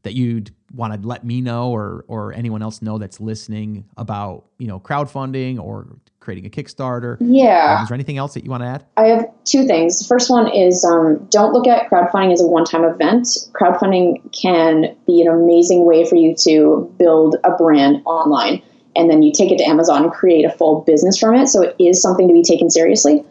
that 0.02 0.14
you'd 0.14 0.52
want 0.74 0.92
to 0.92 1.08
let 1.08 1.24
me 1.24 1.40
know 1.40 1.70
or 1.70 2.04
or 2.08 2.32
anyone 2.32 2.62
else 2.62 2.82
know 2.82 2.98
that's 2.98 3.20
listening 3.20 3.84
about 3.96 4.44
you 4.58 4.66
know 4.66 4.78
crowdfunding 4.78 5.58
or 5.58 5.98
creating 6.26 6.44
a 6.44 6.50
Kickstarter. 6.50 7.16
Yeah. 7.20 7.76
Um, 7.76 7.82
is 7.84 7.88
there 7.88 7.94
anything 7.94 8.18
else 8.18 8.34
that 8.34 8.44
you 8.44 8.50
want 8.50 8.64
to 8.64 8.66
add? 8.66 8.84
I 8.96 9.06
have 9.06 9.26
two 9.44 9.64
things. 9.64 10.00
The 10.00 10.06
first 10.06 10.28
one 10.28 10.48
is 10.52 10.84
um, 10.84 11.24
don't 11.30 11.52
look 11.52 11.68
at 11.68 11.88
crowdfunding 11.88 12.32
as 12.32 12.40
a 12.40 12.46
one 12.46 12.64
time 12.64 12.84
event. 12.84 13.28
Crowdfunding 13.52 14.32
can 14.32 14.96
be 15.06 15.22
an 15.22 15.28
amazing 15.28 15.86
way 15.86 16.04
for 16.04 16.16
you 16.16 16.34
to 16.40 16.92
build 16.98 17.36
a 17.44 17.52
brand 17.52 18.02
online. 18.04 18.60
And 18.96 19.08
then 19.08 19.22
you 19.22 19.32
take 19.32 19.52
it 19.52 19.58
to 19.58 19.64
Amazon 19.64 20.04
and 20.04 20.12
create 20.12 20.44
a 20.44 20.50
full 20.50 20.80
business 20.80 21.16
from 21.16 21.36
it. 21.36 21.46
So 21.46 21.62
it 21.62 21.76
is 21.78 22.02
something 22.02 22.26
to 22.26 22.34
be 22.34 22.42
taken 22.42 22.70
seriously. 22.70 23.24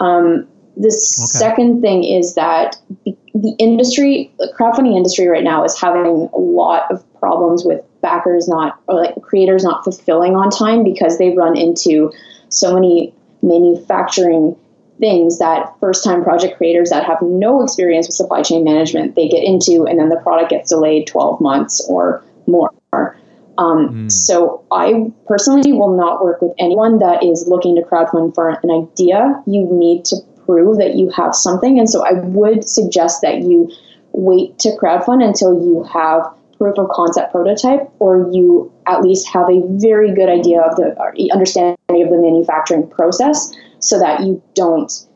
Um, 0.00 0.46
the 0.76 0.88
okay. 0.88 1.38
second 1.38 1.82
thing 1.82 2.02
is 2.04 2.34
that 2.34 2.76
the 3.04 3.54
industry, 3.58 4.32
the 4.38 4.52
crowdfunding 4.58 4.96
industry 4.96 5.28
right 5.28 5.44
now 5.44 5.64
is 5.64 5.78
having 5.78 6.28
a 6.32 6.38
lot 6.38 6.90
of 6.90 7.04
problems 7.20 7.64
with 7.64 7.80
backers 8.00 8.48
not, 8.48 8.80
or 8.88 8.96
like 8.96 9.20
creators 9.22 9.64
not 9.64 9.84
fulfilling 9.84 10.34
on 10.34 10.50
time 10.50 10.82
because 10.84 11.18
they 11.18 11.30
run 11.30 11.56
into 11.56 12.12
so 12.48 12.74
many 12.74 13.14
manufacturing 13.42 14.56
things 15.00 15.38
that 15.38 15.74
first 15.80 16.04
time 16.04 16.22
project 16.22 16.56
creators 16.56 16.90
that 16.90 17.04
have 17.04 17.18
no 17.22 17.62
experience 17.62 18.06
with 18.06 18.14
supply 18.14 18.42
chain 18.42 18.62
management 18.62 19.16
they 19.16 19.28
get 19.28 19.42
into 19.42 19.84
and 19.86 19.98
then 19.98 20.08
the 20.08 20.20
product 20.22 20.50
gets 20.50 20.70
delayed 20.70 21.06
12 21.06 21.40
months 21.40 21.84
or 21.88 22.22
more 22.46 22.70
um, 23.58 23.88
mm. 23.88 24.12
so 24.12 24.64
i 24.70 25.10
personally 25.26 25.72
will 25.72 25.96
not 25.96 26.22
work 26.22 26.40
with 26.40 26.52
anyone 26.60 26.98
that 27.00 27.24
is 27.24 27.44
looking 27.48 27.74
to 27.74 27.82
crowdfund 27.82 28.34
for 28.36 28.50
an 28.50 28.70
idea 28.70 29.42
you 29.46 29.66
need 29.70 30.04
to 30.04 30.16
prove 30.44 30.78
that 30.78 30.94
you 30.94 31.10
have 31.10 31.34
something 31.34 31.78
and 31.78 31.88
so 31.88 32.04
i 32.04 32.12
would 32.12 32.68
suggest 32.68 33.20
that 33.22 33.42
you 33.42 33.70
wait 34.12 34.58
to 34.58 34.70
crowdfund 34.80 35.22
until 35.24 35.54
you 35.54 35.82
have 35.92 36.22
proof 36.58 36.78
of 36.78 36.88
concept 36.90 37.32
prototype, 37.32 37.90
or 37.98 38.30
you 38.32 38.72
at 38.86 39.02
least 39.02 39.28
have 39.28 39.48
a 39.50 39.60
very 39.66 40.14
good 40.14 40.28
idea 40.28 40.60
of 40.60 40.76
the 40.76 41.30
understanding 41.32 41.76
of 41.90 42.10
the 42.10 42.16
manufacturing 42.16 42.88
process 42.88 43.52
so 43.80 43.98
that 43.98 44.20
you 44.20 44.42
don't 44.54 45.06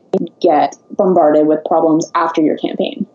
get 0.41 0.75
bombarded 0.91 1.47
with 1.47 1.59
problems 1.65 2.11
after 2.15 2.41
your 2.41 2.57
campaign. 2.57 3.07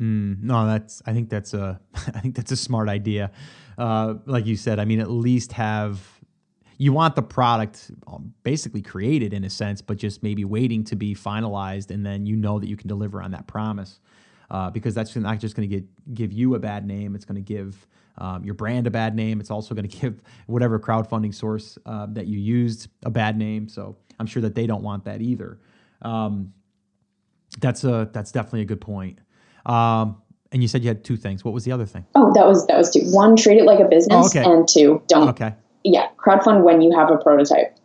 Mm, 0.00 0.42
no, 0.42 0.66
that's. 0.66 1.02
I 1.06 1.12
think 1.12 1.30
that's 1.30 1.54
a. 1.54 1.80
I 1.94 2.20
think 2.20 2.34
that's 2.34 2.52
a 2.52 2.56
smart 2.56 2.88
idea. 2.88 3.30
Uh, 3.78 4.14
like 4.26 4.46
you 4.46 4.56
said, 4.56 4.78
I 4.78 4.84
mean, 4.84 5.00
at 5.00 5.10
least 5.10 5.52
have. 5.52 6.11
You 6.82 6.92
want 6.92 7.14
the 7.14 7.22
product 7.22 7.92
um, 8.08 8.34
basically 8.42 8.82
created 8.82 9.32
in 9.32 9.44
a 9.44 9.50
sense, 9.50 9.80
but 9.80 9.98
just 9.98 10.22
maybe 10.22 10.44
waiting 10.44 10.82
to 10.84 10.96
be 10.96 11.14
finalized, 11.14 11.90
and 11.90 12.04
then 12.04 12.26
you 12.26 12.34
know 12.34 12.58
that 12.58 12.68
you 12.68 12.76
can 12.76 12.88
deliver 12.88 13.22
on 13.22 13.30
that 13.30 13.46
promise 13.46 14.00
uh, 14.50 14.68
because 14.70 14.94
that's 14.94 15.14
not 15.14 15.38
just 15.38 15.54
going 15.54 15.68
to 15.68 15.82
give 16.12 16.32
you 16.32 16.54
a 16.54 16.58
bad 16.58 16.86
name. 16.86 17.14
It's 17.14 17.24
going 17.24 17.36
to 17.36 17.54
give 17.54 17.86
um, 18.18 18.44
your 18.44 18.54
brand 18.54 18.86
a 18.86 18.90
bad 18.90 19.14
name. 19.14 19.40
It's 19.40 19.50
also 19.50 19.74
going 19.74 19.88
to 19.88 19.96
give 19.96 20.22
whatever 20.46 20.80
crowdfunding 20.80 21.34
source 21.34 21.78
uh, 21.86 22.06
that 22.10 22.26
you 22.26 22.38
used 22.38 22.88
a 23.04 23.10
bad 23.10 23.36
name. 23.36 23.68
So 23.68 23.96
I'm 24.18 24.26
sure 24.26 24.42
that 24.42 24.54
they 24.54 24.66
don't 24.66 24.82
want 24.82 25.04
that 25.04 25.22
either. 25.22 25.58
Um, 26.02 26.52
that's 27.60 27.84
a 27.84 28.10
that's 28.12 28.32
definitely 28.32 28.62
a 28.62 28.66
good 28.66 28.80
point. 28.80 29.18
Um, 29.66 30.20
and 30.50 30.62
you 30.62 30.68
said 30.68 30.82
you 30.82 30.88
had 30.88 31.04
two 31.04 31.16
things. 31.16 31.44
What 31.44 31.54
was 31.54 31.64
the 31.64 31.72
other 31.72 31.86
thing? 31.86 32.04
Oh, 32.14 32.32
that 32.34 32.46
was 32.46 32.66
that 32.66 32.76
was 32.76 32.90
two. 32.90 33.02
One, 33.10 33.36
treat 33.36 33.58
it 33.58 33.64
like 33.64 33.80
a 33.80 33.88
business, 33.88 34.34
oh, 34.34 34.40
okay. 34.40 34.44
and 34.44 34.68
two, 34.68 35.02
don't. 35.06 35.28
Okay. 35.30 35.54
Yeah, 35.84 36.08
crowdfund 36.16 36.62
when 36.62 36.80
you 36.80 36.96
have 36.96 37.10
a 37.10 37.16
prototype. 37.18 37.76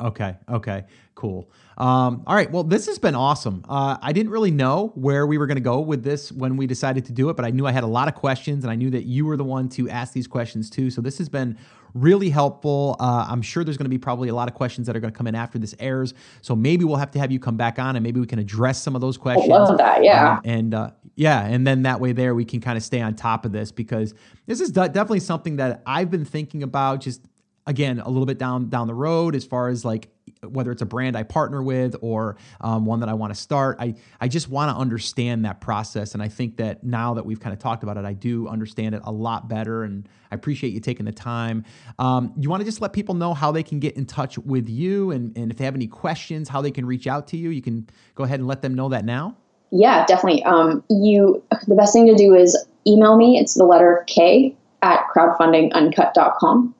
Okay. 0.00 0.36
Okay. 0.50 0.84
Cool. 1.14 1.48
Um, 1.78 2.24
all 2.26 2.34
right. 2.34 2.50
Well, 2.50 2.64
this 2.64 2.86
has 2.86 2.98
been 2.98 3.14
awesome. 3.14 3.64
Uh, 3.68 3.96
I 4.02 4.12
didn't 4.12 4.32
really 4.32 4.50
know 4.50 4.92
where 4.96 5.26
we 5.26 5.38
were 5.38 5.46
going 5.46 5.56
to 5.56 5.62
go 5.62 5.80
with 5.80 6.02
this 6.02 6.30
when 6.32 6.56
we 6.56 6.66
decided 6.66 7.04
to 7.06 7.12
do 7.12 7.30
it, 7.30 7.36
but 7.36 7.44
I 7.44 7.50
knew 7.50 7.66
I 7.66 7.72
had 7.72 7.84
a 7.84 7.88
lot 7.88 8.08
of 8.08 8.14
questions 8.14 8.64
and 8.64 8.70
I 8.70 8.74
knew 8.74 8.90
that 8.90 9.04
you 9.04 9.24
were 9.24 9.36
the 9.36 9.44
one 9.44 9.68
to 9.70 9.88
ask 9.88 10.12
these 10.12 10.26
questions 10.26 10.68
too. 10.68 10.90
So 10.90 11.00
this 11.00 11.18
has 11.18 11.28
been 11.28 11.56
really 11.94 12.28
helpful. 12.28 12.96
Uh, 12.98 13.26
I'm 13.28 13.40
sure 13.40 13.64
there's 13.64 13.76
going 13.76 13.86
to 13.86 13.90
be 13.90 13.98
probably 13.98 14.28
a 14.28 14.34
lot 14.34 14.48
of 14.48 14.54
questions 14.54 14.86
that 14.88 14.96
are 14.96 15.00
going 15.00 15.12
to 15.12 15.16
come 15.16 15.28
in 15.28 15.36
after 15.36 15.58
this 15.58 15.74
airs. 15.78 16.12
So 16.42 16.56
maybe 16.56 16.84
we'll 16.84 16.96
have 16.96 17.12
to 17.12 17.20
have 17.20 17.30
you 17.30 17.38
come 17.38 17.56
back 17.56 17.78
on 17.78 17.96
and 17.96 18.02
maybe 18.02 18.20
we 18.20 18.26
can 18.26 18.40
address 18.40 18.82
some 18.82 18.94
of 18.94 19.00
those 19.00 19.16
questions. 19.16 19.50
I 19.50 19.56
love 19.56 19.78
that. 19.78 20.02
Yeah. 20.02 20.32
Um, 20.32 20.40
and 20.44 20.74
uh, 20.74 20.90
yeah, 21.16 21.44
and 21.44 21.66
then 21.66 21.82
that 21.82 22.00
way 22.00 22.12
there 22.12 22.34
we 22.34 22.44
can 22.44 22.60
kind 22.60 22.76
of 22.76 22.82
stay 22.82 23.00
on 23.00 23.14
top 23.14 23.44
of 23.44 23.52
this 23.52 23.72
because 23.72 24.14
this 24.46 24.60
is 24.60 24.70
definitely 24.70 25.20
something 25.20 25.56
that 25.56 25.82
I've 25.86 26.10
been 26.10 26.24
thinking 26.24 26.62
about 26.62 27.00
just 27.00 27.22
again 27.66 28.00
a 28.00 28.08
little 28.08 28.26
bit 28.26 28.38
down 28.38 28.68
down 28.68 28.86
the 28.86 28.94
road 28.94 29.34
as 29.34 29.44
far 29.44 29.68
as 29.68 29.84
like 29.84 30.08
whether 30.48 30.70
it's 30.70 30.82
a 30.82 30.86
brand 30.86 31.16
I 31.16 31.22
partner 31.22 31.62
with 31.62 31.96
or 32.00 32.36
um, 32.60 32.84
one 32.84 33.00
that 33.00 33.08
I 33.08 33.14
want 33.14 33.34
to 33.34 33.40
start. 33.40 33.76
I, 33.80 33.94
I 34.20 34.28
just 34.28 34.48
want 34.48 34.70
to 34.70 34.76
understand 34.76 35.44
that 35.44 35.60
process. 35.60 36.14
And 36.14 36.22
I 36.22 36.28
think 36.28 36.56
that 36.58 36.84
now 36.84 37.14
that 37.14 37.24
we've 37.24 37.40
kind 37.40 37.52
of 37.52 37.58
talked 37.58 37.82
about 37.82 37.96
it, 37.96 38.04
I 38.04 38.12
do 38.12 38.48
understand 38.48 38.94
it 38.94 39.02
a 39.04 39.12
lot 39.12 39.48
better. 39.48 39.84
And 39.84 40.08
I 40.30 40.34
appreciate 40.34 40.72
you 40.72 40.80
taking 40.80 41.06
the 41.06 41.12
time. 41.12 41.64
Um, 41.98 42.32
you 42.38 42.50
want 42.50 42.60
to 42.60 42.64
just 42.64 42.80
let 42.80 42.92
people 42.92 43.14
know 43.14 43.34
how 43.34 43.52
they 43.52 43.62
can 43.62 43.78
get 43.80 43.96
in 43.96 44.06
touch 44.06 44.38
with 44.38 44.68
you 44.68 45.10
and, 45.10 45.36
and 45.36 45.50
if 45.50 45.58
they 45.58 45.64
have 45.64 45.74
any 45.74 45.86
questions, 45.86 46.48
how 46.48 46.60
they 46.60 46.70
can 46.70 46.86
reach 46.86 47.06
out 47.06 47.28
to 47.28 47.36
you. 47.36 47.50
You 47.50 47.62
can 47.62 47.88
go 48.14 48.24
ahead 48.24 48.40
and 48.40 48.48
let 48.48 48.62
them 48.62 48.74
know 48.74 48.88
that 48.90 49.04
now. 49.04 49.36
Yeah, 49.76 50.06
definitely. 50.06 50.44
Um, 50.44 50.84
you 50.88 51.42
the 51.66 51.74
best 51.74 51.92
thing 51.92 52.06
to 52.06 52.14
do 52.14 52.32
is 52.32 52.56
email 52.86 53.16
me. 53.16 53.38
It's 53.38 53.54
the 53.54 53.64
letter 53.64 54.04
K 54.06 54.54
at 54.82 55.04
crowdfundinguncut.com. 55.14 56.74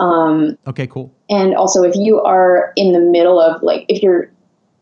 Um, 0.00 0.58
okay, 0.66 0.88
cool. 0.88 1.14
And 1.30 1.54
also, 1.54 1.84
if 1.84 1.94
you 1.94 2.20
are 2.20 2.72
in 2.74 2.90
the 2.90 2.98
middle 2.98 3.40
of 3.40 3.62
like, 3.62 3.86
if 3.88 4.02
you're 4.02 4.28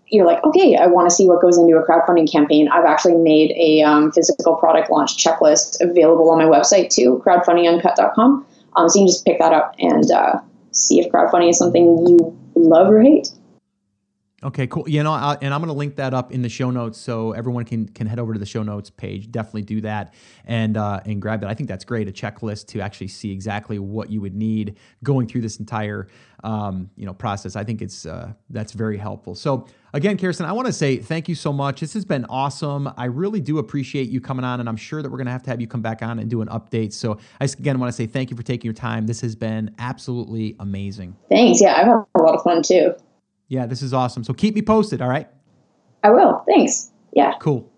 you're 0.09 0.25
like, 0.25 0.43
okay, 0.45 0.77
I 0.77 0.87
want 0.87 1.09
to 1.09 1.15
see 1.15 1.27
what 1.27 1.43
goes 1.43 1.59
into 1.59 1.77
a 1.77 1.87
crowdfunding 1.87 2.31
campaign. 2.31 2.69
I've 2.69 2.87
actually 2.87 3.17
made 3.17 3.51
a 3.53 3.83
um, 3.83 4.11
physical 4.13 4.57
product 4.57 4.91
launch 4.91 5.23
checklist 5.23 5.81
available 5.81 6.31
on 6.31 6.39
my 6.39 6.45
website 6.45 6.89
too, 6.89 7.23
crowdfundinguncut.com. 7.27 8.47
Um, 8.77 8.89
so 8.89 8.99
you 8.99 9.03
can 9.03 9.09
just 9.09 9.25
pick 9.27 9.39
that 9.41 9.53
up 9.53 9.75
and 9.79 10.11
uh, 10.11 10.41
see 10.71 11.01
if 11.01 11.13
crowdfunding 11.13 11.51
is 11.51 11.59
something 11.59 12.07
you 12.07 12.39
love 12.55 12.91
or 12.91 13.03
hate. 13.03 13.29
Okay, 14.45 14.67
cool. 14.67 14.87
You 14.87 15.03
know, 15.03 15.13
I, 15.13 15.39
and 15.41 15.55
I'm 15.55 15.61
going 15.61 15.69
to 15.69 15.79
link 15.79 15.97
that 15.97 16.13
up 16.13 16.31
in 16.31 16.43
the 16.43 16.51
show 16.51 16.71
notes 16.71 16.99
so 16.99 17.33
everyone 17.33 17.65
can 17.65 17.89
can 17.89 18.07
head 18.07 18.19
over 18.19 18.35
to 18.35 18.39
the 18.39 18.45
show 18.45 18.63
notes 18.63 18.91
page. 18.91 19.31
Definitely 19.31 19.63
do 19.63 19.81
that 19.81 20.13
and 20.45 20.77
uh, 20.77 21.01
and 21.07 21.21
grab 21.21 21.41
that. 21.41 21.49
I 21.49 21.55
think 21.55 21.69
that's 21.69 21.85
great. 21.85 22.09
A 22.09 22.13
checklist 22.13 22.67
to 22.69 22.81
actually 22.81 23.09
see 23.09 23.33
exactly 23.33 23.79
what 23.79 24.11
you 24.11 24.21
would 24.21 24.35
need 24.35 24.77
going 25.03 25.27
through 25.27 25.41
this 25.41 25.59
entire 25.61 26.09
um, 26.43 26.91
you 26.95 27.07
know 27.07 27.15
process. 27.15 27.57
I 27.57 27.65
think 27.65 27.81
it's 27.81 28.05
uh, 28.05 28.35
that's 28.51 28.73
very 28.73 28.99
helpful. 28.99 29.35
So 29.35 29.67
again, 29.95 30.19
Kirsten, 30.19 30.45
I 30.45 30.53
want 30.53 30.67
to 30.67 30.75
say 30.75 30.99
thank 30.99 31.27
you 31.27 31.35
so 31.35 31.51
much. 31.51 31.81
This 31.81 31.95
has 31.95 32.05
been 32.05 32.27
awesome. 32.27 32.93
I 32.99 33.07
really 33.07 33.41
do 33.41 33.57
appreciate 33.57 34.11
you 34.11 34.21
coming 34.21 34.45
on, 34.45 34.61
and 34.61 34.69
I'm 34.69 34.77
sure 34.77 35.01
that 35.01 35.09
we're 35.11 35.17
going 35.17 35.27
to 35.27 35.33
have 35.33 35.43
to 35.45 35.51
have 35.51 35.63
you 35.63 35.69
come 35.69 35.81
back 35.81 36.03
on 36.03 36.19
and 36.19 36.29
do 36.29 36.43
an 36.43 36.49
update. 36.49 36.93
So 36.93 37.19
I 37.41 37.45
again 37.45 37.79
want 37.79 37.91
to 37.91 37.97
say 37.97 38.07
thank 38.07 38.31
you 38.31 38.37
for 38.37 38.43
taking 38.43 38.69
your 38.69 38.75
time. 38.75 39.07
This 39.07 39.23
has 39.23 39.35
been 39.35 39.75
absolutely 39.79 40.55
amazing. 40.61 41.17
Thanks. 41.31 41.63
Yeah, 41.63 41.77
I've 41.77 41.87
had 41.87 42.05
a 42.15 42.23
lot 42.23 42.35
of 42.35 42.43
fun 42.43 42.61
too. 42.63 42.95
Yeah, 43.49 43.67
this 43.67 43.83
is 43.83 43.93
awesome. 43.93 44.25
So 44.25 44.33
keep 44.33 44.55
me 44.55 44.63
posted, 44.63 45.03
all 45.03 45.09
right? 45.09 45.29
I 46.03 46.11
will. 46.11 46.45
Thanks. 46.47 46.91
Yeah. 47.13 47.35
Cool. 47.41 47.71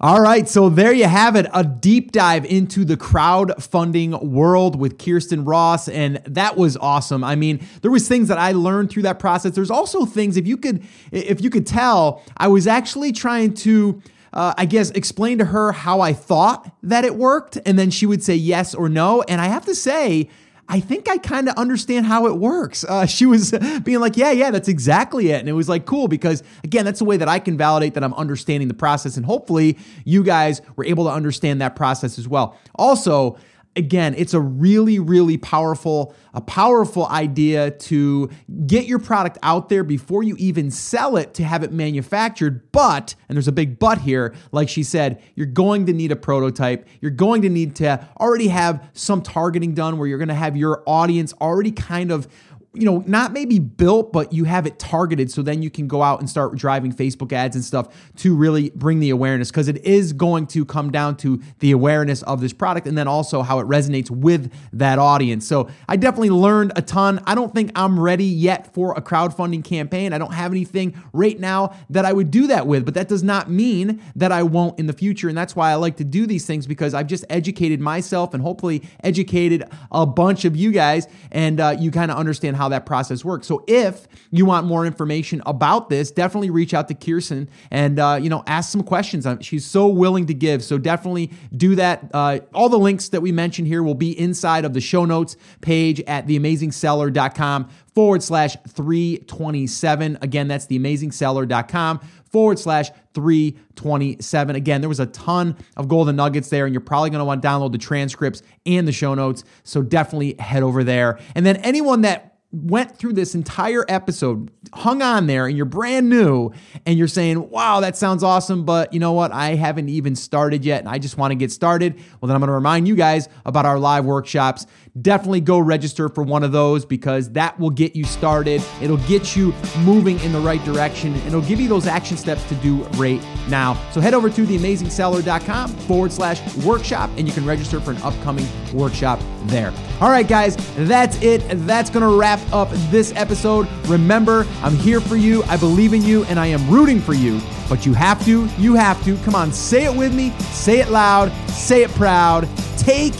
All 0.00 0.20
right, 0.20 0.48
so 0.48 0.68
there 0.68 0.92
you 0.92 1.06
have 1.06 1.34
it, 1.34 1.46
a 1.52 1.64
deep 1.64 2.12
dive 2.12 2.44
into 2.44 2.84
the 2.84 2.96
crowdfunding 2.96 4.22
world 4.22 4.78
with 4.78 4.96
Kirsten 4.96 5.44
Ross 5.44 5.88
and 5.88 6.18
that 6.24 6.56
was 6.56 6.76
awesome. 6.76 7.24
I 7.24 7.34
mean, 7.34 7.66
there 7.82 7.90
was 7.90 8.06
things 8.06 8.28
that 8.28 8.38
I 8.38 8.52
learned 8.52 8.90
through 8.90 9.02
that 9.02 9.18
process. 9.18 9.56
There's 9.56 9.72
also 9.72 10.06
things 10.06 10.36
if 10.36 10.46
you 10.46 10.56
could 10.56 10.84
if 11.10 11.40
you 11.40 11.50
could 11.50 11.66
tell, 11.66 12.22
I 12.36 12.46
was 12.46 12.68
actually 12.68 13.10
trying 13.10 13.54
to 13.54 14.00
uh, 14.32 14.54
I 14.56 14.66
guess, 14.66 14.90
explain 14.90 15.38
to 15.38 15.46
her 15.46 15.72
how 15.72 16.00
I 16.00 16.12
thought 16.12 16.70
that 16.82 17.04
it 17.04 17.14
worked, 17.14 17.58
and 17.64 17.78
then 17.78 17.90
she 17.90 18.06
would 18.06 18.22
say 18.22 18.34
yes 18.34 18.74
or 18.74 18.88
no. 18.88 19.22
And 19.22 19.40
I 19.40 19.46
have 19.46 19.64
to 19.66 19.74
say, 19.74 20.28
I 20.68 20.80
think 20.80 21.08
I 21.08 21.16
kind 21.16 21.48
of 21.48 21.54
understand 21.56 22.04
how 22.04 22.26
it 22.26 22.36
works. 22.36 22.84
Uh, 22.84 23.06
she 23.06 23.24
was 23.24 23.52
being 23.84 24.00
like, 24.00 24.16
yeah, 24.16 24.30
yeah, 24.32 24.50
that's 24.50 24.68
exactly 24.68 25.30
it. 25.30 25.40
And 25.40 25.48
it 25.48 25.52
was 25.52 25.68
like, 25.68 25.86
cool, 25.86 26.08
because 26.08 26.42
again, 26.62 26.84
that's 26.84 26.98
the 26.98 27.06
way 27.06 27.16
that 27.16 27.28
I 27.28 27.38
can 27.38 27.56
validate 27.56 27.94
that 27.94 28.04
I'm 28.04 28.14
understanding 28.14 28.68
the 28.68 28.74
process. 28.74 29.16
And 29.16 29.24
hopefully 29.24 29.78
you 30.04 30.22
guys 30.22 30.60
were 30.76 30.84
able 30.84 31.04
to 31.04 31.10
understand 31.10 31.62
that 31.62 31.74
process 31.74 32.18
as 32.18 32.28
well. 32.28 32.56
Also, 32.74 33.38
again, 33.78 34.14
it's 34.18 34.34
a 34.34 34.40
really, 34.40 34.98
really 34.98 35.38
powerful, 35.38 36.14
a 36.34 36.40
powerful 36.40 37.06
idea 37.06 37.70
to 37.70 38.28
get 38.66 38.86
your 38.86 38.98
product 38.98 39.38
out 39.42 39.68
there 39.68 39.84
before 39.84 40.22
you 40.22 40.34
even 40.38 40.70
sell 40.70 41.16
it 41.16 41.32
to 41.34 41.44
have 41.44 41.62
it 41.62 41.72
manufactured. 41.72 42.70
But, 42.72 43.14
and 43.28 43.36
there's 43.36 43.48
a 43.48 43.52
big 43.52 43.78
but 43.78 43.98
here, 43.98 44.34
like 44.52 44.68
she 44.68 44.82
said, 44.82 45.22
you're 45.36 45.46
going 45.46 45.86
to 45.86 45.92
need 45.92 46.12
a 46.12 46.16
prototype. 46.16 46.86
You're 47.00 47.12
going 47.12 47.42
to 47.42 47.48
need 47.48 47.76
to 47.76 48.06
already 48.20 48.48
have 48.48 48.90
some 48.92 49.22
targeting 49.22 49.74
done 49.74 49.96
where 49.96 50.08
you're 50.08 50.18
going 50.18 50.28
to 50.28 50.34
have 50.34 50.56
your 50.56 50.82
audience 50.84 51.32
already 51.40 51.70
kind 51.70 52.10
of 52.10 52.28
you 52.74 52.84
know, 52.84 53.02
not 53.06 53.32
maybe 53.32 53.58
built, 53.58 54.12
but 54.12 54.32
you 54.32 54.44
have 54.44 54.66
it 54.66 54.78
targeted 54.78 55.30
so 55.30 55.40
then 55.40 55.62
you 55.62 55.70
can 55.70 55.88
go 55.88 56.02
out 56.02 56.20
and 56.20 56.28
start 56.28 56.54
driving 56.54 56.92
Facebook 56.92 57.32
ads 57.32 57.56
and 57.56 57.64
stuff 57.64 57.88
to 58.16 58.36
really 58.36 58.70
bring 58.74 59.00
the 59.00 59.08
awareness 59.08 59.50
because 59.50 59.68
it 59.68 59.84
is 59.84 60.12
going 60.12 60.46
to 60.48 60.66
come 60.66 60.90
down 60.90 61.16
to 61.16 61.40
the 61.60 61.72
awareness 61.72 62.22
of 62.22 62.42
this 62.42 62.52
product 62.52 62.86
and 62.86 62.96
then 62.96 63.08
also 63.08 63.40
how 63.40 63.58
it 63.58 63.66
resonates 63.66 64.10
with 64.10 64.52
that 64.72 64.98
audience. 64.98 65.46
So 65.46 65.70
I 65.88 65.96
definitely 65.96 66.30
learned 66.30 66.72
a 66.76 66.82
ton. 66.82 67.22
I 67.26 67.34
don't 67.34 67.54
think 67.54 67.72
I'm 67.74 67.98
ready 67.98 68.24
yet 68.24 68.74
for 68.74 68.92
a 68.92 69.00
crowdfunding 69.00 69.64
campaign. 69.64 70.12
I 70.12 70.18
don't 70.18 70.34
have 70.34 70.52
anything 70.52 70.94
right 71.14 71.40
now 71.40 71.74
that 71.88 72.04
I 72.04 72.12
would 72.12 72.30
do 72.30 72.48
that 72.48 72.66
with, 72.66 72.84
but 72.84 72.92
that 72.94 73.08
does 73.08 73.22
not 73.22 73.50
mean 73.50 74.02
that 74.14 74.30
I 74.30 74.42
won't 74.42 74.78
in 74.78 74.86
the 74.86 74.92
future. 74.92 75.28
And 75.28 75.38
that's 75.38 75.56
why 75.56 75.70
I 75.70 75.76
like 75.76 75.96
to 75.96 76.04
do 76.04 76.26
these 76.26 76.44
things 76.44 76.66
because 76.66 76.92
I've 76.92 77.06
just 77.06 77.24
educated 77.30 77.80
myself 77.80 78.34
and 78.34 78.42
hopefully 78.42 78.82
educated 79.02 79.64
a 79.90 80.04
bunch 80.04 80.44
of 80.44 80.54
you 80.54 80.70
guys 80.70 81.08
and 81.32 81.60
uh, 81.60 81.74
you 81.78 81.90
kind 81.90 82.10
of 82.10 82.18
understand 82.18 82.56
how 82.58 82.67
that 82.70 82.86
process 82.86 83.24
works. 83.24 83.46
So 83.46 83.64
if 83.66 84.06
you 84.30 84.44
want 84.46 84.66
more 84.66 84.86
information 84.86 85.42
about 85.46 85.88
this, 85.88 86.10
definitely 86.10 86.50
reach 86.50 86.74
out 86.74 86.88
to 86.88 86.94
Kirsten 86.94 87.48
and 87.70 87.98
uh, 87.98 88.18
you 88.20 88.28
know 88.28 88.42
ask 88.46 88.70
some 88.70 88.82
questions. 88.82 89.26
She's 89.40 89.66
so 89.66 89.88
willing 89.88 90.26
to 90.26 90.34
give. 90.34 90.62
So 90.62 90.78
definitely 90.78 91.30
do 91.56 91.74
that. 91.76 92.10
Uh, 92.12 92.40
all 92.54 92.68
the 92.68 92.78
links 92.78 93.08
that 93.10 93.20
we 93.20 93.32
mentioned 93.32 93.68
here 93.68 93.82
will 93.82 93.94
be 93.94 94.18
inside 94.18 94.64
of 94.64 94.74
the 94.74 94.80
show 94.80 95.04
notes 95.04 95.36
page 95.60 96.00
at 96.02 96.26
theamazingseller.com 96.26 97.68
forward 97.94 98.22
slash 98.22 98.56
327. 98.68 100.18
Again, 100.22 100.48
that's 100.48 100.66
theamazingseller.com 100.66 102.00
forward 102.30 102.58
slash 102.58 102.90
327. 103.14 104.56
Again, 104.56 104.80
there 104.80 104.88
was 104.88 105.00
a 105.00 105.06
ton 105.06 105.56
of 105.76 105.88
golden 105.88 106.16
nuggets 106.16 106.48
there, 106.50 106.64
and 106.64 106.72
you're 106.72 106.80
probably 106.80 107.10
going 107.10 107.18
to 107.18 107.24
want 107.24 107.42
to 107.42 107.48
download 107.48 107.72
the 107.72 107.78
transcripts 107.78 108.42
and 108.66 108.86
the 108.86 108.92
show 108.92 109.14
notes. 109.14 109.44
So 109.64 109.82
definitely 109.82 110.36
head 110.38 110.62
over 110.62 110.84
there. 110.84 111.18
And 111.34 111.44
then 111.44 111.56
anyone 111.56 112.02
that 112.02 112.37
went 112.50 112.96
through 112.96 113.12
this 113.12 113.34
entire 113.34 113.84
episode, 113.88 114.50
hung 114.72 115.02
on 115.02 115.26
there, 115.26 115.46
and 115.46 115.56
you're 115.56 115.66
brand 115.66 116.08
new, 116.08 116.50
and 116.86 116.98
you're 116.98 117.06
saying, 117.06 117.50
wow, 117.50 117.80
that 117.80 117.96
sounds 117.96 118.22
awesome, 118.22 118.64
but 118.64 118.92
you 118.92 118.98
know 118.98 119.12
what? 119.12 119.32
I 119.32 119.54
haven't 119.54 119.90
even 119.90 120.16
started 120.16 120.64
yet, 120.64 120.80
and 120.80 120.88
I 120.88 120.98
just 120.98 121.18
want 121.18 121.30
to 121.32 121.34
get 121.34 121.52
started. 121.52 121.96
Well, 121.96 122.26
then 122.26 122.34
I'm 122.34 122.40
going 122.40 122.48
to 122.48 122.54
remind 122.54 122.88
you 122.88 122.96
guys 122.96 123.28
about 123.44 123.66
our 123.66 123.78
live 123.78 124.06
workshops 124.06 124.66
definitely 125.02 125.40
go 125.40 125.58
register 125.58 126.08
for 126.08 126.22
one 126.22 126.42
of 126.42 126.52
those 126.52 126.84
because 126.84 127.30
that 127.30 127.58
will 127.58 127.70
get 127.70 127.94
you 127.94 128.04
started. 128.04 128.62
It'll 128.80 128.96
get 128.98 129.36
you 129.36 129.54
moving 129.80 130.18
in 130.20 130.32
the 130.32 130.40
right 130.40 130.62
direction 130.64 131.14
and 131.14 131.26
it'll 131.26 131.42
give 131.42 131.60
you 131.60 131.68
those 131.68 131.86
action 131.86 132.16
steps 132.16 132.46
to 132.48 132.54
do 132.56 132.82
right 132.94 133.22
now. 133.48 133.74
So 133.92 134.00
head 134.00 134.14
over 134.14 134.30
to 134.30 134.46
theamazingseller.com 134.46 135.68
forward 135.68 136.12
slash 136.12 136.56
workshop 136.58 137.10
and 137.16 137.26
you 137.26 137.34
can 137.34 137.44
register 137.44 137.80
for 137.80 137.92
an 137.92 137.98
upcoming 137.98 138.46
workshop 138.72 139.20
there. 139.44 139.72
All 140.00 140.10
right, 140.10 140.26
guys, 140.26 140.56
that's 140.76 141.20
it. 141.22 141.42
That's 141.66 141.90
going 141.90 142.02
to 142.02 142.16
wrap 142.38 142.52
up 142.52 142.70
this 142.90 143.12
episode. 143.16 143.68
Remember, 143.86 144.46
I'm 144.62 144.76
here 144.76 145.00
for 145.00 145.16
you. 145.16 145.42
I 145.44 145.56
believe 145.56 145.92
in 145.92 146.02
you 146.02 146.24
and 146.24 146.38
I 146.38 146.46
am 146.46 146.68
rooting 146.68 147.00
for 147.00 147.14
you. 147.14 147.40
But 147.68 147.84
you 147.84 147.92
have 147.94 148.24
to, 148.24 148.46
you 148.58 148.74
have 148.74 149.02
to. 149.04 149.16
Come 149.18 149.34
on, 149.34 149.52
say 149.52 149.84
it 149.84 149.94
with 149.94 150.14
me, 150.14 150.30
say 150.52 150.80
it 150.80 150.88
loud, 150.88 151.30
say 151.50 151.82
it 151.82 151.90
proud. 151.90 152.48
Take 152.76 153.14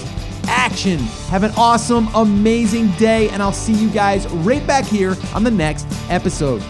action. 0.47 0.99
Have 1.29 1.43
an 1.43 1.53
awesome, 1.57 2.09
amazing 2.15 2.91
day, 2.93 3.29
and 3.31 3.43
I'll 3.43 3.53
see 3.53 3.75
you 3.75 3.91
guys 3.91 4.27
right 4.29 4.67
back 4.67 4.87
here 4.87 5.15
on 5.35 5.45
the 5.45 5.51
next 5.51 5.87
episode. 6.09 6.63